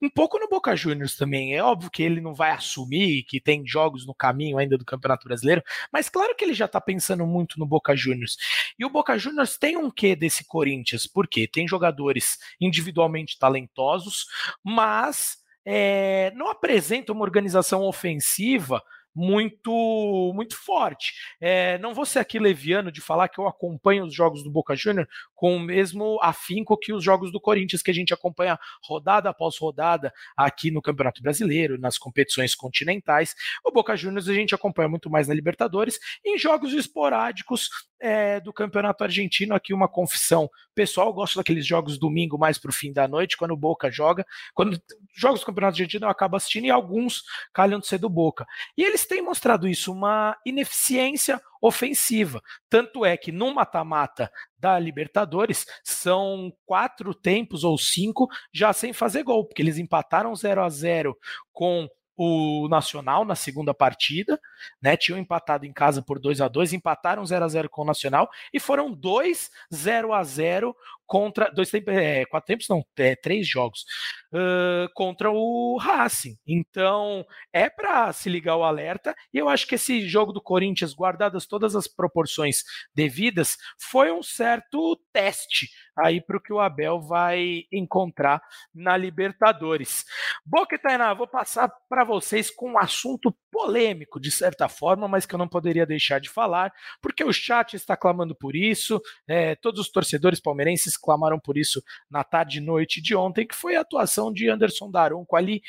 um 0.01 0.09
pouco 0.09 0.39
no 0.39 0.47
Boca 0.47 0.75
Juniors 0.75 1.15
também. 1.15 1.55
É 1.55 1.63
óbvio 1.63 1.91
que 1.91 2.01
ele 2.01 2.21
não 2.21 2.33
vai 2.33 2.51
assumir 2.51 3.23
que 3.23 3.39
tem 3.39 3.67
jogos 3.67 4.05
no 4.05 4.13
caminho 4.13 4.57
ainda 4.57 4.77
do 4.77 4.85
Campeonato 4.85 5.27
Brasileiro, 5.27 5.61
mas 5.91 6.09
claro 6.09 6.35
que 6.35 6.43
ele 6.43 6.53
já 6.53 6.65
está 6.65 6.79
pensando 6.79 7.25
muito 7.25 7.59
no 7.59 7.65
Boca 7.65 7.95
Juniors. 7.95 8.37
E 8.77 8.85
o 8.85 8.89
Boca 8.89 9.17
Juniors 9.17 9.57
tem 9.57 9.77
um 9.77 9.91
quê 9.91 10.15
desse 10.15 10.45
Corinthians? 10.45 11.05
Porque 11.05 11.47
tem 11.47 11.67
jogadores 11.67 12.37
individualmente 12.61 13.37
talentosos, 13.37 14.25
mas 14.63 15.37
é, 15.65 16.31
não 16.35 16.49
apresenta 16.49 17.11
uma 17.11 17.23
organização 17.23 17.81
ofensiva 17.83 18.81
muito 19.15 20.31
muito 20.35 20.55
forte. 20.55 21.13
É, 21.41 21.77
não 21.79 21.93
vou 21.93 22.05
ser 22.05 22.19
aqui 22.19 22.39
leviano 22.39 22.91
de 22.91 23.01
falar 23.01 23.27
que 23.27 23.39
eu 23.39 23.47
acompanho 23.47 24.05
os 24.05 24.13
jogos 24.13 24.43
do 24.43 24.51
Boca 24.51 24.75
Júnior 24.75 25.07
com 25.35 25.55
o 25.55 25.59
mesmo 25.59 26.19
afinco 26.21 26.77
que 26.77 26.93
os 26.93 27.03
jogos 27.03 27.31
do 27.31 27.39
Corinthians, 27.39 27.81
que 27.81 27.91
a 27.91 27.93
gente 27.93 28.13
acompanha 28.13 28.59
rodada 28.83 29.29
após 29.29 29.57
rodada 29.57 30.13
aqui 30.35 30.71
no 30.71 30.81
Campeonato 30.81 31.21
Brasileiro, 31.21 31.79
nas 31.79 31.97
competições 31.97 32.53
continentais. 32.53 33.35
O 33.63 33.71
Boca 33.71 33.95
Juniors 33.95 34.27
a 34.27 34.33
gente 34.33 34.53
acompanha 34.53 34.89
muito 34.89 35.09
mais 35.09 35.27
na 35.27 35.33
Libertadores, 35.33 35.99
em 36.25 36.37
jogos 36.37 36.73
esporádicos 36.73 37.69
é, 37.99 38.39
do 38.39 38.53
Campeonato 38.53 39.03
Argentino. 39.03 39.55
Aqui 39.55 39.73
uma 39.73 39.87
confissão 39.87 40.49
pessoal, 40.73 41.13
gosto 41.13 41.37
daqueles 41.37 41.65
jogos 41.65 41.97
domingo 41.97 42.37
mais 42.37 42.57
para 42.57 42.69
o 42.69 42.73
fim 42.73 42.93
da 42.93 43.07
noite, 43.07 43.37
quando 43.37 43.51
o 43.51 43.57
Boca 43.57 43.91
joga. 43.91 44.25
Quando 44.53 44.81
jogos 45.15 45.41
do 45.41 45.45
Campeonato 45.45 45.75
Argentino 45.75 46.05
eu 46.05 46.09
acabo 46.09 46.35
assistindo 46.35 46.65
e 46.65 46.71
alguns 46.71 47.23
calham 47.53 47.79
de 47.79 47.87
ser 47.87 47.97
do 47.97 48.09
Boca. 48.09 48.45
E 48.77 48.83
eles 48.83 48.98
têm 49.05 49.21
mostrado 49.21 49.67
isso, 49.67 49.91
uma 49.91 50.37
ineficiência 50.45 51.41
ofensiva. 51.61 52.41
Tanto 52.69 53.05
é 53.05 53.17
que 53.17 53.31
no 53.31 53.53
mata-mata 53.53 54.31
da 54.57 54.79
Libertadores 54.79 55.65
são 55.83 56.51
quatro 56.65 57.13
tempos 57.13 57.63
ou 57.63 57.77
cinco 57.77 58.27
já 58.53 58.71
sem 58.73 58.93
fazer 58.93 59.23
gol, 59.23 59.45
porque 59.45 59.61
eles 59.61 59.77
empataram 59.77 60.35
0 60.35 60.63
a 60.63 60.69
0 60.69 61.17
com 61.51 61.87
o 62.21 62.67
Nacional 62.67 63.23
na 63.23 63.33
segunda 63.33 63.73
partida, 63.73 64.37
né? 64.81 64.97
Tinham 64.97 65.17
empatado 65.17 65.65
em 65.65 65.71
casa 65.71 66.01
por 66.01 66.19
2 66.19 66.41
a 66.41 66.49
2 66.49 66.73
empataram 66.73 67.25
0 67.25 67.45
a 67.45 67.47
0 67.47 67.69
com 67.69 67.83
o 67.83 67.85
Nacional 67.85 68.29
e 68.53 68.59
foram 68.59 68.91
2 68.91 69.49
0 69.73 70.13
a 70.13 70.21
0 70.21 70.75
contra 71.09 71.49
dois 71.49 71.71
tempos, 71.71 71.91
é, 71.91 72.23
quatro 72.25 72.45
tempos 72.45 72.67
não, 72.69 72.85
é, 72.95 73.15
três 73.15 73.47
jogos 73.47 73.83
uh, 74.31 74.87
contra 74.93 75.31
o 75.31 75.75
Racing. 75.77 76.37
Então 76.45 77.25
é 77.51 77.67
para 77.67 78.13
se 78.13 78.29
ligar 78.29 78.55
o 78.55 78.63
alerta. 78.63 79.15
E 79.33 79.39
eu 79.39 79.49
acho 79.49 79.65
que 79.65 79.73
esse 79.73 80.07
jogo 80.07 80.31
do 80.31 80.39
Corinthians, 80.39 80.93
guardadas 80.93 81.47
todas 81.47 81.75
as 81.75 81.87
proporções 81.87 82.63
devidas, 82.93 83.57
foi 83.79 84.11
um 84.11 84.21
certo 84.21 84.95
teste 85.11 85.69
aí 85.97 86.21
para 86.21 86.37
o 86.37 86.41
que 86.41 86.53
o 86.53 86.59
Abel 86.59 87.01
vai 87.01 87.63
encontrar 87.71 88.41
na 88.73 88.95
Libertadores. 88.95 90.05
Boca 90.45 90.75
e 90.75 90.79
Tainá, 90.79 91.13
vou 91.13 91.27
passar 91.27 91.69
para 91.89 92.03
vocês 92.03 92.49
com 92.49 92.73
um 92.73 92.77
assunto 92.77 93.35
polêmico, 93.51 94.19
de 94.19 94.31
certa 94.31 94.69
forma, 94.69 95.07
mas 95.07 95.25
que 95.25 95.33
eu 95.33 95.39
não 95.39 95.47
poderia 95.47 95.85
deixar 95.85 96.19
de 96.19 96.29
falar, 96.29 96.71
porque 97.01 97.23
o 97.23 97.33
chat 97.33 97.73
está 97.73 97.97
clamando 97.97 98.35
por 98.35 98.55
isso, 98.55 99.01
é, 99.27 99.55
todos 99.55 99.81
os 99.81 99.91
torcedores 99.91 100.39
palmeirenses 100.39 100.95
clamaram 100.99 101.39
por 101.39 101.57
isso 101.57 101.81
na 102.09 102.23
tarde 102.23 102.59
e 102.59 102.61
noite 102.61 103.01
de 103.01 103.15
ontem, 103.15 103.47
que 103.47 103.55
foi 103.55 103.75
a 103.75 103.81
atuação 103.81 104.31
de 104.31 104.49
Anderson 104.49 104.91
Daronco 104.91 105.35
ali, 105.35 105.61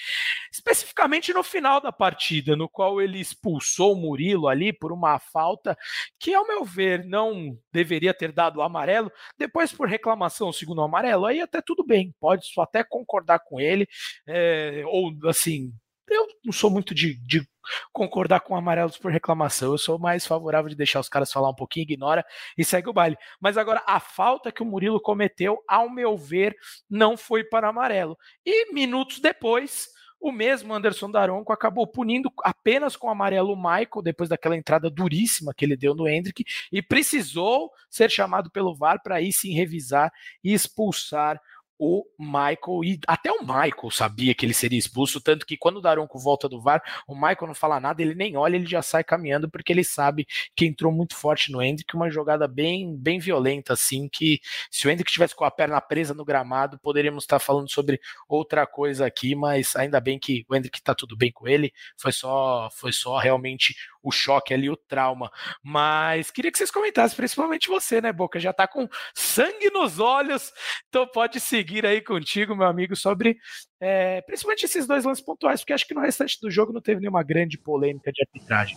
especificamente 0.53 1.33
no 1.33 1.43
final 1.43 1.81
da 1.81 1.93
partida, 1.93 2.57
no 2.57 2.69
qual 2.69 3.01
ele 3.01 3.19
expulsou 3.21 3.95
o 3.95 3.97
Murilo 3.97 4.49
ali 4.49 4.73
por 4.73 4.93
uma 4.93 5.19
falta 5.19 5.77
que, 6.19 6.35
ao 6.35 6.47
meu 6.47 6.65
ver, 6.65 7.05
não 7.05 7.57
deveria 7.73 8.13
ter 8.13 8.33
dado 8.33 8.59
o 8.59 8.63
amarelo, 8.63 9.11
depois 9.39 9.73
por 9.73 9.89
reclamação, 9.89 10.53
segundo 10.53 10.79
o 10.79 10.85
amarelo, 10.85 11.27
aí 11.27 11.41
até 11.41 11.61
tudo 11.61 11.85
bem, 11.85 12.15
pode 12.21 12.47
só 12.47 12.63
até 12.63 12.83
concordar 12.85 13.41
com 13.41 13.61
ele, 13.61 13.89
é, 14.27 14.83
ou 14.87 15.13
assim, 15.29 15.73
eu 16.11 16.27
não 16.45 16.53
sou 16.53 16.71
muito 16.71 16.95
de, 16.95 17.15
de, 17.27 17.47
concordar 17.93 18.41
com 18.41 18.57
amarelos 18.57 18.99
por 18.99 19.13
reclamação. 19.13 19.73
Eu 19.73 19.79
sou 19.79 19.99
mais 19.99 20.27
favorável 20.27 20.69
de 20.69 20.77
deixar 20.77 21.01
os 21.01 21.09
caras 21.09 21.33
falar 21.33 21.51
um 21.51 21.55
pouquinho, 21.55 21.85
ignora 21.85 22.25
e 22.57 22.65
segue 22.65 22.89
o 22.89 22.93
baile. 22.93 23.17
Mas 23.41 23.57
agora, 23.57 23.83
a 23.87 24.01
falta 24.01 24.51
que 24.51 24.63
o 24.63 24.67
Murilo 24.67 25.01
cometeu, 25.01 25.63
ao 25.69 25.89
meu 25.89 26.17
ver, 26.17 26.57
não 26.89 27.17
foi 27.17 27.45
para 27.45 27.69
amarelo. 27.69 28.19
E 28.45 28.73
minutos 28.73 29.21
depois, 29.21 29.89
o 30.21 30.31
mesmo 30.31 30.75
Anderson 30.75 31.11
Daronco 31.11 31.53
acabou 31.53 31.87
punindo 31.87 32.31
apenas 32.43 32.95
com 32.95 33.09
amarelo 33.09 33.55
o 33.55 33.57
Michael, 33.57 34.03
depois 34.03 34.29
daquela 34.29 34.57
entrada 34.57 34.91
duríssima 34.91 35.55
que 35.55 35.65
ele 35.65 35.77
deu 35.77 35.95
no 35.95 36.07
Hendrick, 36.07 36.45
e 36.71 36.83
precisou 36.83 37.71
ser 37.89 38.11
chamado 38.11 38.51
pelo 38.51 38.75
VAR 38.75 39.03
para 39.03 39.17
aí 39.17 39.33
sim 39.33 39.55
revisar 39.55 40.13
e 40.45 40.53
expulsar 40.53 41.41
o 41.83 42.05
Michael, 42.19 42.85
e 42.85 43.01
até 43.07 43.33
o 43.33 43.41
Michael 43.41 43.91
sabia 43.91 44.35
que 44.35 44.45
ele 44.45 44.53
seria 44.53 44.79
expulso, 44.79 45.19
tanto 45.19 45.47
que 45.47 45.57
quando 45.57 45.79
o 45.79 45.81
Daronco 45.81 46.19
volta 46.19 46.47
do 46.47 46.61
VAR, 46.61 46.83
o 47.09 47.15
Michael 47.15 47.47
não 47.47 47.55
fala 47.55 47.81
nada, 47.81 48.03
ele 48.03 48.15
nem 48.15 48.37
olha, 48.37 48.57
ele 48.57 48.67
já 48.67 48.83
sai 48.83 49.03
caminhando, 49.03 49.51
porque 49.51 49.73
ele 49.73 49.83
sabe 49.83 50.27
que 50.55 50.67
entrou 50.67 50.93
muito 50.93 51.17
forte 51.17 51.51
no 51.51 51.63
Hendrick, 51.63 51.97
uma 51.97 52.11
jogada 52.11 52.47
bem, 52.47 52.95
bem 52.95 53.19
violenta, 53.19 53.73
assim, 53.73 54.11
que 54.11 54.41
se 54.71 54.87
o 54.87 54.91
Hendrick 54.91 55.11
tivesse 55.11 55.35
com 55.35 55.45
a 55.45 55.51
perna 55.51 55.81
presa 55.81 56.13
no 56.13 56.23
gramado, 56.23 56.79
poderíamos 56.79 57.25
estar 57.25 57.39
falando 57.39 57.71
sobre 57.71 57.99
outra 58.29 58.67
coisa 58.67 59.07
aqui, 59.07 59.35
mas 59.35 59.75
ainda 59.75 59.99
bem 60.01 60.19
que 60.19 60.45
o 60.51 60.55
Hendrick 60.55 60.83
tá 60.83 60.95
tudo 60.95 61.17
bem 61.17 61.33
com 61.33 61.49
ele, 61.49 61.73
foi 61.97 62.13
só, 62.13 62.69
foi 62.73 62.93
só 62.93 63.17
realmente 63.17 63.75
o 64.03 64.11
choque 64.11 64.55
ali, 64.55 64.71
o 64.71 64.77
trauma. 64.77 65.31
Mas 65.63 66.31
queria 66.31 66.51
que 66.51 66.59
vocês 66.59 66.71
comentassem, 66.71 67.17
principalmente 67.17 67.69
você, 67.69 68.01
né, 68.01 68.13
Boca? 68.13 68.41
Já 68.41 68.53
tá 68.53 68.67
com 68.67 68.89
sangue 69.15 69.71
nos 69.71 69.99
olhos, 69.99 70.53
então 70.89 71.07
pode 71.07 71.41
seguir 71.41 71.85
aí 71.85 72.01
contigo, 72.01 72.57
meu 72.57 72.67
amigo, 72.67 72.97
sobre 72.97 73.37
é, 73.81 74.21
principalmente 74.23 74.65
esses 74.65 74.87
dois 74.87 75.05
lances 75.05 75.25
pontuais, 75.25 75.61
porque 75.61 75.73
acho 75.73 75.87
que 75.87 75.95
no 75.95 76.01
restante 76.01 76.39
do 76.41 76.51
jogo 76.51 76.73
não 76.73 76.81
teve 76.81 77.01
nenhuma 77.01 77.23
grande 77.23 77.59
polêmica 77.59 78.13
de 78.13 78.23
arbitragem. 78.23 78.77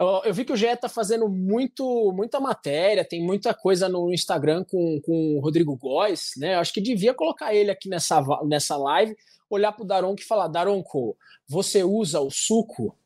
Eu 0.00 0.32
vi 0.32 0.44
que 0.44 0.52
o 0.52 0.56
GE 0.56 0.76
tá 0.76 0.88
fazendo 0.88 1.28
muito, 1.28 2.12
muita 2.12 2.38
matéria, 2.38 3.04
tem 3.04 3.20
muita 3.20 3.52
coisa 3.52 3.88
no 3.88 4.12
Instagram 4.12 4.64
com, 4.64 5.00
com 5.04 5.36
o 5.36 5.40
Rodrigo 5.40 5.76
Góes, 5.76 6.34
né? 6.36 6.54
Eu 6.54 6.60
acho 6.60 6.72
que 6.72 6.80
devia 6.80 7.12
colocar 7.12 7.52
ele 7.52 7.68
aqui 7.68 7.88
nessa, 7.88 8.22
nessa 8.46 8.76
live, 8.76 9.16
olhar 9.54 9.72
pro 9.72 9.84
Daronco 9.84 10.20
e 10.20 10.24
falar: 10.24 10.48
Daronco, 10.48 11.16
você 11.46 11.82
usa 11.82 12.20
o 12.20 12.30
suco 12.30 12.96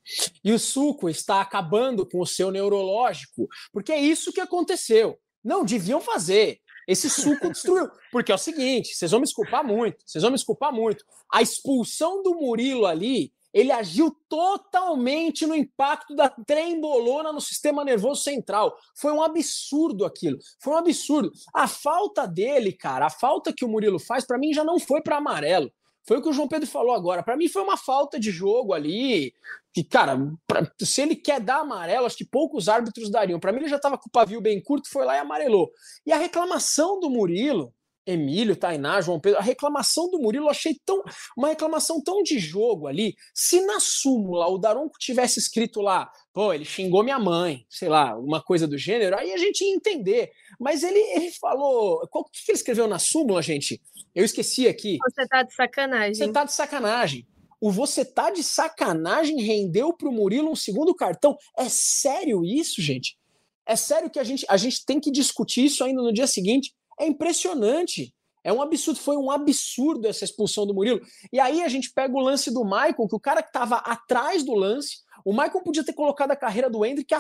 e 0.44 0.52
o 0.52 0.58
suco 0.58 1.08
está 1.08 1.40
acabando 1.40 2.06
com 2.06 2.20
o 2.20 2.26
seu 2.26 2.50
neurológico, 2.50 3.48
porque 3.72 3.92
é 3.92 4.00
isso 4.00 4.32
que 4.32 4.40
aconteceu. 4.40 5.18
Não 5.42 5.64
deviam 5.64 6.00
fazer. 6.00 6.60
Esse 6.86 7.08
suco 7.08 7.48
destruiu. 7.50 7.88
Porque 8.10 8.32
é 8.32 8.34
o 8.34 8.38
seguinte, 8.38 8.94
vocês 8.94 9.10
vão 9.10 9.20
me 9.20 9.26
desculpar 9.26 9.64
muito, 9.64 10.02
vocês 10.04 10.22
vão 10.22 10.30
me 10.30 10.36
desculpar 10.36 10.72
muito. 10.72 11.04
A 11.32 11.42
expulsão 11.42 12.22
do 12.22 12.34
Murilo 12.34 12.86
ali, 12.86 13.32
ele 13.52 13.70
agiu 13.70 14.16
totalmente 14.28 15.46
no 15.46 15.54
impacto 15.54 16.14
da 16.14 16.28
trembolona 16.28 17.32
no 17.32 17.40
sistema 17.40 17.84
nervoso 17.84 18.22
central. 18.22 18.76
Foi 18.94 19.12
um 19.12 19.22
absurdo 19.22 20.04
aquilo. 20.04 20.38
Foi 20.58 20.74
um 20.74 20.78
absurdo. 20.78 21.30
A 21.52 21.68
falta 21.68 22.26
dele, 22.26 22.72
cara, 22.72 23.06
a 23.06 23.10
falta 23.10 23.52
que 23.52 23.64
o 23.64 23.68
Murilo 23.68 23.98
faz, 23.98 24.26
para 24.26 24.38
mim 24.38 24.52
já 24.52 24.64
não 24.64 24.78
foi 24.78 25.02
para 25.02 25.18
amarelo. 25.18 25.70
Foi 26.06 26.18
o 26.18 26.22
que 26.22 26.28
o 26.28 26.32
João 26.32 26.48
Pedro 26.48 26.68
falou 26.68 26.94
agora. 26.94 27.22
Para 27.22 27.36
mim 27.36 27.48
foi 27.48 27.62
uma 27.62 27.76
falta 27.76 28.18
de 28.18 28.30
jogo 28.30 28.72
ali. 28.72 29.32
Que, 29.72 29.82
cara, 29.82 30.18
pra, 30.46 30.70
se 30.80 31.00
ele 31.00 31.16
quer 31.16 31.40
dar 31.40 31.60
amarelo, 31.60 32.06
acho 32.06 32.16
que 32.16 32.24
poucos 32.24 32.68
árbitros 32.68 33.10
dariam. 33.10 33.40
Para 33.40 33.52
mim 33.52 33.60
ele 33.60 33.68
já 33.68 33.76
estava 33.76 33.96
com 33.96 34.08
o 34.08 34.12
pavio 34.12 34.40
bem 34.40 34.60
curto, 34.62 34.90
foi 34.90 35.04
lá 35.04 35.16
e 35.16 35.20
amarelou. 35.20 35.70
E 36.04 36.12
a 36.12 36.18
reclamação 36.18 37.00
do 37.00 37.08
Murilo, 37.08 37.72
Emílio, 38.06 38.56
Tainá, 38.56 39.00
João 39.00 39.20
Pedro, 39.20 39.38
a 39.38 39.42
reclamação 39.42 40.10
do 40.10 40.18
Murilo 40.18 40.46
eu 40.46 40.50
achei 40.50 40.76
tão 40.84 41.02
uma 41.36 41.48
reclamação 41.48 42.02
tão 42.02 42.22
de 42.22 42.38
jogo 42.38 42.86
ali. 42.86 43.14
Se 43.34 43.60
na 43.60 43.78
súmula 43.78 44.48
o 44.48 44.58
Daronco 44.58 44.98
tivesse 44.98 45.38
escrito 45.38 45.80
lá, 45.80 46.10
pô, 46.32 46.52
ele 46.52 46.64
xingou 46.64 47.04
minha 47.04 47.18
mãe, 47.18 47.64
sei 47.70 47.88
lá, 47.88 48.18
uma 48.18 48.42
coisa 48.42 48.66
do 48.66 48.76
gênero, 48.76 49.16
aí 49.16 49.32
a 49.32 49.36
gente 49.36 49.64
ia 49.64 49.74
entender. 49.74 50.30
Mas 50.58 50.82
ele, 50.82 50.98
ele 50.98 51.30
falou. 51.32 52.02
O 52.12 52.24
que, 52.24 52.44
que 52.44 52.50
ele 52.50 52.58
escreveu 52.58 52.88
na 52.88 52.98
súmula, 52.98 53.40
gente? 53.40 53.80
Eu 54.14 54.24
esqueci 54.24 54.66
aqui. 54.66 54.98
Você 55.08 55.26
tá 55.26 55.42
de 55.42 55.54
sacanagem. 55.54 56.14
Você 56.14 56.32
tá 56.32 56.44
de 56.44 56.52
sacanagem. 56.52 57.26
O 57.60 57.70
você 57.70 58.04
tá 58.04 58.30
de 58.30 58.42
sacanagem 58.42 59.40
rendeu 59.40 59.92
pro 59.92 60.10
Murilo 60.10 60.50
um 60.50 60.56
segundo 60.56 60.94
cartão. 60.94 61.36
É 61.56 61.68
sério 61.68 62.44
isso, 62.44 62.82
gente? 62.82 63.16
É 63.64 63.76
sério 63.76 64.10
que 64.10 64.18
a 64.18 64.24
gente, 64.24 64.44
a 64.48 64.56
gente 64.56 64.84
tem 64.84 64.98
que 64.98 65.12
discutir 65.12 65.66
isso 65.66 65.84
ainda 65.84 66.02
no 66.02 66.12
dia 66.12 66.26
seguinte? 66.26 66.74
É 66.98 67.06
impressionante. 67.06 68.14
É 68.44 68.52
um 68.52 68.60
absurdo, 68.60 68.98
foi 68.98 69.16
um 69.16 69.30
absurdo 69.30 70.08
essa 70.08 70.24
expulsão 70.24 70.66
do 70.66 70.74
Murilo. 70.74 71.00
E 71.32 71.38
aí 71.38 71.62
a 71.62 71.68
gente 71.68 71.92
pega 71.92 72.14
o 72.14 72.20
lance 72.20 72.50
do 72.50 72.64
Maicon, 72.64 73.06
que 73.06 73.14
o 73.14 73.20
cara 73.20 73.42
que 73.42 73.50
estava 73.50 73.76
atrás 73.76 74.42
do 74.42 74.54
lance, 74.54 74.98
o 75.24 75.32
Maicon 75.32 75.62
podia 75.62 75.84
ter 75.84 75.92
colocado 75.92 76.32
a 76.32 76.36
carreira 76.36 76.68
do 76.68 76.84
Hendrick 76.84 77.14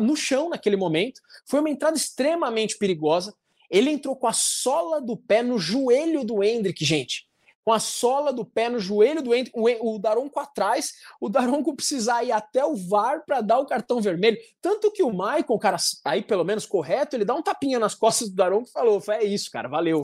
no 0.00 0.14
chão 0.14 0.48
naquele 0.48 0.76
momento. 0.76 1.20
Foi 1.46 1.58
uma 1.58 1.70
entrada 1.70 1.96
extremamente 1.96 2.78
perigosa. 2.78 3.34
Ele 3.68 3.90
entrou 3.90 4.14
com 4.14 4.28
a 4.28 4.32
sola 4.32 5.00
do 5.00 5.16
pé 5.16 5.42
no 5.42 5.58
joelho 5.58 6.22
do 6.22 6.42
Hendrick, 6.42 6.84
gente 6.84 7.26
com 7.64 7.72
a 7.72 7.80
sola 7.80 8.32
do 8.32 8.44
pé 8.44 8.68
no 8.68 8.78
joelho 8.78 9.22
do 9.22 9.30
o, 9.54 9.94
o 9.94 9.98
Daronco 9.98 10.38
atrás, 10.38 10.92
o 11.20 11.28
Daronco 11.28 11.74
precisar 11.74 12.22
ir 12.22 12.32
até 12.32 12.64
o 12.64 12.76
VAR 12.76 13.24
para 13.24 13.40
dar 13.40 13.58
o 13.58 13.66
cartão 13.66 14.00
vermelho. 14.00 14.36
Tanto 14.60 14.92
que 14.92 15.02
o 15.02 15.10
Michael, 15.10 15.58
cara, 15.58 15.76
aí 16.04 16.22
pelo 16.22 16.44
menos 16.44 16.66
correto, 16.66 17.16
ele 17.16 17.24
dá 17.24 17.34
um 17.34 17.42
tapinha 17.42 17.78
nas 17.78 17.94
costas 17.94 18.28
do 18.28 18.36
Daronco 18.36 18.68
e 18.68 18.72
falou: 18.72 19.02
é 19.08 19.24
isso, 19.24 19.50
cara, 19.50 19.68
valeu, 19.68 20.02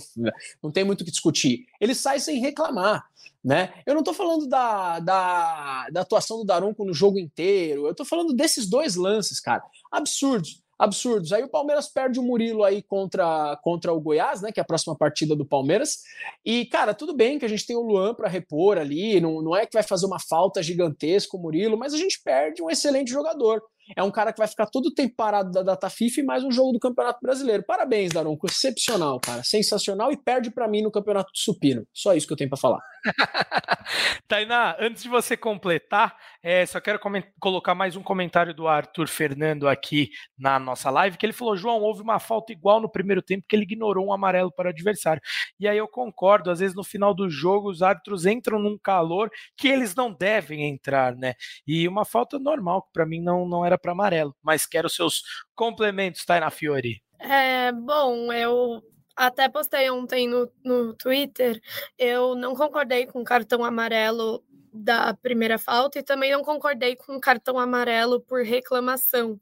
não 0.63 0.71
tem 0.71 0.85
muito 0.85 1.03
o 1.03 1.05
que 1.05 1.11
discutir. 1.11 1.67
Ele 1.81 1.95
sai 1.95 2.19
sem 2.19 2.41
reclamar. 2.41 3.05
Né? 3.43 3.73
Eu 3.87 3.95
não 3.95 4.01
estou 4.01 4.13
falando 4.13 4.47
da, 4.47 4.99
da, 5.01 5.89
da 5.91 6.01
atuação 6.03 6.39
do 6.39 6.45
Daronco 6.45 6.85
no 6.85 6.93
jogo 6.93 7.19
inteiro, 7.19 7.87
eu 7.87 7.93
estou 7.93 8.05
falando 8.05 8.35
desses 8.35 8.69
dois 8.69 8.97
lances, 8.97 9.41
cara, 9.41 9.63
absurdos 9.91 10.63
absurdos. 10.81 11.33
Aí 11.33 11.43
o 11.43 11.49
Palmeiras 11.49 11.89
perde 11.89 12.19
o 12.19 12.23
Murilo 12.23 12.65
aí 12.65 12.83
contra, 12.83 13.57
contra 13.63 13.93
o 13.93 14.01
Goiás, 14.01 14.41
né? 14.41 14.51
Que 14.51 14.59
é 14.59 14.63
a 14.63 14.67
próxima 14.67 14.97
partida 14.97 15.37
do 15.37 15.45
Palmeiras. 15.45 15.99
E, 16.45 16.65
cara, 16.65 16.95
tudo 16.95 17.15
bem 17.15 17.39
que 17.39 17.45
a 17.45 17.49
gente 17.49 17.67
tem 17.67 17.77
o 17.77 17.83
Luan 17.83 18.15
para 18.15 18.29
repor 18.29 18.79
ali, 18.79 19.21
não, 19.21 19.43
não 19.43 19.55
é 19.55 19.67
que 19.67 19.75
vai 19.75 19.83
fazer 19.83 20.07
uma 20.07 20.19
falta 20.19 20.63
gigantesca 20.63 21.37
o 21.37 21.41
Murilo, 21.41 21.79
mas 21.79 21.93
a 21.93 21.99
gente 21.99 22.21
perde 22.25 22.63
um 22.63 22.71
excelente 22.71 23.11
jogador 23.11 23.63
é 23.97 24.03
um 24.03 24.11
cara 24.11 24.33
que 24.33 24.39
vai 24.39 24.47
ficar 24.47 24.67
todo 24.67 24.87
o 24.87 24.95
tempo 24.95 25.15
parado 25.17 25.51
da 25.51 25.63
data 25.63 25.91
FIFA 25.91 26.21
e 26.21 26.25
mais 26.25 26.45
um 26.45 26.53
jogo 26.53 26.73
do 26.73 26.79
Campeonato 26.79 27.19
Brasileiro. 27.21 27.65
Parabéns, 27.65 28.13
Daronco. 28.13 28.47
Excepcional, 28.47 29.19
cara. 29.21 29.43
Sensacional 29.43 30.13
e 30.13 30.17
perde 30.17 30.51
para 30.51 30.69
mim 30.69 30.83
no 30.83 30.91
Campeonato 30.91 31.31
Supino. 31.35 31.87
Só 31.93 32.15
isso 32.15 32.27
que 32.27 32.33
eu 32.33 32.37
tenho 32.37 32.51
para 32.51 32.59
falar. 32.59 32.81
Tainá, 34.29 34.77
antes 34.79 35.03
de 35.03 35.09
você 35.09 35.37
completar, 35.37 36.17
é, 36.43 36.65
só 36.67 36.81
quero 36.81 37.01
colocar 37.41 37.75
mais 37.75 37.97
um 37.97 38.03
comentário 38.03 38.55
do 38.55 38.69
Arthur 38.69 39.09
Fernando 39.09 39.69
aqui 39.69 40.11
na 40.39 40.59
nossa 40.59 40.91
live, 40.91 41.17
que 41.17 41.27
ele 41.27 41.33
falou: 41.33 41.57
João, 41.57 41.81
houve 41.81 42.03
uma 42.03 42.19
falta 42.19 42.53
igual 42.53 42.81
no 42.81 42.91
primeiro 42.91 43.23
tempo 43.23 43.45
que 43.49 43.57
ele 43.57 43.65
ignorou 43.65 44.07
um 44.07 44.13
amarelo 44.13 44.53
para 44.53 44.67
o 44.67 44.71
adversário. 44.71 45.23
E 45.59 45.67
aí 45.67 45.79
eu 45.79 45.89
concordo, 45.89 46.51
às 46.51 46.61
vezes 46.61 46.77
no 46.77 46.85
final 46.85 47.15
do 47.15 47.29
jogo 47.29 47.71
os 47.71 47.83
árbitros 47.83 48.27
entram 48.27 48.59
num 48.59 48.79
calor 48.79 49.31
que 49.57 49.69
eles 49.69 49.95
não 49.95 50.13
devem 50.13 50.69
entrar, 50.69 51.15
né? 51.17 51.35
E 51.67 51.87
uma 51.89 52.05
falta 52.05 52.39
normal, 52.39 52.83
que 52.83 52.93
para 52.93 53.07
mim 53.07 53.21
não, 53.21 53.49
não 53.49 53.65
era 53.65 53.79
para 53.79 53.93
amarelo, 53.93 54.35
mas 54.43 54.67
quero 54.67 54.89
seus 54.89 55.23
complementos, 55.55 56.25
Tainá 56.25 56.51
Fiori. 56.51 57.03
É, 57.19 57.71
bom, 57.73 58.33
eu 58.33 58.83
até 59.21 59.51
postei 59.51 59.91
ontem 59.91 60.27
no, 60.27 60.51
no 60.65 60.95
Twitter, 60.95 61.61
eu 61.99 62.35
não 62.35 62.55
concordei 62.55 63.07
com 63.07 63.21
o 63.21 63.25
cartão 63.25 63.63
amarelo 63.63 64.43
da 64.73 65.13
primeira 65.13 65.59
falta 65.59 65.99
e 65.99 66.03
também 66.03 66.33
não 66.33 66.43
concordei 66.43 66.97
com 66.97 67.17
o 67.17 67.21
cartão 67.21 67.59
amarelo 67.59 68.21
por 68.23 68.43
reclamação. 68.43 69.39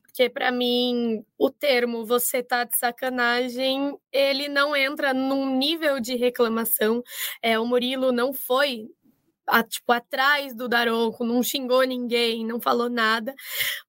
Porque 0.00 0.30
para 0.30 0.52
mim 0.52 1.24
o 1.36 1.50
termo 1.50 2.06
você 2.06 2.40
tá 2.40 2.62
de 2.62 2.78
sacanagem, 2.78 3.98
ele 4.12 4.48
não 4.48 4.76
entra 4.76 5.12
num 5.12 5.56
nível 5.56 5.98
de 5.98 6.14
reclamação. 6.14 7.02
É, 7.42 7.58
o 7.58 7.66
Murilo 7.66 8.12
não 8.12 8.32
foi 8.32 8.88
a, 9.46 9.62
tipo, 9.62 9.92
atrás 9.92 10.54
do 10.54 10.68
Daronco, 10.68 11.24
não 11.24 11.42
xingou 11.42 11.82
ninguém, 11.84 12.44
não 12.44 12.60
falou 12.60 12.88
nada. 12.90 13.34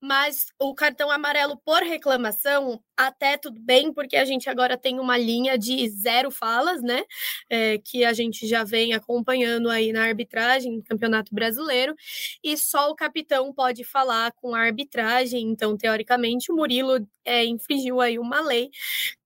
Mas 0.01 0.47
o 0.59 0.73
cartão 0.75 1.11
amarelo 1.11 1.57
por 1.65 1.81
reclamação, 1.83 2.81
até 2.95 3.37
tudo 3.37 3.59
bem, 3.61 3.93
porque 3.93 4.15
a 4.15 4.25
gente 4.25 4.49
agora 4.49 4.77
tem 4.77 4.99
uma 4.99 5.17
linha 5.17 5.57
de 5.57 5.89
zero 5.89 6.31
falas, 6.31 6.81
né? 6.81 7.03
É, 7.49 7.77
que 7.79 8.03
a 8.05 8.13
gente 8.13 8.47
já 8.47 8.63
vem 8.63 8.93
acompanhando 8.93 9.69
aí 9.69 9.91
na 9.91 10.03
arbitragem, 10.03 10.77
no 10.77 10.83
Campeonato 10.83 11.33
Brasileiro, 11.33 11.95
e 12.43 12.57
só 12.57 12.89
o 12.91 12.95
capitão 12.95 13.53
pode 13.53 13.83
falar 13.83 14.31
com 14.33 14.55
a 14.55 14.59
arbitragem. 14.61 15.41
Então, 15.49 15.77
teoricamente, 15.77 16.51
o 16.51 16.55
Murilo 16.55 17.07
é, 17.25 17.45
infringiu 17.45 18.01
aí 18.01 18.19
uma 18.19 18.41
lei 18.41 18.69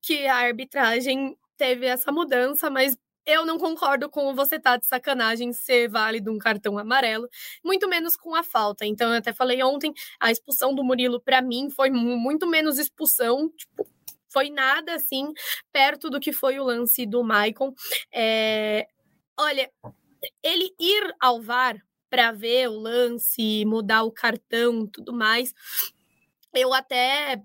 que 0.01 0.25
a 0.27 0.35
arbitragem 0.37 1.35
teve 1.57 1.85
essa 1.85 2.11
mudança, 2.11 2.69
mas 2.69 2.97
eu 3.25 3.45
não 3.45 3.57
concordo 3.57 4.09
com 4.09 4.33
você 4.33 4.59
tá 4.59 4.77
de 4.77 4.85
sacanagem 4.85 5.53
ser 5.53 5.87
válido 5.87 6.31
um 6.31 6.37
cartão 6.37 6.77
amarelo, 6.77 7.27
muito 7.63 7.87
menos 7.87 8.15
com 8.15 8.35
a 8.35 8.43
falta. 8.43 8.85
Então, 8.85 9.11
eu 9.11 9.17
até 9.17 9.33
falei 9.33 9.61
ontem, 9.63 9.93
a 10.19 10.31
expulsão 10.31 10.73
do 10.73 10.83
Murilo, 10.83 11.21
para 11.21 11.41
mim, 11.41 11.69
foi 11.69 11.89
muito 11.89 12.47
menos 12.47 12.77
expulsão, 12.77 13.49
tipo, 13.49 13.87
foi 14.29 14.49
nada 14.49 14.95
assim, 14.95 15.33
perto 15.71 16.09
do 16.09 16.19
que 16.19 16.31
foi 16.31 16.59
o 16.59 16.63
lance 16.63 17.05
do 17.05 17.23
Maicon. 17.23 17.73
É... 18.11 18.87
Olha, 19.37 19.69
ele 20.43 20.73
ir 20.79 21.15
ao 21.19 21.41
VAR 21.41 21.77
para 22.09 22.31
ver 22.31 22.69
o 22.69 22.79
lance, 22.79 23.65
mudar 23.65 24.03
o 24.03 24.11
cartão, 24.11 24.85
tudo 24.85 25.13
mais, 25.13 25.53
eu 26.53 26.73
até 26.73 27.41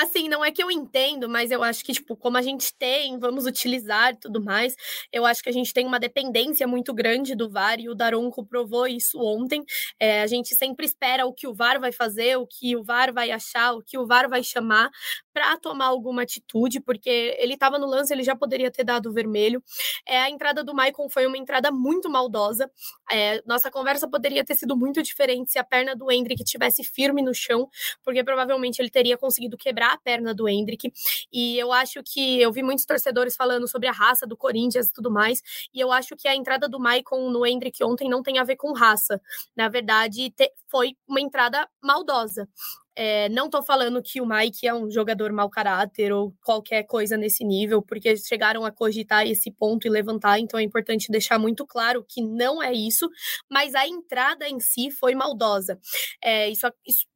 Assim, 0.00 0.30
não 0.30 0.42
é 0.42 0.50
que 0.50 0.62
eu 0.62 0.70
entendo, 0.70 1.28
mas 1.28 1.50
eu 1.50 1.62
acho 1.62 1.84
que, 1.84 1.92
tipo, 1.92 2.16
como 2.16 2.38
a 2.38 2.42
gente 2.42 2.72
tem, 2.74 3.18
vamos 3.18 3.44
utilizar 3.44 4.12
e 4.14 4.16
tudo 4.16 4.42
mais, 4.42 4.74
eu 5.12 5.26
acho 5.26 5.42
que 5.42 5.50
a 5.50 5.52
gente 5.52 5.74
tem 5.74 5.86
uma 5.86 6.00
dependência 6.00 6.66
muito 6.66 6.94
grande 6.94 7.34
do 7.34 7.50
VAR 7.50 7.78
e 7.78 7.86
o 7.90 7.94
Daronco 7.94 8.42
provou 8.42 8.86
isso 8.86 9.20
ontem. 9.20 9.62
É, 10.00 10.22
a 10.22 10.26
gente 10.26 10.54
sempre 10.54 10.86
espera 10.86 11.26
o 11.26 11.34
que 11.34 11.46
o 11.46 11.52
VAR 11.52 11.78
vai 11.78 11.92
fazer, 11.92 12.38
o 12.38 12.46
que 12.46 12.74
o 12.74 12.82
VAR 12.82 13.12
vai 13.12 13.30
achar, 13.30 13.74
o 13.74 13.82
que 13.82 13.98
o 13.98 14.06
VAR 14.06 14.26
vai 14.26 14.42
chamar 14.42 14.90
para 15.34 15.58
tomar 15.58 15.86
alguma 15.86 16.22
atitude, 16.22 16.80
porque 16.80 17.36
ele 17.38 17.52
estava 17.54 17.78
no 17.78 17.86
lance, 17.86 18.10
ele 18.12 18.22
já 18.22 18.34
poderia 18.34 18.70
ter 18.70 18.84
dado 18.84 19.10
o 19.10 19.12
vermelho. 19.12 19.62
É, 20.08 20.18
a 20.18 20.30
entrada 20.30 20.64
do 20.64 20.74
Maicon 20.74 21.10
foi 21.10 21.26
uma 21.26 21.36
entrada 21.36 21.70
muito 21.70 22.08
maldosa. 22.08 22.70
É, 23.12 23.42
nossa 23.46 23.70
conversa 23.70 24.08
poderia 24.08 24.44
ter 24.44 24.54
sido 24.56 24.74
muito 24.74 25.02
diferente 25.02 25.52
se 25.52 25.58
a 25.58 25.64
perna 25.64 25.94
do 25.94 26.10
Hendrick 26.10 26.42
tivesse 26.42 26.82
firme 26.82 27.20
no 27.20 27.34
chão, 27.34 27.68
porque 28.02 28.24
provavelmente 28.24 28.80
ele 28.80 28.90
teria 28.90 29.18
conseguido 29.18 29.58
quebrar 29.58 29.89
quebrar 29.90 29.94
a 29.94 29.98
perna 29.98 30.34
do 30.34 30.48
Hendrick. 30.48 30.92
E 31.32 31.58
eu 31.58 31.72
acho 31.72 32.02
que 32.04 32.40
eu 32.40 32.52
vi 32.52 32.62
muitos 32.62 32.84
torcedores 32.84 33.36
falando 33.36 33.66
sobre 33.68 33.88
a 33.88 33.92
raça 33.92 34.26
do 34.26 34.36
Corinthians 34.36 34.86
e 34.86 34.92
tudo 34.92 35.10
mais. 35.10 35.42
E 35.74 35.80
eu 35.80 35.92
acho 35.92 36.16
que 36.16 36.28
a 36.28 36.36
entrada 36.36 36.68
do 36.68 36.78
Maicon 36.78 37.30
no 37.30 37.46
Hendrick 37.46 37.82
ontem 37.84 38.08
não 38.08 38.22
tem 38.22 38.38
a 38.38 38.44
ver 38.44 38.56
com 38.56 38.72
raça. 38.72 39.20
Na 39.56 39.68
verdade, 39.68 40.30
te, 40.30 40.52
foi 40.68 40.96
uma 41.08 41.20
entrada 41.20 41.68
maldosa. 41.82 42.48
É, 42.96 43.28
não 43.30 43.46
estou 43.46 43.62
falando 43.62 44.02
que 44.02 44.20
o 44.20 44.26
Mike 44.26 44.66
é 44.66 44.74
um 44.74 44.90
jogador 44.90 45.32
mau 45.32 45.48
caráter 45.48 46.12
ou 46.12 46.34
qualquer 46.44 46.82
coisa 46.82 47.16
nesse 47.16 47.44
nível, 47.44 47.80
porque 47.80 48.16
chegaram 48.16 48.64
a 48.64 48.70
cogitar 48.70 49.26
esse 49.26 49.50
ponto 49.50 49.86
e 49.86 49.90
levantar, 49.90 50.38
então 50.38 50.58
é 50.60 50.62
importante 50.62 51.10
deixar 51.10 51.38
muito 51.38 51.64
claro 51.64 52.04
que 52.06 52.20
não 52.20 52.62
é 52.62 52.74
isso, 52.74 53.08
mas 53.50 53.74
a 53.74 53.86
entrada 53.86 54.46
em 54.46 54.58
si 54.60 54.90
foi 54.90 55.14
maldosa. 55.14 55.78
É, 56.22 56.50
isso, 56.50 56.66
isso 56.86 57.06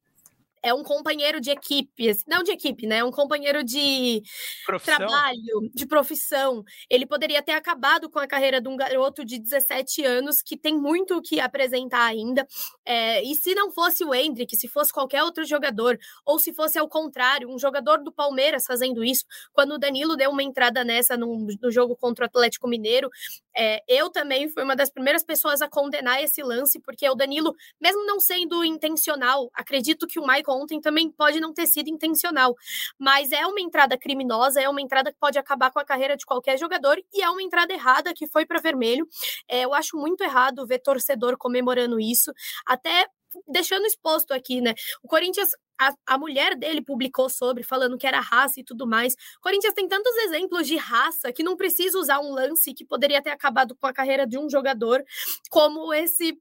é 0.65 0.73
um 0.73 0.81
companheiro 0.81 1.39
de 1.39 1.51
equipe, 1.51 2.09
assim, 2.09 2.23
não 2.27 2.41
de 2.41 2.49
equipe, 2.49 2.87
né? 2.87 2.97
É 2.97 3.03
um 3.03 3.11
companheiro 3.11 3.63
de 3.63 4.23
profissão. 4.65 4.97
trabalho, 4.97 5.71
de 5.71 5.85
profissão. 5.85 6.63
Ele 6.89 7.05
poderia 7.05 7.39
ter 7.43 7.51
acabado 7.51 8.09
com 8.09 8.17
a 8.17 8.25
carreira 8.25 8.59
de 8.59 8.67
um 8.67 8.75
garoto 8.75 9.23
de 9.23 9.37
17 9.37 10.03
anos 10.03 10.41
que 10.41 10.57
tem 10.57 10.75
muito 10.75 11.17
o 11.17 11.21
que 11.21 11.39
apresentar 11.39 12.05
ainda. 12.05 12.47
É, 12.83 13.21
e 13.23 13.35
se 13.35 13.53
não 13.53 13.69
fosse 13.69 14.03
o 14.03 14.11
Hendrick, 14.11 14.57
se 14.57 14.67
fosse 14.67 14.91
qualquer 14.91 15.23
outro 15.23 15.45
jogador, 15.45 15.99
ou 16.25 16.39
se 16.39 16.51
fosse 16.51 16.79
ao 16.79 16.89
contrário, 16.89 17.47
um 17.47 17.59
jogador 17.59 18.03
do 18.03 18.11
Palmeiras 18.11 18.65
fazendo 18.65 19.03
isso, 19.03 19.23
quando 19.53 19.73
o 19.75 19.77
Danilo 19.77 20.15
deu 20.15 20.31
uma 20.31 20.41
entrada 20.41 20.83
nessa 20.83 21.15
no, 21.15 21.45
no 21.61 21.71
jogo 21.71 21.95
contra 21.95 22.25
o 22.25 22.27
Atlético 22.27 22.67
Mineiro, 22.67 23.11
é, 23.55 23.83
eu 23.87 24.09
também 24.09 24.49
fui 24.49 24.63
uma 24.63 24.75
das 24.75 24.89
primeiras 24.89 25.23
pessoas 25.23 25.61
a 25.61 25.69
condenar 25.69 26.23
esse 26.23 26.41
lance, 26.41 26.79
porque 26.79 27.07
o 27.07 27.13
Danilo, 27.13 27.53
mesmo 27.79 28.03
não 28.07 28.19
sendo 28.19 28.63
intencional, 28.63 29.51
acredito 29.53 30.07
que 30.07 30.19
o 30.19 30.25
Michael 30.25 30.54
ontem 30.55 30.79
também 30.79 31.09
pode 31.09 31.39
não 31.39 31.53
ter 31.53 31.67
sido 31.67 31.89
intencional, 31.89 32.55
mas 32.97 33.31
é 33.31 33.45
uma 33.45 33.61
entrada 33.61 33.97
criminosa, 33.97 34.61
é 34.61 34.69
uma 34.69 34.81
entrada 34.81 35.11
que 35.11 35.19
pode 35.19 35.37
acabar 35.37 35.71
com 35.71 35.79
a 35.79 35.85
carreira 35.85 36.15
de 36.17 36.25
qualquer 36.25 36.57
jogador 36.57 36.97
e 37.13 37.21
é 37.21 37.29
uma 37.29 37.43
entrada 37.43 37.73
errada 37.73 38.13
que 38.13 38.27
foi 38.27 38.45
para 38.45 38.59
vermelho. 38.59 39.07
É, 39.47 39.65
eu 39.65 39.73
acho 39.73 39.97
muito 39.97 40.23
errado 40.23 40.65
ver 40.65 40.79
torcedor 40.79 41.37
comemorando 41.37 41.99
isso, 41.99 42.31
até 42.65 43.07
deixando 43.47 43.85
exposto 43.85 44.31
aqui, 44.31 44.61
né? 44.61 44.73
O 45.03 45.07
Corinthians 45.07 45.49
a, 45.77 45.93
a, 46.07 46.17
mulher 46.17 46.55
dele 46.55 46.81
publicou 46.81 47.29
sobre, 47.29 47.63
falando 47.63 47.97
que 47.97 48.07
era 48.07 48.19
raça 48.19 48.59
e 48.59 48.63
tudo 48.63 48.87
mais. 48.87 49.15
Corinthians 49.41 49.73
tem 49.73 49.87
tantos 49.87 50.15
exemplos 50.17 50.67
de 50.67 50.77
raça 50.77 51.33
que 51.33 51.43
não 51.43 51.57
precisa 51.57 51.99
usar 51.99 52.19
um 52.19 52.31
lance 52.31 52.73
que 52.73 52.85
poderia 52.85 53.21
ter 53.21 53.31
acabado 53.31 53.75
com 53.75 53.87
a 53.87 53.93
carreira 53.93 54.25
de 54.25 54.37
um 54.37 54.49
jogador, 54.49 55.03
como 55.49 55.93
esse 55.93 56.39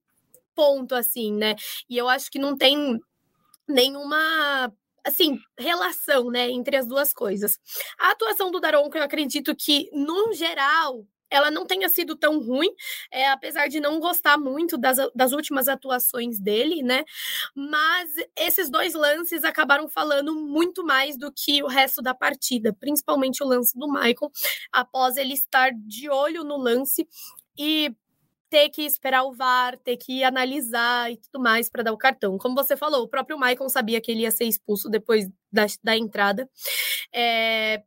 ponto, 0.55 0.95
assim, 0.95 1.33
né? 1.33 1.57
E 1.89 1.97
eu 1.97 2.09
acho 2.09 2.31
que 2.31 2.39
não 2.39 2.57
tem 2.57 3.01
nenhuma 3.69 4.73
assim, 5.07 5.39
relação, 5.59 6.31
né, 6.31 6.51
entre 6.51 6.77
as 6.77 6.87
duas 6.87 7.13
coisas. 7.13 7.59
A 7.99 8.13
atuação 8.13 8.51
do 8.51 8.59
Daronco, 8.59 8.97
eu 8.97 9.03
acredito 9.03 9.55
que, 9.55 9.91
no 9.93 10.33
geral, 10.33 11.07
ela 11.31 11.51
não 11.51 11.67
tenha 11.67 11.89
sido 11.89 12.17
tão 12.17 12.41
ruim, 12.41 12.71
é, 13.11 13.29
apesar 13.29 13.69
de 13.69 13.81
não 13.81 13.99
gostar 13.99 14.39
muito 14.39 14.79
das, 14.79 14.99
das 15.15 15.33
últimas 15.33 15.69
atuações 15.69 16.39
dele, 16.41 16.83
né? 16.83 17.05
Mas 17.55 18.11
esses 18.37 18.71
dois 18.71 18.95
lances 18.95 19.45
acabaram 19.45 19.89
falando 19.89 20.35
muito 20.35 20.85
mais 20.85 21.19
do 21.19 21.33
que 21.33 21.63
o 21.63 21.67
resto 21.67 22.01
da 22.01 22.15
partida, 22.15 22.73
principalmente 22.73 23.43
o 23.43 23.47
lance 23.47 23.77
do 23.77 23.89
Michael, 23.89 24.31
após 24.73 25.17
ele 25.17 25.35
estar 25.35 25.73
de 25.75 26.09
olho 26.09 26.45
no 26.45 26.57
lance 26.57 27.07
e 27.59 27.93
ter 28.55 28.69
que 28.69 28.83
esperar 28.83 29.25
o 29.25 29.33
VAR, 29.33 29.77
ter 29.79 29.97
que 29.97 30.23
analisar 30.23 31.11
e 31.11 31.17
tudo 31.17 31.43
mais 31.43 31.69
para 31.69 31.83
dar 31.83 31.93
o 31.93 31.99
cartão. 31.99 32.39
Como 32.39 32.55
você 32.55 32.77
falou, 32.77 33.03
o 33.03 33.09
próprio 33.09 33.37
Maicon 33.37 33.69
sabia 33.69 34.01
que 34.01 34.13
ele 34.13 34.21
ia 34.21 34.31
ser 34.31 34.45
expulso 34.45 34.89
depois 34.89 35.29
da, 35.51 35.67
da 35.83 35.97
entrada. 35.97 36.49
É, 37.13 37.83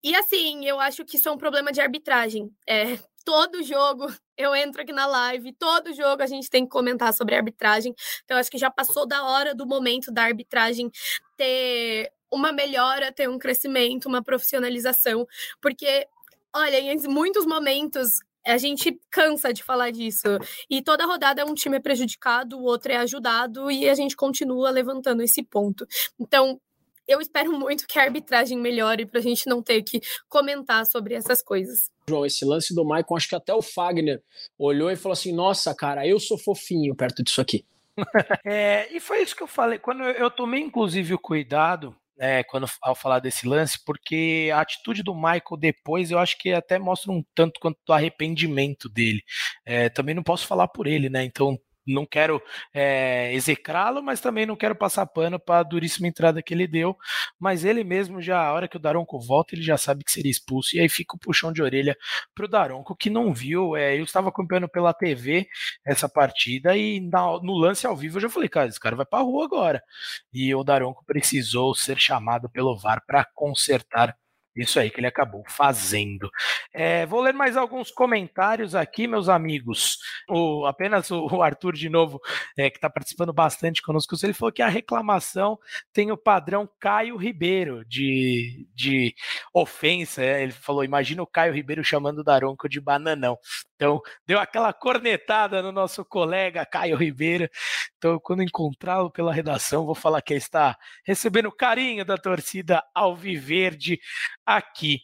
e 0.00 0.14
assim, 0.14 0.64
eu 0.64 0.78
acho 0.78 1.04
que 1.04 1.16
isso 1.16 1.28
é 1.28 1.32
um 1.32 1.36
problema 1.36 1.72
de 1.72 1.80
arbitragem. 1.80 2.48
É, 2.68 3.00
todo 3.26 3.64
jogo 3.64 4.06
eu 4.36 4.54
entro 4.54 4.82
aqui 4.82 4.92
na 4.92 5.06
live, 5.06 5.52
todo 5.54 5.92
jogo 5.92 6.22
a 6.22 6.26
gente 6.26 6.48
tem 6.48 6.62
que 6.62 6.70
comentar 6.70 7.12
sobre 7.12 7.34
arbitragem. 7.34 7.92
Então, 8.24 8.38
acho 8.38 8.50
que 8.50 8.58
já 8.58 8.70
passou 8.70 9.04
da 9.04 9.24
hora 9.24 9.56
do 9.56 9.66
momento 9.66 10.12
da 10.12 10.22
arbitragem 10.22 10.88
ter 11.36 12.12
uma 12.30 12.52
melhora, 12.52 13.10
ter 13.10 13.28
um 13.28 13.40
crescimento, 13.40 14.06
uma 14.06 14.22
profissionalização, 14.22 15.26
porque, 15.60 16.06
olha, 16.54 16.78
em 16.78 16.96
muitos 17.08 17.44
momentos 17.44 18.08
a 18.46 18.58
gente 18.58 18.98
cansa 19.10 19.52
de 19.52 19.62
falar 19.62 19.90
disso. 19.90 20.26
E 20.68 20.82
toda 20.82 21.06
rodada 21.06 21.44
um 21.44 21.54
time 21.54 21.76
é 21.76 21.80
prejudicado, 21.80 22.58
o 22.58 22.64
outro 22.64 22.92
é 22.92 22.96
ajudado, 22.96 23.70
e 23.70 23.88
a 23.88 23.94
gente 23.94 24.16
continua 24.16 24.70
levantando 24.70 25.22
esse 25.22 25.42
ponto. 25.42 25.86
Então, 26.18 26.60
eu 27.06 27.20
espero 27.20 27.52
muito 27.52 27.86
que 27.86 27.98
a 27.98 28.02
arbitragem 28.02 28.58
melhore 28.58 29.06
para 29.06 29.18
a 29.18 29.22
gente 29.22 29.48
não 29.48 29.62
ter 29.62 29.82
que 29.82 30.00
comentar 30.28 30.86
sobre 30.86 31.14
essas 31.14 31.42
coisas. 31.42 31.90
João, 32.08 32.26
esse 32.26 32.44
lance 32.44 32.74
do 32.74 32.84
Maicon, 32.84 33.16
acho 33.16 33.28
que 33.28 33.36
até 33.36 33.54
o 33.54 33.62
Fagner 33.62 34.22
olhou 34.58 34.90
e 34.90 34.96
falou 34.96 35.12
assim: 35.12 35.32
Nossa, 35.32 35.74
cara, 35.74 36.06
eu 36.06 36.18
sou 36.18 36.38
fofinho 36.38 36.94
perto 36.94 37.22
disso 37.22 37.40
aqui. 37.40 37.64
é, 38.44 38.88
e 38.94 39.00
foi 39.00 39.22
isso 39.22 39.36
que 39.36 39.42
eu 39.42 39.46
falei. 39.46 39.78
Quando 39.78 40.02
eu, 40.02 40.12
eu 40.12 40.30
tomei, 40.30 40.60
inclusive, 40.60 41.14
o 41.14 41.18
cuidado 41.18 41.94
é, 42.18 42.42
quando 42.44 42.66
ao 42.82 42.94
falar 42.94 43.20
desse 43.20 43.46
lance, 43.46 43.78
porque 43.84 44.50
a 44.54 44.60
atitude 44.60 45.02
do 45.02 45.14
Michael 45.14 45.56
depois 45.58 46.10
eu 46.10 46.18
acho 46.18 46.38
que 46.38 46.52
até 46.52 46.78
mostra 46.78 47.12
um 47.12 47.24
tanto 47.34 47.60
quanto 47.60 47.78
do 47.86 47.92
arrependimento 47.92 48.88
dele. 48.88 49.22
É, 49.64 49.88
também 49.88 50.14
não 50.14 50.22
posso 50.22 50.46
falar 50.46 50.68
por 50.68 50.86
ele, 50.86 51.08
né? 51.08 51.24
Então 51.24 51.58
não 51.86 52.06
quero 52.06 52.40
é, 52.72 53.32
execrá-lo, 53.34 54.02
mas 54.02 54.20
também 54.20 54.46
não 54.46 54.56
quero 54.56 54.74
passar 54.74 55.06
pano 55.06 55.38
para 55.38 55.60
a 55.60 55.62
duríssima 55.62 56.08
entrada 56.08 56.42
que 56.42 56.54
ele 56.54 56.66
deu. 56.66 56.96
Mas 57.38 57.64
ele 57.64 57.84
mesmo, 57.84 58.20
já 58.20 58.40
a 58.40 58.52
hora 58.52 58.68
que 58.68 58.76
o 58.76 58.80
Daronco 58.80 59.18
volta, 59.20 59.54
ele 59.54 59.62
já 59.62 59.76
sabe 59.76 60.04
que 60.04 60.12
seria 60.12 60.30
expulso. 60.30 60.76
E 60.76 60.80
aí 60.80 60.88
fica 60.88 61.16
o 61.16 61.18
puxão 61.18 61.52
de 61.52 61.62
orelha 61.62 61.96
para 62.34 62.44
o 62.44 62.48
Daronco, 62.48 62.96
que 62.96 63.10
não 63.10 63.32
viu. 63.32 63.76
É, 63.76 63.98
eu 63.98 64.04
estava 64.04 64.28
acompanhando 64.28 64.68
pela 64.68 64.92
TV 64.94 65.46
essa 65.84 66.08
partida 66.08 66.76
e 66.76 67.00
na, 67.00 67.22
no 67.42 67.54
lance 67.56 67.86
ao 67.86 67.96
vivo 67.96 68.18
eu 68.18 68.22
já 68.22 68.28
falei, 68.28 68.48
cara, 68.48 68.68
esse 68.68 68.80
cara 68.80 68.96
vai 68.96 69.06
para 69.06 69.20
a 69.20 69.22
rua 69.22 69.44
agora. 69.44 69.82
E 70.32 70.54
o 70.54 70.64
Daronco 70.64 71.04
precisou 71.04 71.74
ser 71.74 71.98
chamado 71.98 72.48
pelo 72.50 72.76
VAR 72.76 73.02
para 73.06 73.24
consertar 73.34 74.16
isso 74.54 74.78
aí 74.78 74.90
que 74.90 75.00
ele 75.00 75.06
acabou 75.06 75.42
fazendo. 75.48 76.30
É, 76.72 77.06
vou 77.06 77.20
ler 77.20 77.32
mais 77.32 77.56
alguns 77.56 77.90
comentários 77.90 78.74
aqui, 78.74 79.06
meus 79.06 79.28
amigos. 79.28 79.98
O, 80.28 80.66
apenas 80.66 81.10
o, 81.10 81.42
Arthur, 81.42 81.74
de 81.74 81.88
novo, 81.88 82.20
é, 82.56 82.70
que 82.70 82.76
está 82.76 82.90
participando 82.90 83.32
bastante 83.32 83.80
conosco, 83.82 84.14
ele 84.22 84.32
falou 84.32 84.52
que 84.52 84.62
a 84.62 84.68
reclamação 84.68 85.58
tem 85.92 86.12
o 86.12 86.16
padrão 86.16 86.68
Caio 86.78 87.16
Ribeiro 87.16 87.84
de, 87.86 88.66
de 88.74 89.14
ofensa. 89.54 90.22
É, 90.22 90.42
ele 90.42 90.52
falou: 90.52 90.84
imagina 90.84 91.22
o 91.22 91.26
Caio 91.26 91.54
Ribeiro 91.54 91.82
chamando 91.82 92.18
o 92.18 92.24
Daronco 92.24 92.68
de 92.68 92.80
bananão. 92.80 93.38
Então, 93.82 94.00
deu 94.24 94.38
aquela 94.38 94.72
cornetada 94.72 95.60
no 95.60 95.72
nosso 95.72 96.04
colega 96.04 96.64
Caio 96.64 96.96
Ribeiro. 96.96 97.50
Então, 97.98 98.16
quando 98.22 98.40
encontrá-lo 98.40 99.10
pela 99.10 99.32
redação, 99.32 99.84
vou 99.84 99.94
falar 99.96 100.22
que 100.22 100.32
ele 100.32 100.38
está 100.38 100.78
recebendo 101.04 101.50
carinho 101.50 102.04
da 102.04 102.16
torcida 102.16 102.80
Alviverde 102.94 103.98
aqui. 104.46 105.00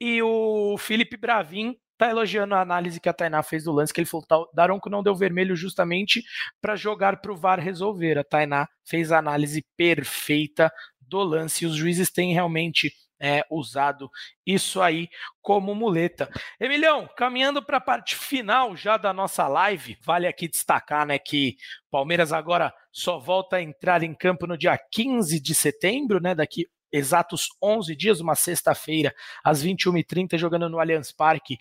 E 0.00 0.22
o 0.22 0.78
Felipe 0.78 1.18
Bravin 1.18 1.76
está 1.92 2.08
elogiando 2.08 2.54
a 2.54 2.62
análise 2.62 2.98
que 2.98 3.08
a 3.10 3.12
Tainá 3.12 3.42
fez 3.42 3.64
do 3.64 3.72
lance, 3.72 3.92
que 3.92 4.00
ele 4.00 4.08
falou 4.08 4.24
que 4.26 4.56
Daronco 4.56 4.88
não 4.88 5.02
deu 5.02 5.14
vermelho 5.14 5.54
justamente 5.54 6.24
para 6.58 6.74
jogar 6.74 7.20
para 7.20 7.32
o 7.32 7.36
VAR 7.36 7.60
resolver. 7.60 8.18
A 8.18 8.24
Tainá 8.24 8.66
fez 8.82 9.12
a 9.12 9.18
análise 9.18 9.62
perfeita 9.76 10.72
do 11.02 11.22
lance 11.22 11.64
e 11.64 11.66
os 11.66 11.76
juízes 11.76 12.10
têm 12.10 12.32
realmente 12.32 12.94
é, 13.22 13.44
usado 13.48 14.10
isso 14.44 14.82
aí 14.82 15.08
como 15.40 15.74
muleta. 15.74 16.28
Emilhão, 16.60 17.08
caminhando 17.16 17.62
para 17.62 17.76
a 17.76 17.80
parte 17.80 18.16
final 18.16 18.76
já 18.76 18.96
da 18.96 19.12
nossa 19.12 19.46
live, 19.46 19.96
vale 20.02 20.26
aqui 20.26 20.48
destacar 20.48 21.06
né, 21.06 21.18
que 21.18 21.56
Palmeiras 21.88 22.32
agora 22.32 22.74
só 22.90 23.18
volta 23.20 23.56
a 23.56 23.62
entrar 23.62 24.02
em 24.02 24.12
campo 24.12 24.46
no 24.46 24.58
dia 24.58 24.76
15 24.90 25.40
de 25.40 25.54
setembro, 25.54 26.20
né, 26.20 26.34
daqui 26.34 26.66
exatos 26.92 27.48
11 27.62 27.96
dias, 27.96 28.20
uma 28.20 28.34
sexta-feira, 28.34 29.14
às 29.42 29.64
21h30, 29.64 30.36
jogando 30.36 30.68
no 30.68 30.78
Allianz 30.78 31.10
Parque 31.10 31.56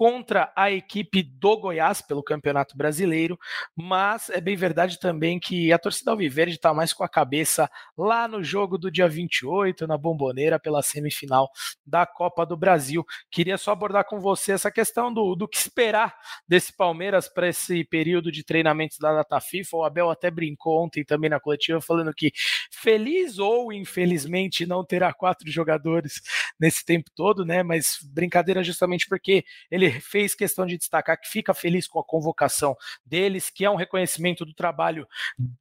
contra 0.00 0.50
a 0.56 0.70
equipe 0.70 1.22
do 1.22 1.58
Goiás 1.58 2.00
pelo 2.00 2.22
Campeonato 2.22 2.74
Brasileiro, 2.74 3.38
mas 3.76 4.30
é 4.30 4.40
bem 4.40 4.56
verdade 4.56 4.98
também 4.98 5.38
que 5.38 5.70
a 5.74 5.78
torcida 5.78 6.10
Alviverde 6.10 6.54
está 6.54 6.72
mais 6.72 6.94
com 6.94 7.04
a 7.04 7.08
cabeça 7.08 7.70
lá 7.98 8.26
no 8.26 8.42
jogo 8.42 8.78
do 8.78 8.90
dia 8.90 9.06
28, 9.06 9.86
na 9.86 9.98
Bomboneira, 9.98 10.58
pela 10.58 10.82
semifinal 10.82 11.50
da 11.84 12.06
Copa 12.06 12.46
do 12.46 12.56
Brasil. 12.56 13.04
Queria 13.30 13.58
só 13.58 13.72
abordar 13.72 14.06
com 14.06 14.18
você 14.18 14.52
essa 14.52 14.70
questão 14.70 15.12
do, 15.12 15.34
do 15.34 15.46
que 15.46 15.58
esperar 15.58 16.16
desse 16.48 16.74
Palmeiras 16.74 17.28
para 17.28 17.48
esse 17.48 17.84
período 17.84 18.32
de 18.32 18.42
treinamentos 18.42 18.96
da 18.96 19.12
data 19.12 19.38
FIFA. 19.38 19.76
O 19.76 19.84
Abel 19.84 20.08
até 20.08 20.30
brincou 20.30 20.82
ontem 20.82 21.04
também 21.04 21.28
na 21.28 21.38
coletiva, 21.38 21.78
falando 21.78 22.14
que 22.14 22.32
feliz 22.70 23.38
ou 23.38 23.70
infelizmente 23.70 24.64
não 24.64 24.82
terá 24.82 25.12
quatro 25.12 25.50
jogadores 25.50 26.22
nesse 26.58 26.86
tempo 26.86 27.10
todo, 27.14 27.44
né? 27.44 27.62
Mas 27.62 27.98
brincadeira 28.02 28.64
justamente 28.64 29.06
porque 29.06 29.44
ele 29.70 29.89
fez 30.00 30.34
questão 30.34 30.66
de 30.66 30.76
destacar 30.76 31.18
que 31.20 31.28
fica 31.28 31.54
feliz 31.54 31.86
com 31.86 31.98
a 31.98 32.04
convocação 32.04 32.76
deles, 33.04 33.50
que 33.50 33.64
é 33.64 33.70
um 33.70 33.76
reconhecimento 33.76 34.44
do 34.44 34.54
trabalho 34.54 35.06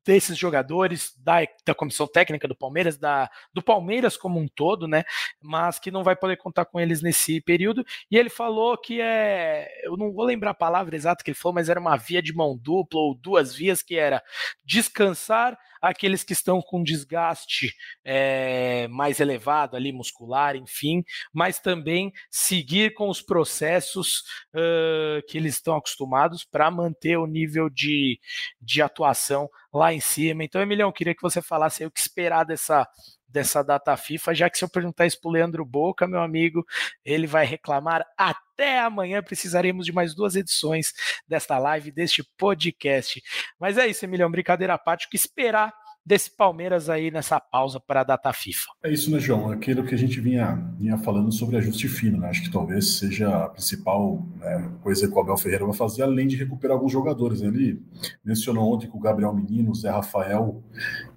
desses 0.05 0.37
jogadores, 0.37 1.13
da, 1.17 1.39
da 1.65 1.73
comissão 1.73 2.07
técnica 2.07 2.47
do 2.47 2.55
Palmeiras, 2.55 2.97
da, 2.97 3.29
do 3.53 3.61
Palmeiras 3.61 4.17
como 4.17 4.39
um 4.39 4.47
todo, 4.47 4.87
né? 4.87 5.03
Mas 5.41 5.79
que 5.79 5.91
não 5.91 6.03
vai 6.03 6.15
poder 6.15 6.37
contar 6.37 6.65
com 6.65 6.79
eles 6.79 7.01
nesse 7.01 7.41
período. 7.41 7.85
E 8.11 8.17
ele 8.17 8.29
falou 8.29 8.77
que 8.77 9.01
é. 9.01 9.67
Eu 9.83 9.95
não 9.95 10.11
vou 10.11 10.25
lembrar 10.25 10.51
a 10.51 10.55
palavra 10.55 10.95
exata 10.95 11.23
que 11.23 11.31
ele 11.31 11.37
falou, 11.37 11.55
mas 11.55 11.69
era 11.69 11.79
uma 11.79 11.97
via 11.97 12.21
de 12.21 12.33
mão 12.33 12.57
dupla 12.57 12.99
ou 12.99 13.15
duas 13.15 13.53
vias 13.53 13.81
que 13.81 13.95
era 13.95 14.21
descansar 14.65 15.57
aqueles 15.81 16.23
que 16.23 16.33
estão 16.33 16.61
com 16.61 16.83
desgaste 16.83 17.73
é, 18.03 18.87
mais 18.89 19.19
elevado 19.19 19.75
ali, 19.75 19.91
muscular, 19.91 20.55
enfim, 20.55 21.03
mas 21.33 21.59
também 21.59 22.11
seguir 22.29 22.93
com 22.93 23.09
os 23.09 23.21
processos 23.21 24.19
uh, 24.53 25.25
que 25.27 25.37
eles 25.37 25.55
estão 25.55 25.75
acostumados 25.75 26.43
para 26.43 26.69
manter 26.69 27.17
o 27.17 27.25
nível 27.25 27.69
de, 27.69 28.19
de 28.61 28.81
atuação 28.81 29.49
lá 29.73 29.93
em 29.93 29.99
cima. 29.99 30.43
Então, 30.43 30.61
Emilhão, 30.61 30.91
queria 30.91 31.15
que 31.15 31.21
você 31.21 31.41
falasse 31.41 31.83
aí 31.83 31.87
o 31.87 31.91
que 31.91 31.99
esperar 31.99 32.43
dessa 32.43 32.87
dessa 33.29 33.63
data 33.63 33.95
FIFA, 33.95 34.33
já 34.33 34.49
que 34.49 34.57
se 34.57 34.63
eu 34.63 34.69
perguntar 34.69 35.05
isso 35.05 35.19
para 35.21 35.31
Leandro 35.31 35.63
Boca, 35.63 36.07
meu 36.07 36.21
amigo, 36.21 36.65
ele 37.05 37.27
vai 37.27 37.45
reclamar 37.45 38.05
até 38.17 38.79
amanhã. 38.79 39.21
Precisaremos 39.21 39.85
de 39.85 39.91
mais 39.91 40.15
duas 40.15 40.35
edições 40.35 40.93
desta 41.27 41.57
live, 41.57 41.91
deste 41.91 42.23
podcast. 42.37 43.21
Mas 43.59 43.77
é 43.77 43.87
isso, 43.87 44.03
Emilhão, 44.05 44.31
brincadeira 44.31 44.73
à 44.73 44.77
parte, 44.77 45.05
o 45.05 45.09
que 45.09 45.15
esperar 45.15 45.73
desse 46.09 46.35
Palmeiras 46.35 46.89
aí 46.89 47.11
nessa 47.11 47.39
pausa 47.39 47.79
para 47.79 48.01
a 48.01 48.03
data 48.03 48.33
FIFA. 48.33 48.65
É 48.83 48.91
isso, 48.91 49.11
né, 49.11 49.19
João? 49.19 49.51
Aquilo 49.51 49.83
que 49.83 49.93
a 49.93 49.97
gente 49.97 50.19
vinha, 50.19 50.55
vinha 50.75 50.97
falando 50.97 51.31
sobre 51.31 51.57
ajuste 51.57 51.87
fino, 51.87 52.17
né? 52.17 52.29
Acho 52.29 52.41
que 52.41 52.51
talvez 52.51 52.97
seja 52.97 53.45
a 53.45 53.49
principal 53.49 54.25
né, 54.37 54.71
coisa 54.81 55.07
que 55.07 55.13
o 55.13 55.19
Abel 55.19 55.37
Ferreira 55.37 55.65
vai 55.65 55.75
fazer, 55.75 56.01
além 56.01 56.27
de 56.27 56.35
recuperar 56.35 56.75
alguns 56.77 56.91
jogadores. 56.91 57.41
Ele 57.41 57.79
mencionou 58.25 58.73
ontem 58.73 58.89
que 58.89 58.97
o 58.97 58.99
Gabriel 58.99 59.33
Menino, 59.33 59.69
o 59.69 59.75
Zé 59.75 59.91
Rafael 59.91 60.63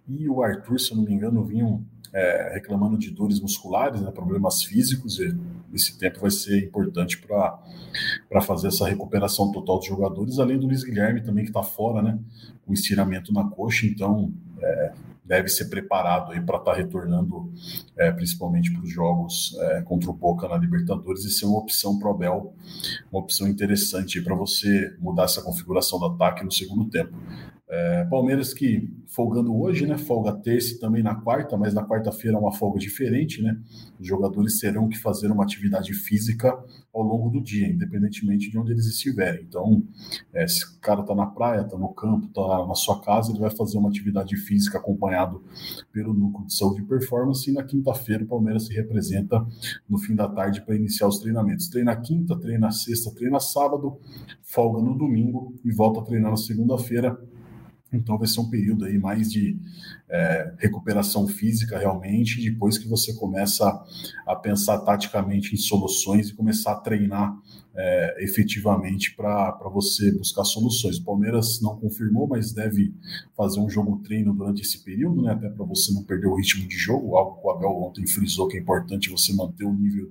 e 0.07 0.29
o 0.29 0.43
Arthur, 0.43 0.79
se 0.79 0.91
eu 0.91 0.99
não 0.99 1.05
me 1.05 1.15
engano, 1.15 1.43
vinham 1.43 1.83
é, 2.13 2.51
reclamando 2.53 2.99
de 2.99 3.11
dores 3.11 3.41
musculares, 3.41 4.01
né, 4.01 4.11
problemas 4.11 4.63
físicos, 4.63 5.19
e 5.19 5.35
esse 5.73 5.99
tempo 5.99 6.21
vai 6.21 6.31
ser 6.31 6.63
importante 6.63 7.19
para 7.19 8.41
fazer 8.43 8.69
essa 8.69 8.87
recuperação 8.87 9.51
total 9.51 9.79
dos 9.79 9.87
jogadores, 9.87 10.39
além 10.39 10.59
do 10.59 10.67
Luiz 10.67 10.85
Guilherme 10.85 11.23
também, 11.23 11.45
que 11.45 11.51
está 11.51 11.63
fora, 11.63 12.03
né, 12.03 12.19
com 12.67 12.73
estiramento 12.73 13.33
na 13.33 13.49
coxa, 13.49 13.87
então 13.87 14.33
é, 14.61 14.93
deve 15.25 15.49
ser 15.49 15.67
preparado 15.67 16.33
aí 16.33 16.41
para 16.41 16.59
estar 16.59 16.73
tá 16.73 16.77
retornando, 16.77 17.51
é, 17.97 18.13
principalmente 18.13 18.71
para 18.71 18.83
os 18.83 18.91
jogos 18.91 19.57
é, 19.61 19.83
contra 19.83 20.11
o 20.11 20.13
Boca 20.13 20.47
na 20.47 20.59
Libertadores, 20.59 21.25
e 21.25 21.31
ser 21.31 21.47
uma 21.47 21.59
opção 21.59 21.99
para 21.99 22.09
o 22.09 22.15
Abel, 22.15 22.55
uma 23.11 23.23
opção 23.23 23.49
interessante 23.49 24.21
para 24.21 24.35
você 24.35 24.95
mudar 24.99 25.25
essa 25.25 25.41
configuração 25.41 25.99
do 25.99 26.07
ataque 26.07 26.45
no 26.45 26.53
segundo 26.53 26.91
tempo. 26.91 27.17
É, 27.75 28.05
Palmeiras 28.05 28.53
que 28.53 28.87
folgando 29.07 29.59
hoje, 29.59 29.87
né? 29.87 29.97
Folga 29.97 30.35
terça 30.35 30.75
e 30.75 30.79
também 30.79 31.03
na 31.03 31.15
quarta, 31.15 31.57
mas 31.57 31.73
na 31.73 31.83
quarta-feira 31.83 32.37
é 32.37 32.41
uma 32.41 32.53
folga 32.53 32.79
diferente, 32.79 33.41
né? 33.41 33.59
Os 33.99 34.07
jogadores 34.07 34.59
terão 34.61 34.91
que 34.91 34.99
fazer 34.99 35.31
uma 35.31 35.43
atividade 35.43 35.95
física 35.95 36.53
ao 36.93 37.03
longo 37.03 37.31
do 37.31 37.43
dia, 37.43 37.67
independentemente 37.67 38.51
de 38.51 38.59
onde 38.59 38.73
eles 38.73 38.85
estiverem. 38.85 39.47
Então, 39.49 39.83
é, 40.35 40.47
se 40.47 40.67
o 40.67 40.81
cara 40.81 41.03
tá 41.03 41.15
na 41.15 41.25
praia, 41.25 41.65
tá 41.65 41.79
no 41.79 41.89
campo, 41.95 42.29
tá 42.29 42.67
na 42.67 42.75
sua 42.75 43.01
casa, 43.01 43.31
ele 43.31 43.41
vai 43.41 43.51
fazer 43.51 43.79
uma 43.79 43.89
atividade 43.89 44.37
física 44.37 44.77
acompanhado 44.77 45.43
pelo 45.91 46.13
núcleo 46.13 46.47
de 46.47 46.55
saúde 46.55 46.83
e 46.83 46.85
performance. 46.85 47.51
E 47.51 47.55
na 47.55 47.63
quinta-feira 47.63 48.23
o 48.23 48.27
Palmeiras 48.27 48.67
se 48.67 48.75
representa 48.75 49.47
no 49.89 49.97
fim 49.97 50.15
da 50.15 50.29
tarde 50.29 50.61
para 50.61 50.77
iniciar 50.77 51.09
os 51.09 51.21
treinamentos. 51.21 51.69
Treina 51.69 51.97
quinta, 51.97 52.39
treina 52.39 52.71
sexta, 52.71 53.15
treina 53.15 53.41
sábado, 53.41 53.99
folga 54.43 54.83
no 54.83 54.95
domingo 54.95 55.55
e 55.65 55.73
volta 55.73 56.01
a 56.01 56.03
treinar 56.03 56.31
na 56.31 56.37
segunda-feira 56.37 57.19
então 57.93 58.19
vai 58.19 58.27
ser 58.27 58.41
um 58.41 58.49
período 58.49 58.85
aí 58.85 58.99
mais 58.99 59.31
de 59.31 59.57
é, 60.09 60.55
recuperação 60.59 61.27
física 61.27 61.79
realmente, 61.79 62.43
depois 62.43 62.79
que 62.79 62.89
você 62.89 63.15
começa 63.15 63.67
a 64.27 64.35
pensar 64.35 64.79
taticamente 64.81 65.55
em 65.55 65.59
soluções 65.59 66.29
e 66.29 66.35
começar 66.35 66.73
a 66.73 66.81
treinar 66.81 67.37
é, 67.75 68.23
efetivamente 68.23 69.15
para 69.17 69.69
você 69.73 70.13
buscar 70.13 70.45
soluções. 70.45 70.99
O 70.99 71.05
Palmeiras 71.05 71.61
não 71.61 71.77
confirmou, 71.77 72.27
mas 72.27 72.53
deve 72.53 72.95
fazer 73.37 73.61
um 73.61 73.69
jogo 73.69 74.01
treino 74.05 74.35
durante 74.35 74.63
esse 74.63 74.83
período, 74.85 75.23
né, 75.23 75.33
até 75.33 75.49
para 75.49 75.65
você 75.65 75.93
não 75.93 76.03
perder 76.03 76.27
o 76.27 76.35
ritmo 76.35 76.69
de 76.69 76.77
jogo, 76.77 77.17
algo 77.17 77.41
que 77.41 77.47
o 77.47 77.51
Abel 77.51 77.71
ontem 77.71 78.07
frisou 78.07 78.49
que 78.49 78.57
é 78.57 78.61
importante 78.61 79.11
você 79.11 79.33
manter 79.33 79.65
o 79.65 79.73
nível 79.73 80.11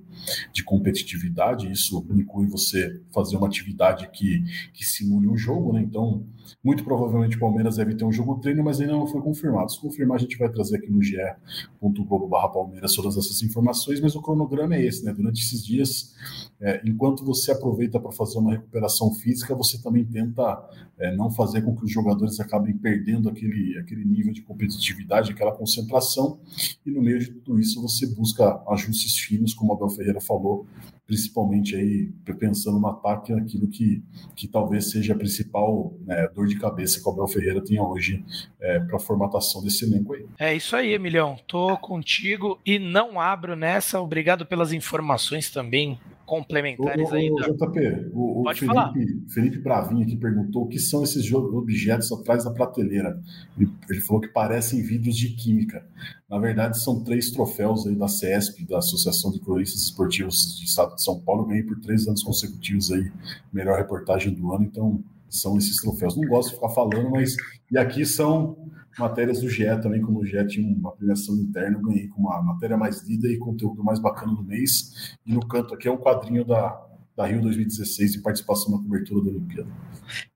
de 0.52 0.64
competitividade, 0.64 1.70
isso 1.70 2.04
inclui 2.10 2.46
você 2.46 3.00
fazer 3.12 3.36
uma 3.36 3.46
atividade 3.46 4.10
que, 4.10 4.42
que 4.72 4.84
simule 4.84 5.28
um 5.28 5.36
jogo, 5.36 5.72
né, 5.72 5.80
então 5.82 6.26
muito 6.62 6.84
provavelmente 6.84 7.36
o 7.36 7.40
Palmeiras 7.40 7.76
deve 7.76 7.94
ter 7.94 8.04
um 8.04 8.12
jogo 8.12 8.38
treino, 8.40 8.62
mas 8.62 8.80
ainda 8.80 8.92
não 8.92 9.06
foi 9.06 9.20
confirmado. 9.20 9.72
Se 9.72 9.80
confirmar, 9.80 10.16
a 10.16 10.20
gente 10.20 10.36
vai 10.36 10.48
trazer 10.48 10.76
aqui 10.76 10.90
no 10.90 11.02
ge.globo.barra 11.02 12.48
Palmeiras 12.48 12.94
todas 12.94 13.16
essas 13.16 13.42
informações, 13.42 14.00
mas 14.00 14.14
o 14.14 14.22
cronograma 14.22 14.74
é 14.74 14.84
esse, 14.84 15.04
né? 15.04 15.12
Durante 15.12 15.42
esses 15.42 15.64
dias, 15.64 16.14
é, 16.62 16.80
enquanto 16.86 17.24
você 17.24 17.50
aproveita 17.50 17.98
para 17.98 18.12
fazer 18.12 18.38
uma 18.38 18.52
recuperação 18.52 19.12
física, 19.12 19.52
você 19.52 19.82
também 19.82 20.04
tenta 20.04 20.64
é, 20.96 21.14
não 21.16 21.28
fazer 21.28 21.62
com 21.62 21.74
que 21.74 21.84
os 21.84 21.90
jogadores 21.90 22.38
acabem 22.38 22.72
perdendo 22.78 23.28
aquele, 23.28 23.76
aquele 23.78 24.04
nível 24.04 24.32
de 24.32 24.42
competitividade, 24.42 25.32
aquela 25.32 25.50
concentração, 25.50 26.38
e 26.86 26.90
no 26.92 27.02
meio 27.02 27.18
de 27.18 27.32
tudo 27.32 27.58
isso 27.58 27.82
você 27.82 28.06
busca 28.06 28.62
ajustes 28.68 29.18
finos, 29.18 29.52
como 29.52 29.72
a 29.72 29.76
Abel 29.76 29.88
Ferreira 29.88 30.20
falou, 30.20 30.64
principalmente 31.04 31.74
aí 31.74 32.12
pensando 32.38 32.78
no 32.78 32.86
ataque, 32.86 33.32
aquilo 33.32 33.66
que, 33.66 34.00
que 34.36 34.46
talvez 34.46 34.88
seja 34.88 35.14
a 35.14 35.16
principal 35.16 35.92
né, 36.06 36.28
dor 36.28 36.46
de 36.46 36.56
cabeça 36.58 37.00
que 37.00 37.08
o 37.08 37.12
Abel 37.12 37.26
Ferreira 37.26 37.60
tenha 37.60 37.82
hoje 37.82 38.24
é, 38.60 38.78
para 38.78 38.96
a 38.96 39.00
formatação 39.00 39.62
desse 39.62 39.84
elenco 39.84 40.14
aí. 40.14 40.24
É 40.38 40.54
isso 40.54 40.76
aí, 40.76 40.94
Emilhão. 40.94 41.36
Tô 41.48 41.76
contigo 41.76 42.58
e 42.64 42.78
não 42.78 43.20
abro 43.20 43.56
nessa. 43.56 44.00
Obrigado 44.00 44.46
pelas 44.46 44.72
informações 44.72 45.50
também 45.50 45.98
complementares 46.32 47.10
ô, 47.10 47.14
aí. 47.14 47.30
Ô, 47.30 47.36
JP, 47.36 48.10
o, 48.14 48.42
Pode 48.42 48.60
Felipe, 48.60 48.74
falar. 48.74 48.92
Felipe 49.28 49.58
Bravinho 49.58 50.02
aqui 50.02 50.16
perguntou 50.16 50.62
o 50.62 50.66
que 50.66 50.78
são 50.78 51.04
esses 51.04 51.30
objetos 51.30 52.10
atrás 52.10 52.44
da 52.44 52.50
prateleira. 52.50 53.20
Ele, 53.54 53.70
ele, 53.90 54.00
falou 54.00 54.22
que 54.22 54.28
parecem 54.28 54.80
vidros 54.82 55.14
de 55.14 55.28
química. 55.34 55.86
Na 56.30 56.38
verdade, 56.38 56.80
são 56.80 57.04
três 57.04 57.30
troféus 57.30 57.86
aí 57.86 57.94
da 57.94 58.08
CESP, 58.08 58.64
da 58.64 58.78
Associação 58.78 59.30
de 59.30 59.40
Cronistas 59.40 59.82
Esportivos 59.82 60.58
de 60.58 60.64
Estado 60.64 60.94
de 60.94 61.04
São 61.04 61.20
Paulo. 61.20 61.44
Ganhei 61.44 61.64
por 61.64 61.78
três 61.80 62.08
anos 62.08 62.22
consecutivos 62.22 62.90
aí, 62.90 63.12
melhor 63.52 63.76
reportagem 63.76 64.32
do 64.32 64.54
ano. 64.54 64.64
Então, 64.64 65.04
são 65.28 65.58
esses 65.58 65.76
troféus. 65.76 66.16
Não 66.16 66.26
gosto 66.26 66.48
de 66.48 66.54
ficar 66.54 66.70
falando, 66.70 67.10
mas. 67.10 67.36
E 67.70 67.76
aqui 67.76 68.06
são 68.06 68.56
matérias 68.98 69.40
do 69.40 69.48
GE 69.48 69.64
também, 69.80 70.02
como 70.02 70.20
o 70.20 70.26
GE 70.26 70.46
tinha 70.46 70.66
uma 70.66 70.92
premiação 70.92 71.36
interna, 71.36 71.78
eu 71.78 71.82
ganhei 71.82 72.08
com 72.08 72.22
uma 72.22 72.42
matéria 72.42 72.76
mais 72.76 73.02
lida 73.06 73.28
e 73.28 73.38
conteúdo 73.38 73.82
mais 73.82 73.98
bacana 73.98 74.34
do 74.34 74.44
mês. 74.44 75.16
E 75.26 75.32
no 75.32 75.46
canto 75.46 75.74
aqui 75.74 75.88
é 75.88 75.90
um 75.90 75.96
quadrinho 75.96 76.44
da, 76.44 76.91
da 77.16 77.26
Rio 77.26 77.42
2016 77.42 78.12
de 78.12 78.22
participação 78.22 78.72
na 78.72 78.78
cobertura 78.78 79.24
da 79.24 79.30
Olimpíada. 79.30 79.70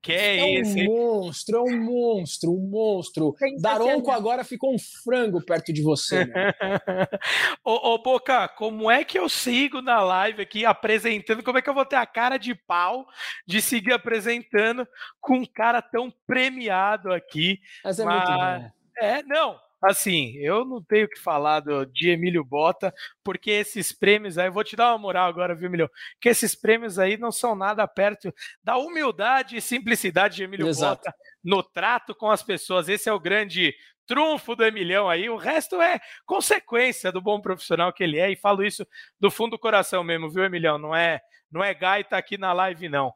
Que 0.01 0.11
é, 0.11 0.37
é 0.37 0.59
esse? 0.59 0.81
um 0.81 0.85
monstro, 0.85 1.57
é 1.57 1.61
um 1.61 1.83
monstro, 1.83 2.51
um 2.51 2.69
monstro. 2.69 3.35
Daronco 3.59 4.11
agora 4.11 4.43
ficou 4.43 4.73
um 4.73 4.77
frango 5.03 5.43
perto 5.43 5.73
de 5.73 5.81
você. 5.81 6.25
Né? 6.25 6.53
ô, 7.63 7.93
ô, 7.93 8.01
Boca, 8.01 8.47
como 8.47 8.89
é 8.89 9.03
que 9.03 9.19
eu 9.19 9.27
sigo 9.27 9.81
na 9.81 10.01
live 10.01 10.41
aqui 10.41 10.65
apresentando? 10.65 11.43
Como 11.43 11.57
é 11.57 11.61
que 11.61 11.69
eu 11.69 11.73
vou 11.73 11.85
ter 11.85 11.97
a 11.97 12.05
cara 12.05 12.37
de 12.37 12.55
pau 12.55 13.07
de 13.45 13.61
seguir 13.61 13.93
apresentando 13.93 14.87
com 15.19 15.39
um 15.39 15.45
cara 15.45 15.81
tão 15.81 16.11
premiado 16.25 17.11
aqui? 17.11 17.59
Mas 17.83 17.99
é 17.99 18.05
Mas... 18.05 18.15
muito 18.17 18.37
bom. 18.37 18.77
É, 18.99 19.21
não, 19.23 19.59
Assim, 19.81 20.35
eu 20.37 20.65
não 20.65 20.83
tenho 20.83 21.05
o 21.05 21.09
que 21.09 21.19
falar 21.19 21.59
do, 21.59 21.85
de 21.85 22.09
Emílio 22.09 22.43
Bota, 22.43 22.93
porque 23.23 23.51
esses 23.51 23.91
prêmios 23.91 24.37
aí, 24.37 24.47
eu 24.47 24.53
vou 24.53 24.63
te 24.63 24.75
dar 24.75 24.91
uma 24.91 24.97
moral 24.97 25.27
agora, 25.27 25.55
viu, 25.55 25.67
Emílio? 25.67 25.89
Que 26.19 26.29
esses 26.29 26.55
prêmios 26.55 26.97
aí 26.97 27.17
não 27.17 27.31
são 27.31 27.55
nada 27.55 27.87
perto 27.87 28.33
da 28.63 28.77
humildade 28.77 29.55
e 29.55 29.61
simplicidade 29.61 30.37
de 30.37 30.43
Emílio 30.43 30.67
Exato. 30.67 31.03
Bota 31.03 31.17
no 31.43 31.61
trato 31.61 32.15
com 32.15 32.29
as 32.29 32.41
pessoas. 32.41 32.89
Esse 32.89 33.07
é 33.07 33.13
o 33.13 33.19
grande 33.19 33.73
trunfo 34.07 34.55
do 34.55 34.65
Emilhão 34.65 35.09
aí, 35.09 35.29
o 35.29 35.35
resto 35.35 35.81
é 35.81 35.99
consequência 36.25 37.11
do 37.11 37.21
bom 37.21 37.41
profissional 37.41 37.91
que 37.91 38.03
ele 38.03 38.17
é, 38.17 38.31
e 38.31 38.37
falo 38.37 38.63
isso 38.63 38.87
do 39.19 39.29
fundo 39.29 39.51
do 39.51 39.59
coração 39.59 40.03
mesmo, 40.03 40.31
viu, 40.31 40.45
Emilhão? 40.45 40.77
Não 40.77 40.95
é, 40.95 41.19
não 41.51 41.61
é 41.61 41.73
gaita 41.73 42.15
aqui 42.17 42.37
na 42.37 42.53
live, 42.53 42.87
não. 42.87 43.13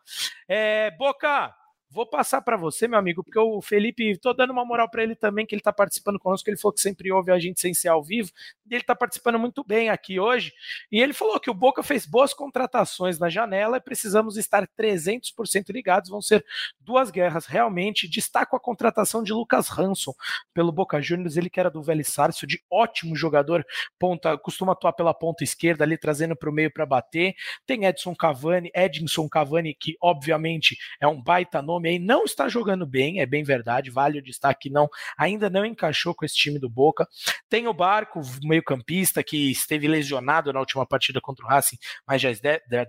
É, 0.48 0.92
Boca, 0.92 1.56
Vou 1.94 2.06
passar 2.06 2.42
para 2.42 2.56
você, 2.56 2.88
meu 2.88 2.98
amigo, 2.98 3.22
porque 3.22 3.38
o 3.38 3.62
Felipe, 3.62 4.18
tô 4.18 4.34
dando 4.34 4.52
uma 4.52 4.64
moral 4.64 4.90
para 4.90 5.04
ele 5.04 5.14
também, 5.14 5.46
que 5.46 5.54
ele 5.54 5.60
está 5.60 5.74
participando 5.74 6.18
conosco, 6.18 6.50
ele 6.50 6.56
falou 6.56 6.74
que 6.74 6.80
sempre 6.80 7.12
ouve 7.12 7.34
a 7.34 7.38
gente 7.38 7.60
sem 7.60 7.74
ser 7.74 7.90
ao 7.90 8.02
vivo, 8.02 8.32
e 8.70 8.74
ele 8.74 8.82
está 8.82 8.96
participando 8.96 9.38
muito 9.38 9.62
bem 9.62 9.90
aqui 9.90 10.18
hoje, 10.18 10.54
e 10.90 11.02
ele 11.02 11.12
falou 11.12 11.38
que 11.38 11.50
o 11.50 11.54
Boca 11.54 11.84
fez 11.84 12.06
boas 12.06 12.34
contratações 12.34 13.20
na 13.20 13.30
janela 13.30 13.76
e 13.76 13.82
precisamos 13.82 14.38
estar 14.38 14.66
300% 14.80 15.70
ligados, 15.70 16.10
vão 16.10 16.22
ser 16.22 16.46
duas 16.80 17.12
guerras, 17.12 17.46
realmente, 17.46 18.10
destaco 18.10 18.56
a 18.56 18.60
contratação 18.60 19.22
de 19.22 19.34
Lucas 19.34 19.70
Hanson 19.78 20.14
pelo 20.54 20.72
Boca 20.72 21.02
Juniors, 21.02 21.36
ele 21.36 21.50
que 21.50 21.60
era 21.60 21.70
do 21.70 21.84
Vélez 21.84 22.08
Sárcio, 22.08 22.48
de 22.48 22.64
ótimo 22.72 23.18
jogador, 23.18 23.66
ponta, 24.00 24.38
costuma 24.38 24.72
atuar 24.72 24.94
pela 24.94 25.14
ponta 25.14 25.44
esquerda 25.44 25.84
ali, 25.84 25.98
trazendo 25.98 26.38
para 26.38 26.50
o 26.50 26.54
meio 26.54 26.72
para 26.72 26.86
bater, 26.86 27.36
tem 27.66 27.84
Edson 27.84 28.16
Cavani, 28.16 28.72
Edinson 28.74 29.28
Cavani, 29.28 29.74
que 29.74 29.98
obviamente 30.02 30.78
é 31.02 31.06
um 31.06 31.22
baita 31.22 31.62
nome, 31.62 31.81
aí 31.90 32.00
não 32.00 32.24
está 32.24 32.48
jogando 32.48 32.86
bem, 32.86 33.20
é 33.20 33.26
bem 33.26 33.44
verdade, 33.44 33.90
vale 33.90 34.20
o 34.20 34.24
destaque 34.24 34.70
não, 34.70 34.90
ainda 35.18 35.50
não 35.50 35.66
encaixou 35.66 36.14
com 36.14 36.26
esse 36.26 36.36
time 36.36 36.60
do 36.60 36.70
Boca. 36.70 37.08
Tem 37.50 37.68
o 37.68 37.74
Barco, 37.74 38.22
meio-campista, 38.44 39.24
que 39.24 39.52
esteve 39.52 39.88
lesionado 39.88 40.52
na 40.54 40.60
última 40.60 40.86
partida 40.86 41.20
contra 41.22 41.46
o 41.46 41.50
Racing, 41.50 41.78
mas 42.06 42.22
já 42.22 42.30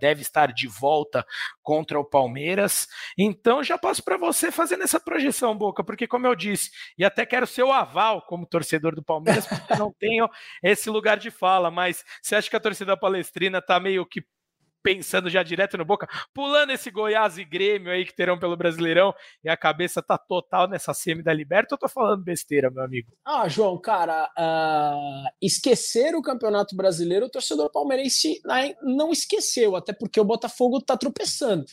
deve 0.01 0.23
estar 0.23 0.53
de 0.53 0.69
volta 0.69 1.25
contra 1.63 1.99
o 1.99 2.05
Palmeiras. 2.05 2.89
Então 3.17 3.63
já 3.63 3.79
passo 3.79 4.03
para 4.03 4.17
você 4.17 4.51
fazendo 4.51 4.83
essa 4.85 5.01
projeção, 5.01 5.57
Boca, 5.57 5.85
porque 5.85 6.07
como 6.07 6.27
eu 6.27 6.35
disse, 6.35 6.71
e 6.97 7.05
até 7.05 7.25
quero 7.27 7.47
seu 7.47 7.73
aval 7.73 8.23
como 8.23 8.47
torcedor 8.47 8.95
do 8.95 9.03
Palmeiras, 9.03 9.47
porque 9.47 9.75
não 9.77 9.93
tenho 9.99 10.29
esse 10.63 10.91
lugar 10.91 11.19
de 11.19 11.31
fala, 11.31 11.71
mas 11.71 12.05
você 12.21 12.37
acha 12.37 12.51
que 12.51 12.57
a 12.57 12.61
torcida 12.61 12.97
palestrina 12.97 13.59
está 13.59 13.79
meio 13.81 14.07
que 14.07 14.25
pensando 14.83 15.31
já 15.31 15.43
direto 15.43 15.79
no 15.79 15.85
Boca, 15.85 16.09
pulando 16.35 16.71
esse 16.71 16.91
Goiás 16.91 17.39
e 17.39 17.45
Grêmio 17.45 17.93
aí 17.93 18.05
que 18.05 18.15
terão 18.15 18.39
pelo 18.39 18.57
Brasileirão 18.57 19.15
e 19.45 19.49
a 19.49 19.57
cabeça 19.57 20.03
tá 20.03 20.19
total 20.19 20.69
nessa 20.69 20.93
semi 20.93 21.23
da 21.23 21.33
Liberta, 21.33 21.75
eu 21.75 21.79
tô 21.79 21.89
falando 21.89 22.23
besteira, 22.23 22.71
meu 22.71 22.83
amigo? 22.83 23.13
Ah, 23.25 23.49
João, 23.49 23.79
cara, 23.79 24.31
uh, 24.37 25.29
esquecer 25.41 26.15
o 26.15 26.23
Campeonato 26.23 26.75
Brasileiro, 26.75 27.27
o 27.27 27.31
torcedor 27.31 27.71
palmeirense 27.71 28.41
não 28.83 29.13
esqueceu, 29.13 29.77
até 29.77 29.93
porque 29.93 30.21
o 30.21 30.25
Botafogo 30.25 30.81
tá 30.81 30.97
tropeçando, 30.97 31.65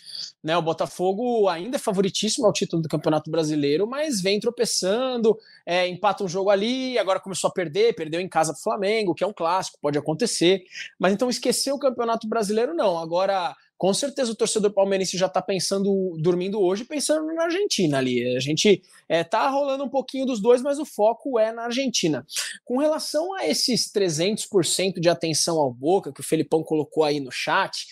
né? 0.43 0.55
O 0.57 0.62
Botafogo 0.62 1.47
ainda 1.49 1.78
é 1.78 1.80
favoritíssimo 1.80 2.45
ao 2.45 2.53
título 2.53 2.82
do 2.82 2.89
Campeonato 2.89 3.32
Brasileiro, 3.32 3.88
mas 3.88 4.22
vem 4.22 4.39
tropeçando, 4.39 5.38
é, 5.66 5.88
empata 5.88 6.24
um 6.24 6.28
jogo 6.28 6.49
ali, 6.49 6.97
agora 6.97 7.20
começou 7.20 7.49
a 7.49 7.53
perder, 7.53 7.95
perdeu 7.95 8.22
em 8.22 8.30
casa 8.30 8.53
pro 8.53 8.62
Flamengo, 8.62 9.16
que 9.16 9.24
é 9.24 9.28
um 9.28 9.34
clássico, 9.34 9.80
pode 9.82 9.97
acontecer, 9.97 10.64
mas 10.99 11.14
então 11.14 11.30
esquecer 11.30 11.72
o 11.72 11.80
Campeonato 11.80 12.28
Brasileiro 12.28 12.74
não, 12.74 12.99
Agora, 13.02 13.56
com 13.78 13.93
certeza 13.93 14.32
o 14.32 14.36
torcedor 14.36 14.72
palmeirense 14.72 15.18
já 15.18 15.28
está 15.28 15.41
pensando, 15.41 16.18
dormindo 16.20 16.60
hoje, 16.60 16.84
pensando 16.84 17.26
na 17.34 17.43
Argentina 17.43 17.97
ali. 17.97 18.36
A 18.36 18.39
gente 18.39 18.82
é, 19.08 19.24
tá 19.24 19.47
rolando 19.50 19.86
um 19.86 19.89
pouquinho 19.89 20.26
dos 20.26 20.41
dois, 20.41 20.62
mas 20.62 20.80
o 20.80 20.86
foco 20.86 21.39
é 21.39 21.52
na 21.54 21.64
Argentina. 21.64 22.26
Com 22.66 22.78
relação 22.78 23.34
a 23.36 23.47
esses 23.47 23.91
300% 23.91 25.00
de 25.00 25.08
atenção 25.08 25.58
ao 25.58 25.72
Boca 25.72 26.12
que 26.12 26.20
o 26.20 26.24
Felipão 26.24 26.62
colocou 26.62 27.06
aí 27.06 27.22
no 27.22 27.32
chat, 27.32 27.88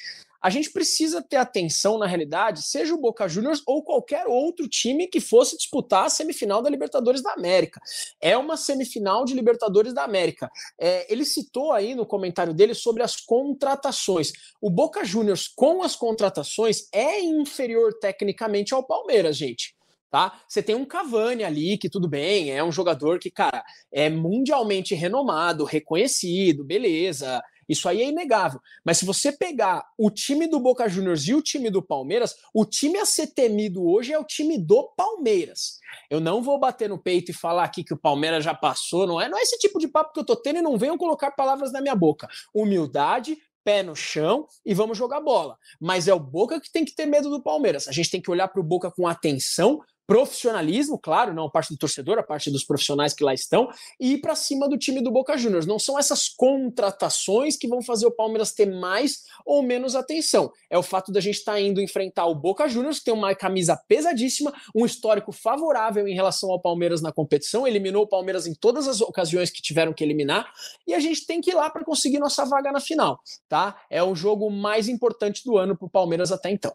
a 0.48 0.50
gente 0.50 0.72
precisa 0.72 1.22
ter 1.22 1.36
atenção 1.36 1.98
na 1.98 2.08
realidade, 2.08 2.66
seja 2.66 2.94
o 2.94 2.98
Boca 2.98 3.28
Juniors 3.28 3.62
ou 3.68 3.84
qualquer 3.84 4.28
outro 4.28 4.66
time 4.66 5.06
que 5.06 5.20
fosse 5.20 5.58
disputar 5.58 6.06
a 6.06 6.10
semifinal 6.10 6.62
da 6.62 6.70
Libertadores 6.70 7.22
da 7.22 7.34
América. 7.34 7.82
É 8.22 8.38
uma 8.38 8.56
semifinal 8.56 9.26
de 9.26 9.34
Libertadores 9.34 9.94
da 9.94 10.06
América. 10.06 10.50
É, 10.80 11.06
ele 11.12 11.26
citou 11.26 11.74
aí 11.74 11.94
no 11.94 12.06
comentário 12.06 12.54
dele 12.54 12.74
sobre 12.74 13.04
as 13.04 13.18
contratações. 13.18 14.32
O 14.62 14.70
Boca 14.70 15.04
Juniors, 15.04 15.50
com 15.54 15.84
as 15.84 15.98
contratações, 15.98 16.88
é 16.94 17.20
inferior 17.20 18.00
tecnicamente 18.00 18.74
ao 18.74 18.88
Palmeiras, 18.88 19.36
gente 19.36 19.76
tá? 20.10 20.42
Você 20.48 20.64
tem 20.64 20.74
um 20.74 20.86
Cavani 20.86 21.44
ali, 21.44 21.78
que 21.78 21.90
tudo 21.90 22.08
bem, 22.08 22.52
é 22.52 22.64
um 22.64 22.72
jogador 22.72 23.20
que, 23.20 23.30
cara, 23.30 23.62
é 23.92 24.10
mundialmente 24.10 24.96
renomado, 24.96 25.66
reconhecido, 25.66 26.64
beleza. 26.64 27.44
Isso 27.68 27.88
aí 27.90 28.02
é 28.02 28.08
inegável. 28.08 28.62
Mas 28.84 28.98
se 28.98 29.06
você 29.06 29.32
pegar 29.32 29.86
o 29.98 30.10
time 30.10 30.48
do 30.48 30.60
Boca 30.60 30.88
Juniors 30.88 31.28
e 31.28 31.34
o 31.34 31.42
time 31.42 31.70
do 31.70 31.82
Palmeiras, 31.82 32.36
o 32.54 32.66
time 32.66 32.98
a 33.00 33.06
ser 33.06 33.28
temido 33.28 33.86
hoje 33.88 34.14
é 34.14 34.20
o 34.20 34.24
time 34.24 34.58
do 34.58 34.84
Palmeiras. 34.96 35.80
Eu 36.10 36.20
não 36.20 36.42
vou 36.42 36.60
bater 36.60 36.90
no 36.90 36.98
peito 36.98 37.32
e 37.32 37.34
falar 37.34 37.64
aqui 37.64 37.84
que 37.84 37.94
o 37.94 37.98
Palmeiras 37.98 38.44
já 38.44 38.54
passou, 38.54 39.06
não 39.06 39.20
é? 39.20 39.28
Não 39.28 39.38
é 39.38 39.42
esse 39.42 39.58
tipo 39.58 39.80
de 39.80 39.88
papo 39.88 40.14
que 40.14 40.20
eu 40.20 40.26
tô 40.26 40.36
tendo 40.36 40.60
e 40.60 40.62
não 40.62 40.78
venham 40.78 40.98
colocar 40.98 41.32
palavras 41.32 41.72
na 41.72 41.82
minha 41.82 41.96
boca. 41.96 42.28
Humildade, 42.54 43.38
pé 43.68 43.84
no 43.84 43.98
chão 43.98 44.48
e 44.66 44.74
vamos 44.74 44.98
jogar 44.98 45.20
bola. 45.20 45.58
Mas 45.78 46.08
é 46.08 46.14
o 46.14 46.20
Boca 46.20 46.58
que 46.62 46.72
tem 46.72 46.86
que 46.86 46.96
ter 46.96 47.06
medo 47.06 47.30
do 47.30 47.44
Palmeiras. 47.44 47.86
A 47.90 47.92
gente 47.92 48.10
tem 48.10 48.22
que 48.22 48.32
olhar 48.32 48.48
para 48.48 48.62
o 48.62 48.64
Boca 48.64 48.90
com 48.90 49.06
atenção, 49.06 49.84
profissionalismo, 50.08 50.98
claro, 50.98 51.34
não 51.34 51.46
a 51.46 51.52
parte 51.52 51.74
do 51.74 51.78
torcedor, 51.78 52.18
a 52.18 52.24
parte 52.24 52.50
dos 52.50 52.64
profissionais 52.64 53.14
que 53.14 53.26
lá 53.26 53.34
estão, 53.34 53.70
e 54.00 54.14
ir 54.14 54.22
para 54.22 54.36
cima 54.36 54.70
do 54.70 54.78
time 54.78 55.02
do 55.02 55.12
Boca 55.12 55.38
Juniors. 55.38 55.66
Não 55.66 55.78
são 55.78 56.00
essas 56.00 56.30
contratações 56.30 57.58
que 57.58 57.68
vão 57.68 57.82
fazer 57.82 58.08
o 58.08 58.12
Palmeiras 58.12 58.54
ter 58.54 58.66
mais 58.66 59.26
ou 59.46 59.62
menos 59.62 59.96
atenção. 59.96 60.50
É 60.70 60.78
o 60.78 60.84
fato 60.84 61.12
da 61.12 61.20
gente 61.20 61.40
estar 61.40 61.54
tá 61.54 61.60
indo 61.62 61.82
enfrentar 61.82 62.26
o 62.26 62.34
Boca 62.34 62.70
Juniors, 62.70 63.00
que 63.00 63.06
tem 63.06 63.14
uma 63.14 63.36
camisa 63.36 63.76
pesadíssima, 63.88 64.54
um 64.74 64.86
histórico 64.86 65.34
favorável 65.34 66.08
em 66.08 66.16
relação 66.16 66.50
ao 66.52 66.62
Palmeiras 66.62 67.02
na 67.02 67.12
competição, 67.12 67.68
eliminou 67.68 68.04
o 68.04 68.08
Palmeiras 68.08 68.48
em 68.48 68.56
todas 68.56 68.88
as 68.88 69.02
ocasiões 69.02 69.50
que 69.50 69.62
tiveram 69.62 69.92
que 69.92 70.04
eliminar, 70.04 70.50
e 70.88 70.94
a 70.94 71.00
gente 71.02 71.26
tem 71.26 71.42
que 71.42 71.52
ir 71.52 71.54
lá 71.54 71.70
para 71.70 71.84
conseguir 71.84 72.20
nossa 72.20 72.46
vaga 72.46 72.72
na 72.72 72.80
final, 72.80 73.20
tá? 73.50 73.82
É 73.90 74.02
o 74.02 74.16
jogo 74.16 74.50
mais 74.50 74.88
importante 74.88 75.44
do 75.44 75.58
ano 75.58 75.76
para 75.76 75.86
o 75.86 75.90
Palmeiras 75.90 76.32
até 76.32 76.50
então. 76.50 76.74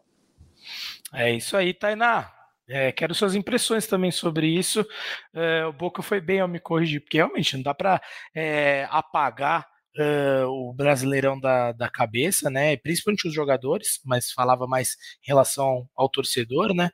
É 1.11 1.31
isso 1.31 1.57
aí, 1.57 1.73
Tainá. 1.73 2.42
É, 2.67 2.91
quero 2.91 3.13
suas 3.13 3.35
impressões 3.35 3.87
também 3.87 4.11
sobre 4.11 4.47
isso. 4.47 4.85
É, 5.33 5.65
o 5.65 5.73
Boca 5.73 6.01
foi 6.01 6.21
bem 6.21 6.39
ao 6.39 6.47
me 6.47 6.59
corrigir, 6.59 7.01
porque 7.01 7.17
realmente 7.17 7.55
não 7.55 7.63
dá 7.63 7.73
para 7.73 8.01
é, 8.33 8.87
apagar 8.89 9.67
uh, 9.97 10.47
o 10.47 10.73
Brasileirão 10.73 11.39
da, 11.39 11.71
da 11.71 11.89
cabeça, 11.89 12.49
né? 12.49 12.77
Principalmente 12.77 13.27
os 13.27 13.33
jogadores, 13.33 13.99
mas 14.05 14.31
falava 14.31 14.67
mais 14.67 14.95
em 15.23 15.27
relação 15.27 15.87
ao 15.95 16.09
torcedor, 16.09 16.73
né? 16.73 16.89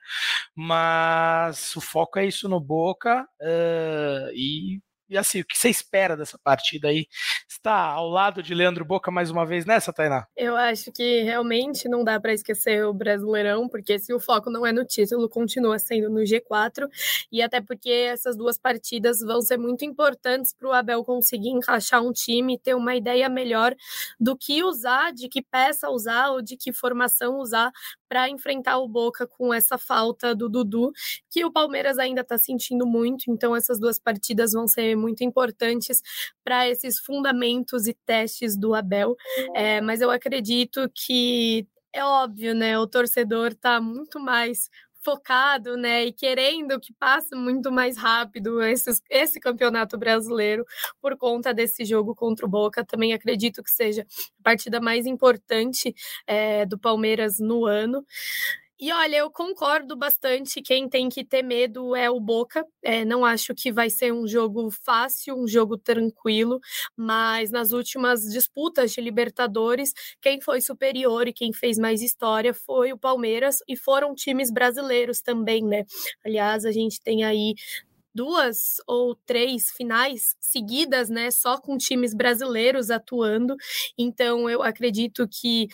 Mas 0.55 1.75
o 1.75 1.81
foco 1.81 2.19
é 2.19 2.25
isso 2.25 2.49
no 2.49 2.59
Boca 2.59 3.27
e 4.33 4.79
e 5.09 5.17
assim, 5.17 5.41
o 5.41 5.45
que 5.45 5.57
você 5.57 5.69
espera 5.69 6.15
dessa 6.15 6.37
partida 6.37 6.89
aí? 6.89 7.07
Está 7.49 7.73
ao 7.73 8.07
lado 8.07 8.43
de 8.43 8.53
Leandro 8.53 8.85
Boca 8.85 9.09
mais 9.09 9.31
uma 9.31 9.45
vez 9.45 9.65
nessa, 9.65 9.91
Tainá? 9.91 10.27
Eu 10.37 10.55
acho 10.55 10.91
que 10.91 11.23
realmente 11.23 11.89
não 11.89 12.03
dá 12.03 12.19
para 12.19 12.33
esquecer 12.33 12.85
o 12.85 12.93
Brasileirão, 12.93 13.67
porque 13.67 13.97
se 13.97 14.13
o 14.13 14.19
foco 14.19 14.49
não 14.49 14.65
é 14.65 14.71
no 14.71 14.85
título, 14.85 15.27
continua 15.27 15.79
sendo 15.79 16.09
no 16.09 16.21
G4, 16.21 16.87
e 17.31 17.41
até 17.41 17.59
porque 17.59 17.89
essas 17.89 18.37
duas 18.37 18.57
partidas 18.57 19.19
vão 19.19 19.41
ser 19.41 19.57
muito 19.57 19.83
importantes 19.83 20.53
para 20.53 20.69
o 20.69 20.73
Abel 20.73 21.03
conseguir 21.03 21.49
encaixar 21.49 22.03
um 22.03 22.11
time, 22.11 22.59
ter 22.59 22.75
uma 22.75 22.95
ideia 22.95 23.27
melhor 23.27 23.75
do 24.19 24.37
que 24.37 24.63
usar, 24.63 25.11
de 25.11 25.27
que 25.27 25.41
peça 25.41 25.89
usar 25.89 26.29
ou 26.29 26.41
de 26.41 26.55
que 26.55 26.71
formação 26.71 27.37
usar 27.37 27.71
para 28.09 28.27
enfrentar 28.27 28.79
o 28.79 28.87
Boca 28.87 29.27
com 29.27 29.53
essa 29.53 29.77
falta 29.77 30.33
do 30.35 30.49
Dudu, 30.49 30.91
que 31.29 31.45
o 31.45 31.51
Palmeiras 31.51 31.99
ainda 31.99 32.21
está 32.21 32.37
sentindo 32.37 32.85
muito, 32.85 33.25
então 33.31 33.55
essas 33.55 33.79
duas 33.79 33.99
partidas 33.99 34.51
vão 34.51 34.67
ser 34.67 34.95
muito 34.95 35.23
importantes 35.23 36.01
para 36.43 36.67
esses 36.67 36.99
fundamentos 36.99 37.87
e 37.87 37.93
testes 37.93 38.57
do 38.57 38.73
Abel. 38.73 39.15
É, 39.55 39.79
mas 39.79 40.01
eu 40.01 40.09
acredito 40.09 40.89
que 40.93 41.67
é 41.93 42.03
óbvio, 42.03 42.53
né? 42.53 42.77
O 42.77 42.87
torcedor 42.87 43.51
está 43.51 43.79
muito 43.81 44.19
mais 44.19 44.69
focado, 45.01 45.77
né, 45.77 46.05
e 46.05 46.13
querendo 46.13 46.79
que 46.79 46.93
passe 46.93 47.35
muito 47.35 47.71
mais 47.71 47.97
rápido 47.97 48.61
esse, 48.61 49.39
campeonato 49.39 49.97
brasileiro 49.97 50.65
por 51.01 51.17
conta 51.17 51.53
desse 51.53 51.85
jogo 51.85 52.13
contra 52.13 52.45
o 52.45 52.49
Boca. 52.49 52.85
Também 52.85 53.13
acredito 53.13 53.63
que 53.63 53.71
seja 53.71 54.05
a 54.39 54.43
partida 54.43 54.81
mais 54.81 55.05
importante 55.05 55.95
é, 56.27 56.65
do 56.65 56.77
Palmeiras 56.77 57.39
no 57.39 57.65
ano. 57.65 58.05
E 58.81 58.93
olha, 58.93 59.17
eu 59.17 59.29
concordo 59.29 59.93
bastante. 59.97 60.61
Quem 60.61 60.87
tem 60.87 61.09
que 61.09 61.25
ter 61.25 61.43
medo 61.43 61.93
é 61.95 62.09
o 62.09 62.17
Boca. 62.17 62.65
É, 62.81 63.03
não 63.03 63.25
acho 63.25 63.53
que 63.53 63.73
vai 63.73 63.89
ser 63.89 64.13
um 64.13 64.25
jogo 64.25 64.69
fácil, 64.71 65.35
um 65.35 65.45
jogo 65.45 65.77
tranquilo, 65.77 66.61
mas 66.95 67.51
nas 67.51 67.73
últimas 67.73 68.21
disputas 68.23 68.91
de 68.93 69.01
Libertadores, 69.01 69.91
quem 70.21 70.39
foi 70.39 70.61
superior 70.61 71.27
e 71.27 71.33
quem 71.33 71.51
fez 71.51 71.77
mais 71.77 72.01
história 72.01 72.53
foi 72.53 72.93
o 72.93 72.97
Palmeiras 72.97 73.57
e 73.67 73.75
foram 73.75 74.15
times 74.15 74.49
brasileiros 74.49 75.21
também, 75.21 75.61
né? 75.65 75.83
Aliás, 76.25 76.63
a 76.63 76.71
gente 76.71 77.01
tem 77.01 77.25
aí 77.25 77.55
duas 78.15 78.77
ou 78.87 79.13
três 79.25 79.69
finais 79.71 80.35
seguidas, 80.39 81.09
né, 81.09 81.29
só 81.31 81.57
com 81.59 81.77
times 81.77 82.13
brasileiros 82.13 82.89
atuando. 82.89 83.55
Então 83.97 84.49
eu 84.49 84.63
acredito 84.63 85.27
que 85.27 85.67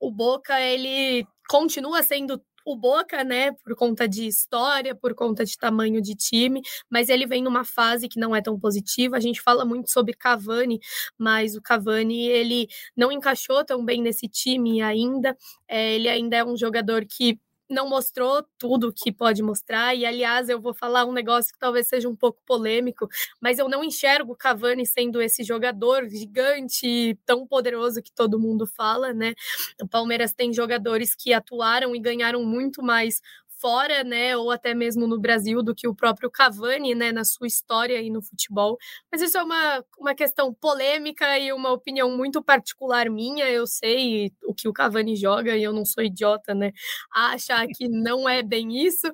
o 0.00 0.10
Boca 0.10 0.60
ele 0.60 1.26
continua 1.48 2.02
sendo 2.02 2.40
o 2.64 2.76
Boca, 2.76 3.24
né, 3.24 3.52
por 3.52 3.74
conta 3.76 4.08
de 4.08 4.26
história, 4.26 4.94
por 4.94 5.14
conta 5.14 5.44
de 5.44 5.56
tamanho 5.56 6.00
de 6.00 6.14
time, 6.14 6.62
mas 6.90 7.08
ele 7.08 7.26
vem 7.26 7.42
numa 7.42 7.64
fase 7.64 8.08
que 8.08 8.18
não 8.20 8.34
é 8.34 8.40
tão 8.42 8.58
positiva. 8.58 9.16
A 9.16 9.20
gente 9.20 9.40
fala 9.40 9.64
muito 9.64 9.90
sobre 9.90 10.14
Cavani, 10.14 10.80
mas 11.18 11.54
o 11.56 11.62
Cavani 11.62 12.26
ele 12.28 12.68
não 12.96 13.10
encaixou 13.12 13.64
tão 13.64 13.84
bem 13.84 14.02
nesse 14.02 14.28
time 14.28 14.82
ainda. 14.82 15.36
É, 15.68 15.94
ele 15.94 16.08
ainda 16.08 16.36
é 16.36 16.44
um 16.44 16.56
jogador 16.56 17.04
que 17.06 17.38
não 17.72 17.88
mostrou 17.88 18.44
tudo 18.58 18.92
que 18.92 19.10
pode 19.12 19.42
mostrar. 19.42 19.94
E, 19.96 20.04
aliás, 20.06 20.48
eu 20.48 20.60
vou 20.60 20.74
falar 20.74 21.04
um 21.06 21.12
negócio 21.12 21.52
que 21.52 21.58
talvez 21.58 21.88
seja 21.88 22.08
um 22.08 22.16
pouco 22.16 22.40
polêmico, 22.46 23.08
mas 23.40 23.58
eu 23.58 23.68
não 23.68 23.82
enxergo 23.84 24.32
o 24.32 24.36
Cavani 24.36 24.86
sendo 24.86 25.20
esse 25.22 25.42
jogador 25.44 26.08
gigante, 26.08 27.18
tão 27.26 27.46
poderoso 27.46 28.02
que 28.02 28.12
todo 28.12 28.38
mundo 28.38 28.66
fala, 28.66 29.12
né? 29.12 29.34
O 29.82 29.88
Palmeiras 29.88 30.32
tem 30.34 30.52
jogadores 30.52 31.14
que 31.14 31.32
atuaram 31.32 31.94
e 31.94 32.00
ganharam 32.00 32.44
muito 32.44 32.82
mais 32.82 33.20
fora, 33.62 34.02
né, 34.02 34.36
ou 34.36 34.50
até 34.50 34.74
mesmo 34.74 35.06
no 35.06 35.20
Brasil, 35.20 35.62
do 35.62 35.74
que 35.74 35.86
o 35.86 35.94
próprio 35.94 36.28
Cavani, 36.30 36.94
né, 36.96 37.12
na 37.12 37.24
sua 37.24 37.46
história 37.46 37.96
aí 37.98 38.10
no 38.10 38.20
futebol. 38.20 38.76
Mas 39.10 39.22
isso 39.22 39.38
é 39.38 39.42
uma, 39.42 39.84
uma 39.98 40.14
questão 40.16 40.52
polêmica 40.52 41.38
e 41.38 41.52
uma 41.52 41.70
opinião 41.70 42.10
muito 42.16 42.42
particular 42.42 43.08
minha. 43.08 43.48
Eu 43.48 43.66
sei 43.66 44.32
o 44.44 44.52
que 44.52 44.68
o 44.68 44.72
Cavani 44.72 45.14
joga 45.16 45.56
e 45.56 45.62
eu 45.62 45.72
não 45.72 45.84
sou 45.84 46.02
idiota, 46.02 46.54
né, 46.54 46.72
a 47.14 47.34
achar 47.34 47.66
que 47.68 47.88
não 47.88 48.28
é 48.28 48.42
bem 48.42 48.84
isso. 48.84 49.06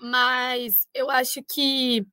Mas 0.00 0.86
eu 0.94 1.10
acho 1.10 1.40
que 1.52 2.06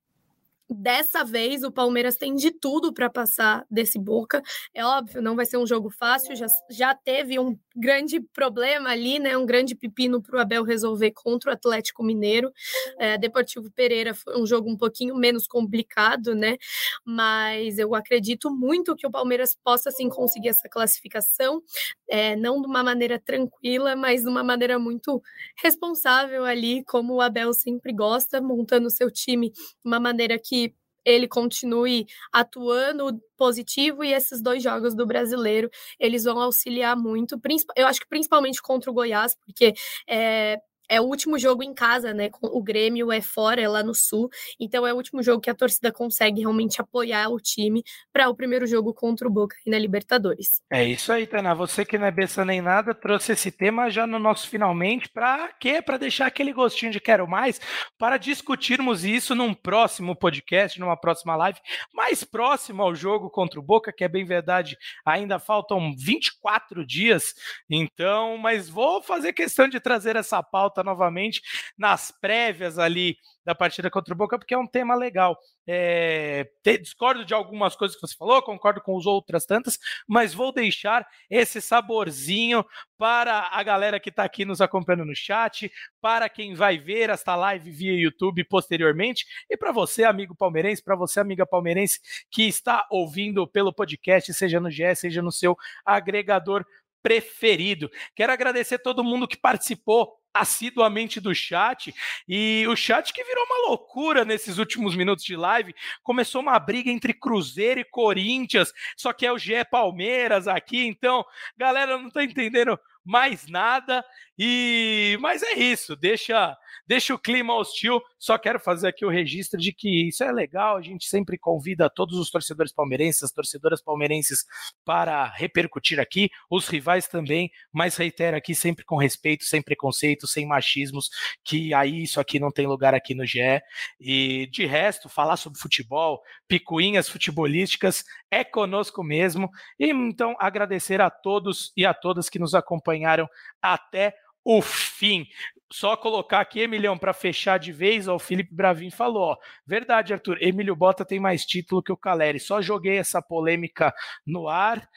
Dessa 0.72 1.24
vez, 1.24 1.64
o 1.64 1.72
Palmeiras 1.72 2.16
tem 2.16 2.32
de 2.36 2.52
tudo 2.52 2.92
para 2.92 3.10
passar 3.10 3.66
desse 3.68 3.98
Boca. 3.98 4.40
É 4.72 4.84
óbvio, 4.84 5.20
não 5.20 5.34
vai 5.34 5.44
ser 5.44 5.56
um 5.56 5.66
jogo 5.66 5.90
fácil, 5.90 6.36
já, 6.36 6.46
já 6.70 6.94
teve 6.94 7.40
um 7.40 7.58
grande 7.74 8.20
problema 8.32 8.90
ali, 8.90 9.18
né? 9.18 9.36
Um 9.36 9.44
grande 9.44 9.74
pepino 9.74 10.22
para 10.22 10.36
o 10.36 10.40
Abel 10.40 10.62
resolver 10.62 11.10
contra 11.10 11.50
o 11.50 11.54
Atlético 11.54 12.04
Mineiro. 12.04 12.52
É, 12.98 13.18
Deportivo 13.18 13.68
Pereira 13.72 14.14
foi 14.14 14.40
um 14.40 14.46
jogo 14.46 14.70
um 14.70 14.76
pouquinho 14.76 15.16
menos 15.16 15.46
complicado, 15.48 16.36
né? 16.36 16.56
Mas 17.04 17.76
eu 17.78 17.92
acredito 17.94 18.48
muito 18.48 18.94
que 18.94 19.06
o 19.06 19.10
Palmeiras 19.10 19.56
possa 19.64 19.90
sim 19.90 20.08
conseguir 20.08 20.50
essa 20.50 20.68
classificação, 20.68 21.60
é, 22.08 22.36
não 22.36 22.60
de 22.60 22.68
uma 22.68 22.84
maneira 22.84 23.18
tranquila, 23.18 23.96
mas 23.96 24.22
de 24.22 24.28
uma 24.28 24.44
maneira 24.44 24.78
muito 24.78 25.20
responsável 25.60 26.44
ali, 26.44 26.84
como 26.84 27.14
o 27.14 27.20
Abel 27.20 27.52
sempre 27.52 27.92
gosta, 27.92 28.40
montando 28.40 28.86
o 28.86 28.90
seu 28.90 29.10
time 29.10 29.50
de 29.50 29.58
uma 29.84 29.98
maneira 29.98 30.38
que 30.38 30.59
ele 31.04 31.28
continue 31.28 32.06
atuando 32.32 33.20
positivo 33.36 34.04
e 34.04 34.12
esses 34.12 34.42
dois 34.42 34.62
jogos 34.62 34.94
do 34.94 35.06
brasileiro 35.06 35.70
eles 35.98 36.24
vão 36.24 36.38
auxiliar 36.40 36.96
muito. 36.96 37.40
Eu 37.76 37.86
acho 37.86 38.00
que 38.00 38.08
principalmente 38.08 38.60
contra 38.62 38.90
o 38.90 38.94
Goiás, 38.94 39.36
porque 39.46 39.74
é, 40.08 40.58
é 40.90 41.00
o 41.00 41.04
último 41.04 41.38
jogo 41.38 41.62
em 41.62 41.72
casa, 41.72 42.12
né? 42.12 42.28
O 42.42 42.60
Grêmio 42.60 43.12
é 43.12 43.20
fora, 43.20 43.60
é 43.60 43.68
lá 43.68 43.80
no 43.80 43.94
Sul. 43.94 44.28
Então 44.58 44.84
é 44.84 44.92
o 44.92 44.96
último 44.96 45.22
jogo 45.22 45.40
que 45.40 45.48
a 45.48 45.54
torcida 45.54 45.92
consegue 45.92 46.40
realmente 46.40 46.80
apoiar 46.80 47.28
o 47.28 47.38
time 47.38 47.84
para 48.12 48.28
o 48.28 48.34
primeiro 48.34 48.66
jogo 48.66 48.92
contra 48.92 49.28
o 49.28 49.30
Boca 49.30 49.56
na 49.64 49.78
Libertadores. 49.78 50.60
É 50.68 50.84
isso 50.84 51.12
aí, 51.12 51.28
Tana. 51.28 51.54
Você 51.54 51.84
que 51.84 51.96
não 51.96 52.06
é 52.06 52.10
besta 52.10 52.44
nem 52.44 52.60
nada, 52.60 52.92
trouxe 52.92 53.32
esse 53.32 53.52
tema 53.52 53.88
já 53.88 54.04
no 54.04 54.18
nosso 54.18 54.48
finalmente. 54.48 55.08
Para 55.08 55.52
quê? 55.60 55.80
Para 55.80 55.96
deixar 55.96 56.26
aquele 56.26 56.52
gostinho 56.52 56.90
de 56.90 56.98
quero 56.98 57.28
mais, 57.28 57.60
para 57.96 58.16
discutirmos 58.16 59.04
isso 59.04 59.34
num 59.34 59.54
próximo 59.54 60.16
podcast, 60.16 60.80
numa 60.80 60.96
próxima 60.96 61.36
live, 61.36 61.60
mais 61.94 62.24
próximo 62.24 62.82
ao 62.82 62.94
jogo 62.96 63.30
contra 63.30 63.60
o 63.60 63.62
Boca, 63.62 63.92
que 63.92 64.02
é 64.02 64.08
bem 64.08 64.24
verdade, 64.24 64.76
ainda 65.06 65.38
faltam 65.38 65.94
24 65.96 66.84
dias. 66.84 67.34
Então, 67.70 68.36
mas 68.36 68.68
vou 68.68 69.00
fazer 69.00 69.32
questão 69.32 69.68
de 69.68 69.78
trazer 69.78 70.16
essa 70.16 70.42
pauta 70.42 70.79
volta 70.80 70.82
novamente 70.82 71.42
nas 71.76 72.10
prévias 72.10 72.78
ali 72.78 73.16
da 73.44 73.54
partida 73.54 73.90
contra 73.90 74.12
o 74.12 74.16
Boca, 74.16 74.38
porque 74.38 74.54
é 74.54 74.58
um 74.58 74.66
tema 74.66 74.94
legal. 74.94 75.38
É, 75.66 76.50
te, 76.62 76.78
discordo 76.78 77.24
de 77.24 77.32
algumas 77.32 77.76
coisas 77.76 77.96
que 77.96 78.06
você 78.06 78.14
falou, 78.16 78.42
concordo 78.42 78.80
com 78.80 78.96
as 78.98 79.06
outras 79.06 79.46
tantas, 79.46 79.78
mas 80.06 80.34
vou 80.34 80.52
deixar 80.52 81.06
esse 81.28 81.60
saborzinho 81.60 82.64
para 82.98 83.48
a 83.50 83.62
galera 83.62 84.00
que 84.00 84.10
está 84.10 84.24
aqui 84.24 84.44
nos 84.44 84.60
acompanhando 84.60 85.06
no 85.06 85.14
chat, 85.14 85.70
para 86.00 86.28
quem 86.28 86.54
vai 86.54 86.76
ver 86.76 87.08
esta 87.08 87.34
live 87.34 87.70
via 87.70 87.92
YouTube 87.92 88.44
posteriormente, 88.44 89.24
e 89.48 89.56
para 89.56 89.72
você, 89.72 90.04
amigo 90.04 90.34
palmeirense, 90.34 90.82
para 90.82 90.96
você, 90.96 91.20
amiga 91.20 91.46
palmeirense, 91.46 92.00
que 92.30 92.42
está 92.42 92.86
ouvindo 92.90 93.46
pelo 93.46 93.72
podcast, 93.72 94.32
seja 94.34 94.60
no 94.60 94.70
GE, 94.70 94.94
seja 94.96 95.22
no 95.22 95.32
seu 95.32 95.56
agregador 95.84 96.64
preferido. 97.02 97.90
Quero 98.14 98.32
agradecer 98.32 98.78
todo 98.78 99.04
mundo 99.04 99.26
que 99.26 99.36
participou 99.36 100.19
assiduamente 100.32 101.20
do 101.20 101.34
chat 101.34 101.94
e 102.28 102.64
o 102.68 102.76
chat 102.76 103.12
que 103.12 103.24
virou 103.24 103.44
uma 103.44 103.68
loucura 103.68 104.24
nesses 104.24 104.58
últimos 104.58 104.94
minutos 104.94 105.24
de 105.24 105.36
live. 105.36 105.74
Começou 106.02 106.40
uma 106.40 106.58
briga 106.58 106.90
entre 106.90 107.12
Cruzeiro 107.12 107.80
e 107.80 107.84
Corinthians, 107.84 108.72
só 108.96 109.12
que 109.12 109.26
é 109.26 109.32
o 109.32 109.38
GE 109.38 109.64
Palmeiras 109.70 110.46
aqui, 110.46 110.86
então, 110.86 111.24
galera, 111.56 111.98
não 111.98 112.10
tô 112.10 112.20
entendendo 112.20 112.78
mais 113.04 113.46
nada. 113.48 114.04
E 114.38 115.18
mas 115.20 115.42
é 115.42 115.54
isso, 115.54 115.94
deixa 115.96 116.56
deixa 116.86 117.14
o 117.14 117.18
clima 117.18 117.54
hostil. 117.54 118.00
Só 118.18 118.36
quero 118.36 118.58
fazer 118.58 118.88
aqui 118.88 119.04
o 119.04 119.10
registro 119.10 119.60
de 119.60 119.72
que 119.72 120.08
isso 120.08 120.24
é 120.24 120.32
legal. 120.32 120.76
A 120.76 120.82
gente 120.82 121.06
sempre 121.06 121.38
convida 121.38 121.88
todos 121.88 122.18
os 122.18 122.30
torcedores 122.30 122.72
palmeirenses, 122.72 123.22
as 123.22 123.30
torcedoras 123.30 123.80
palmeirenses 123.80 124.44
para 124.84 125.26
repercutir 125.26 126.00
aqui, 126.00 126.30
os 126.50 126.66
rivais 126.66 127.06
também, 127.06 127.50
mas 127.72 127.96
reitero 127.96 128.36
aqui 128.36 128.54
sempre 128.54 128.84
com 128.84 128.96
respeito, 128.96 129.44
sem 129.44 129.62
preconceito, 129.62 130.26
sem 130.26 130.46
machismos, 130.46 131.10
que 131.44 131.72
aí 131.72 132.02
isso 132.02 132.18
aqui 132.18 132.40
não 132.40 132.50
tem 132.50 132.66
lugar 132.66 132.92
aqui 132.92 133.14
no 133.14 133.24
GE. 133.24 133.60
E 134.00 134.48
de 134.50 134.66
resto, 134.66 135.08
falar 135.08 135.36
sobre 135.36 135.60
futebol, 135.60 136.20
picuinhas 136.48 137.08
futebolísticas 137.08 138.04
é 138.30 138.42
conosco 138.42 139.04
mesmo. 139.04 139.48
E 139.78 139.90
então 139.90 140.34
agradecer 140.38 141.00
a 141.00 141.10
todos 141.10 141.72
e 141.76 141.86
a 141.86 141.94
todas 141.94 142.28
que 142.28 142.38
nos 142.38 142.54
acompanharam 142.90 143.28
até 143.62 144.14
o 144.44 144.60
fim. 144.60 145.26
Só 145.72 145.96
colocar 145.96 146.40
aqui, 146.40 146.60
Emilhão, 146.60 146.98
para 146.98 147.12
fechar 147.12 147.56
de 147.56 147.70
vez, 147.70 148.08
ó, 148.08 148.16
o 148.16 148.18
Felipe 148.18 148.52
Bravin 148.52 148.90
falou: 148.90 149.22
ó, 149.22 149.36
verdade, 149.64 150.12
Arthur, 150.12 150.38
Emílio 150.40 150.74
Bota 150.74 151.04
tem 151.04 151.20
mais 151.20 151.46
título 151.46 151.82
que 151.82 151.92
o 151.92 151.96
Caleri. 151.96 152.40
Só 152.40 152.60
joguei 152.60 152.98
essa 152.98 153.22
polêmica 153.22 153.94
no 154.26 154.48
ar 154.48 154.88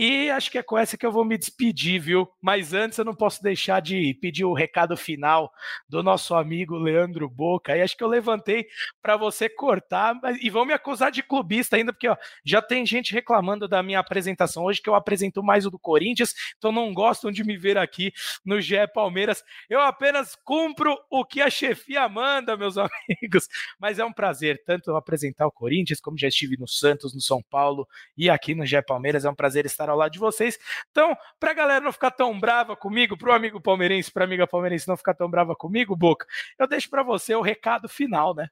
e 0.00 0.30
acho 0.30 0.48
que 0.48 0.58
é 0.58 0.62
com 0.62 0.78
essa 0.78 0.96
que 0.96 1.04
eu 1.04 1.10
vou 1.10 1.24
me 1.24 1.36
despedir, 1.36 2.00
viu? 2.00 2.28
Mas 2.40 2.72
antes 2.72 2.96
eu 2.96 3.04
não 3.04 3.16
posso 3.16 3.42
deixar 3.42 3.82
de 3.82 4.14
pedir 4.20 4.44
o 4.44 4.52
recado 4.52 4.96
final 4.96 5.52
do 5.88 6.04
nosso 6.04 6.36
amigo 6.36 6.78
Leandro 6.78 7.28
Boca. 7.28 7.76
E 7.76 7.82
acho 7.82 7.96
que 7.96 8.04
eu 8.04 8.08
levantei 8.08 8.68
para 9.02 9.16
você 9.16 9.48
cortar 9.48 10.14
e 10.40 10.48
vão 10.50 10.64
me 10.64 10.72
acusar 10.72 11.10
de 11.10 11.20
clubista 11.20 11.74
ainda, 11.74 11.92
porque 11.92 12.06
ó, 12.06 12.16
já 12.44 12.62
tem 12.62 12.86
gente 12.86 13.12
reclamando 13.12 13.66
da 13.66 13.82
minha 13.82 13.98
apresentação 13.98 14.62
hoje, 14.62 14.80
que 14.80 14.88
eu 14.88 14.94
apresento 14.94 15.42
mais 15.42 15.66
o 15.66 15.70
do 15.70 15.80
Corinthians, 15.80 16.32
então 16.56 16.70
não 16.70 16.94
gostam 16.94 17.32
de 17.32 17.42
me 17.42 17.56
ver 17.56 17.76
aqui 17.76 18.12
no 18.46 18.60
GE 18.60 18.86
Palmeiras. 18.94 19.42
Eu 19.68 19.80
apenas 19.80 20.36
cumpro 20.44 20.96
o 21.10 21.24
que 21.24 21.40
a 21.40 21.50
chefia 21.50 22.08
manda, 22.08 22.56
meus 22.56 22.76
amigos. 22.78 23.48
Mas 23.80 23.98
é 23.98 24.04
um 24.04 24.12
prazer 24.12 24.62
tanto 24.64 24.94
apresentar 24.94 25.48
o 25.48 25.50
Corinthians, 25.50 26.00
como 26.00 26.16
já 26.16 26.28
estive 26.28 26.56
no 26.56 26.68
Santos, 26.68 27.12
no 27.12 27.20
São 27.20 27.42
Paulo 27.50 27.84
e 28.16 28.30
aqui 28.30 28.54
no 28.54 28.64
GE 28.64 28.80
Palmeiras. 28.86 29.24
É 29.24 29.30
um 29.30 29.34
prazer 29.34 29.66
estar 29.66 29.87
ao 29.90 29.96
lado 29.96 30.12
de 30.12 30.18
vocês. 30.18 30.58
Então, 30.90 31.16
para 31.38 31.50
a 31.50 31.54
galera 31.54 31.84
não 31.84 31.92
ficar 31.92 32.10
tão 32.10 32.38
brava 32.38 32.76
comigo, 32.76 33.16
para 33.16 33.30
o 33.30 33.32
amigo 33.32 33.60
palmeirense, 33.60 34.10
para 34.10 34.24
a 34.24 34.26
amiga 34.26 34.46
palmeirense 34.46 34.88
não 34.88 34.96
ficar 34.96 35.14
tão 35.14 35.30
brava 35.30 35.54
comigo, 35.54 35.96
Boca, 35.96 36.26
eu 36.58 36.66
deixo 36.66 36.88
para 36.90 37.02
você 37.02 37.34
o 37.34 37.40
recado 37.40 37.88
final, 37.88 38.34
né? 38.34 38.48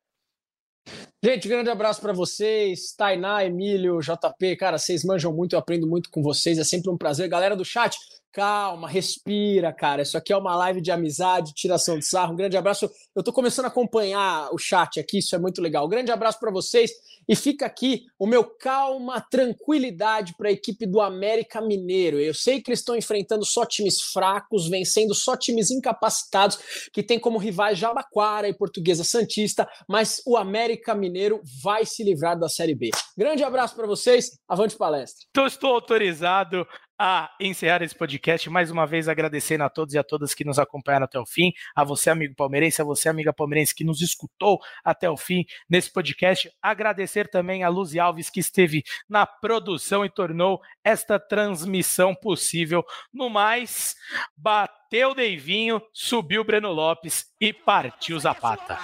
Gente, 1.23 1.49
grande 1.49 1.69
abraço 1.69 2.01
para 2.01 2.13
vocês, 2.13 2.93
Tainá, 2.93 3.45
Emílio, 3.45 3.99
JP, 4.01 4.57
cara, 4.57 4.79
vocês 4.79 5.05
manjam 5.05 5.33
muito, 5.33 5.55
eu 5.55 5.59
aprendo 5.59 5.87
muito 5.87 6.11
com 6.11 6.23
vocês, 6.23 6.59
é 6.59 6.65
sempre 6.65 6.91
um 6.91 6.97
prazer. 6.97 7.29
Galera 7.29 7.57
do 7.57 7.65
chat, 7.65 7.99
calma, 8.37 8.87
respira, 8.87 9.73
cara. 9.73 10.03
Isso 10.03 10.19
aqui 10.19 10.31
é 10.31 10.37
uma 10.37 10.55
live 10.57 10.83
de 10.83 10.91
amizade, 10.91 11.55
tiração 11.55 11.99
de 11.99 12.05
sarro. 12.05 12.35
Um 12.35 12.37
grande 12.37 12.55
abraço. 12.55 12.91
Eu 13.15 13.23
tô 13.23 13.33
começando 13.33 13.65
a 13.65 13.69
acompanhar 13.69 14.51
o 14.53 14.59
chat 14.59 15.01
aqui, 15.01 15.21
isso 15.21 15.35
é 15.35 15.39
muito 15.39 15.63
legal. 15.63 15.87
Um 15.87 15.89
grande 15.89 16.13
abraço 16.13 16.39
para 16.39 16.51
vocês. 16.51 16.91
E 17.27 17.35
fica 17.35 17.67
aqui 17.67 18.05
o 18.19 18.27
meu 18.27 18.45
calma, 18.45 19.21
tranquilidade 19.21 20.35
para 20.37 20.49
a 20.49 20.53
equipe 20.53 20.87
do 20.87 21.01
América 21.01 21.61
Mineiro. 21.61 22.21
Eu 22.21 22.35
sei 22.35 22.61
que 22.61 22.71
eles 22.71 22.81
estão 22.81 22.95
enfrentando 22.95 23.45
só 23.45 23.65
times 23.65 24.01
fracos, 24.01 24.69
vencendo 24.69 25.15
só 25.15 25.35
times 25.35 25.71
incapacitados, 25.71 26.59
que 26.93 27.03
tem 27.03 27.19
como 27.19 27.39
rivais 27.39 27.79
Jabaquara 27.79 28.49
e 28.49 28.55
Portuguesa 28.55 29.03
Santista, 29.03 29.69
mas 29.89 30.23
o 30.25 30.37
América 30.37 30.95
Mineiro 30.95 31.41
vai 31.65 31.85
se 31.85 32.05
livrar 32.05 32.39
da 32.39 32.49
Série 32.49 32.75
B. 32.75 32.91
Grande 33.17 33.43
abraço 33.43 33.75
para 33.75 33.87
vocês, 33.87 34.39
avante 34.47 34.77
palestra. 34.77 35.27
Então 35.31 35.47
estou 35.47 35.75
autorizado 35.75 36.65
a 36.99 37.31
encerrar 37.41 37.83
esse 37.83 37.95
podcast, 37.95 38.49
mais 38.49 38.71
uma 38.71 38.87
vez 38.87 39.09
agradecendo 39.09 39.65
a 39.65 39.71
todos 39.71 39.95
e 39.95 39.99
a 39.99 40.05
todas 40.05 40.35
que 40.35 40.45
nos 40.45 40.59
acompanharam 40.59 41.05
até 41.05 41.19
o 41.19 41.27
fim, 41.27 41.53
a 41.75 41.85
você, 41.85 42.11
amigo 42.11 42.35
palmeirense, 42.35 42.81
a 42.81 42.85
você, 42.85 43.09
amiga 43.09 43.33
palmeirense, 43.33 43.75
que 43.75 43.85
nos 43.85 44.01
escutou 44.01 44.59
até 44.85 45.09
o 45.11 45.17
fim 45.17 45.45
nesse 45.69 45.93
podcast. 45.93 46.51
Agradecer 46.63 47.29
também 47.29 47.65
a 47.65 47.69
Luzi 47.69 48.01
Alves, 48.01 48.31
que 48.31 48.41
esteve 48.41 48.83
na 49.09 49.27
produção 49.27 50.05
e 50.05 50.11
tornou 50.11 50.61
esta 50.83 51.19
transmissão 51.19 52.15
possível. 52.15 52.85
No 53.13 53.29
mais, 53.29 53.95
bateu 54.37 55.15
Deivinho, 55.15 55.83
subiu 55.93 56.45
Breno 56.45 56.73
Lopes 56.73 57.27
e 57.41 57.53
partiu 57.53 58.19
Zapata. 58.19 58.79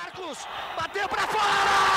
Bateu 0.77 1.09
para 1.09 1.27
fora! 1.29 1.92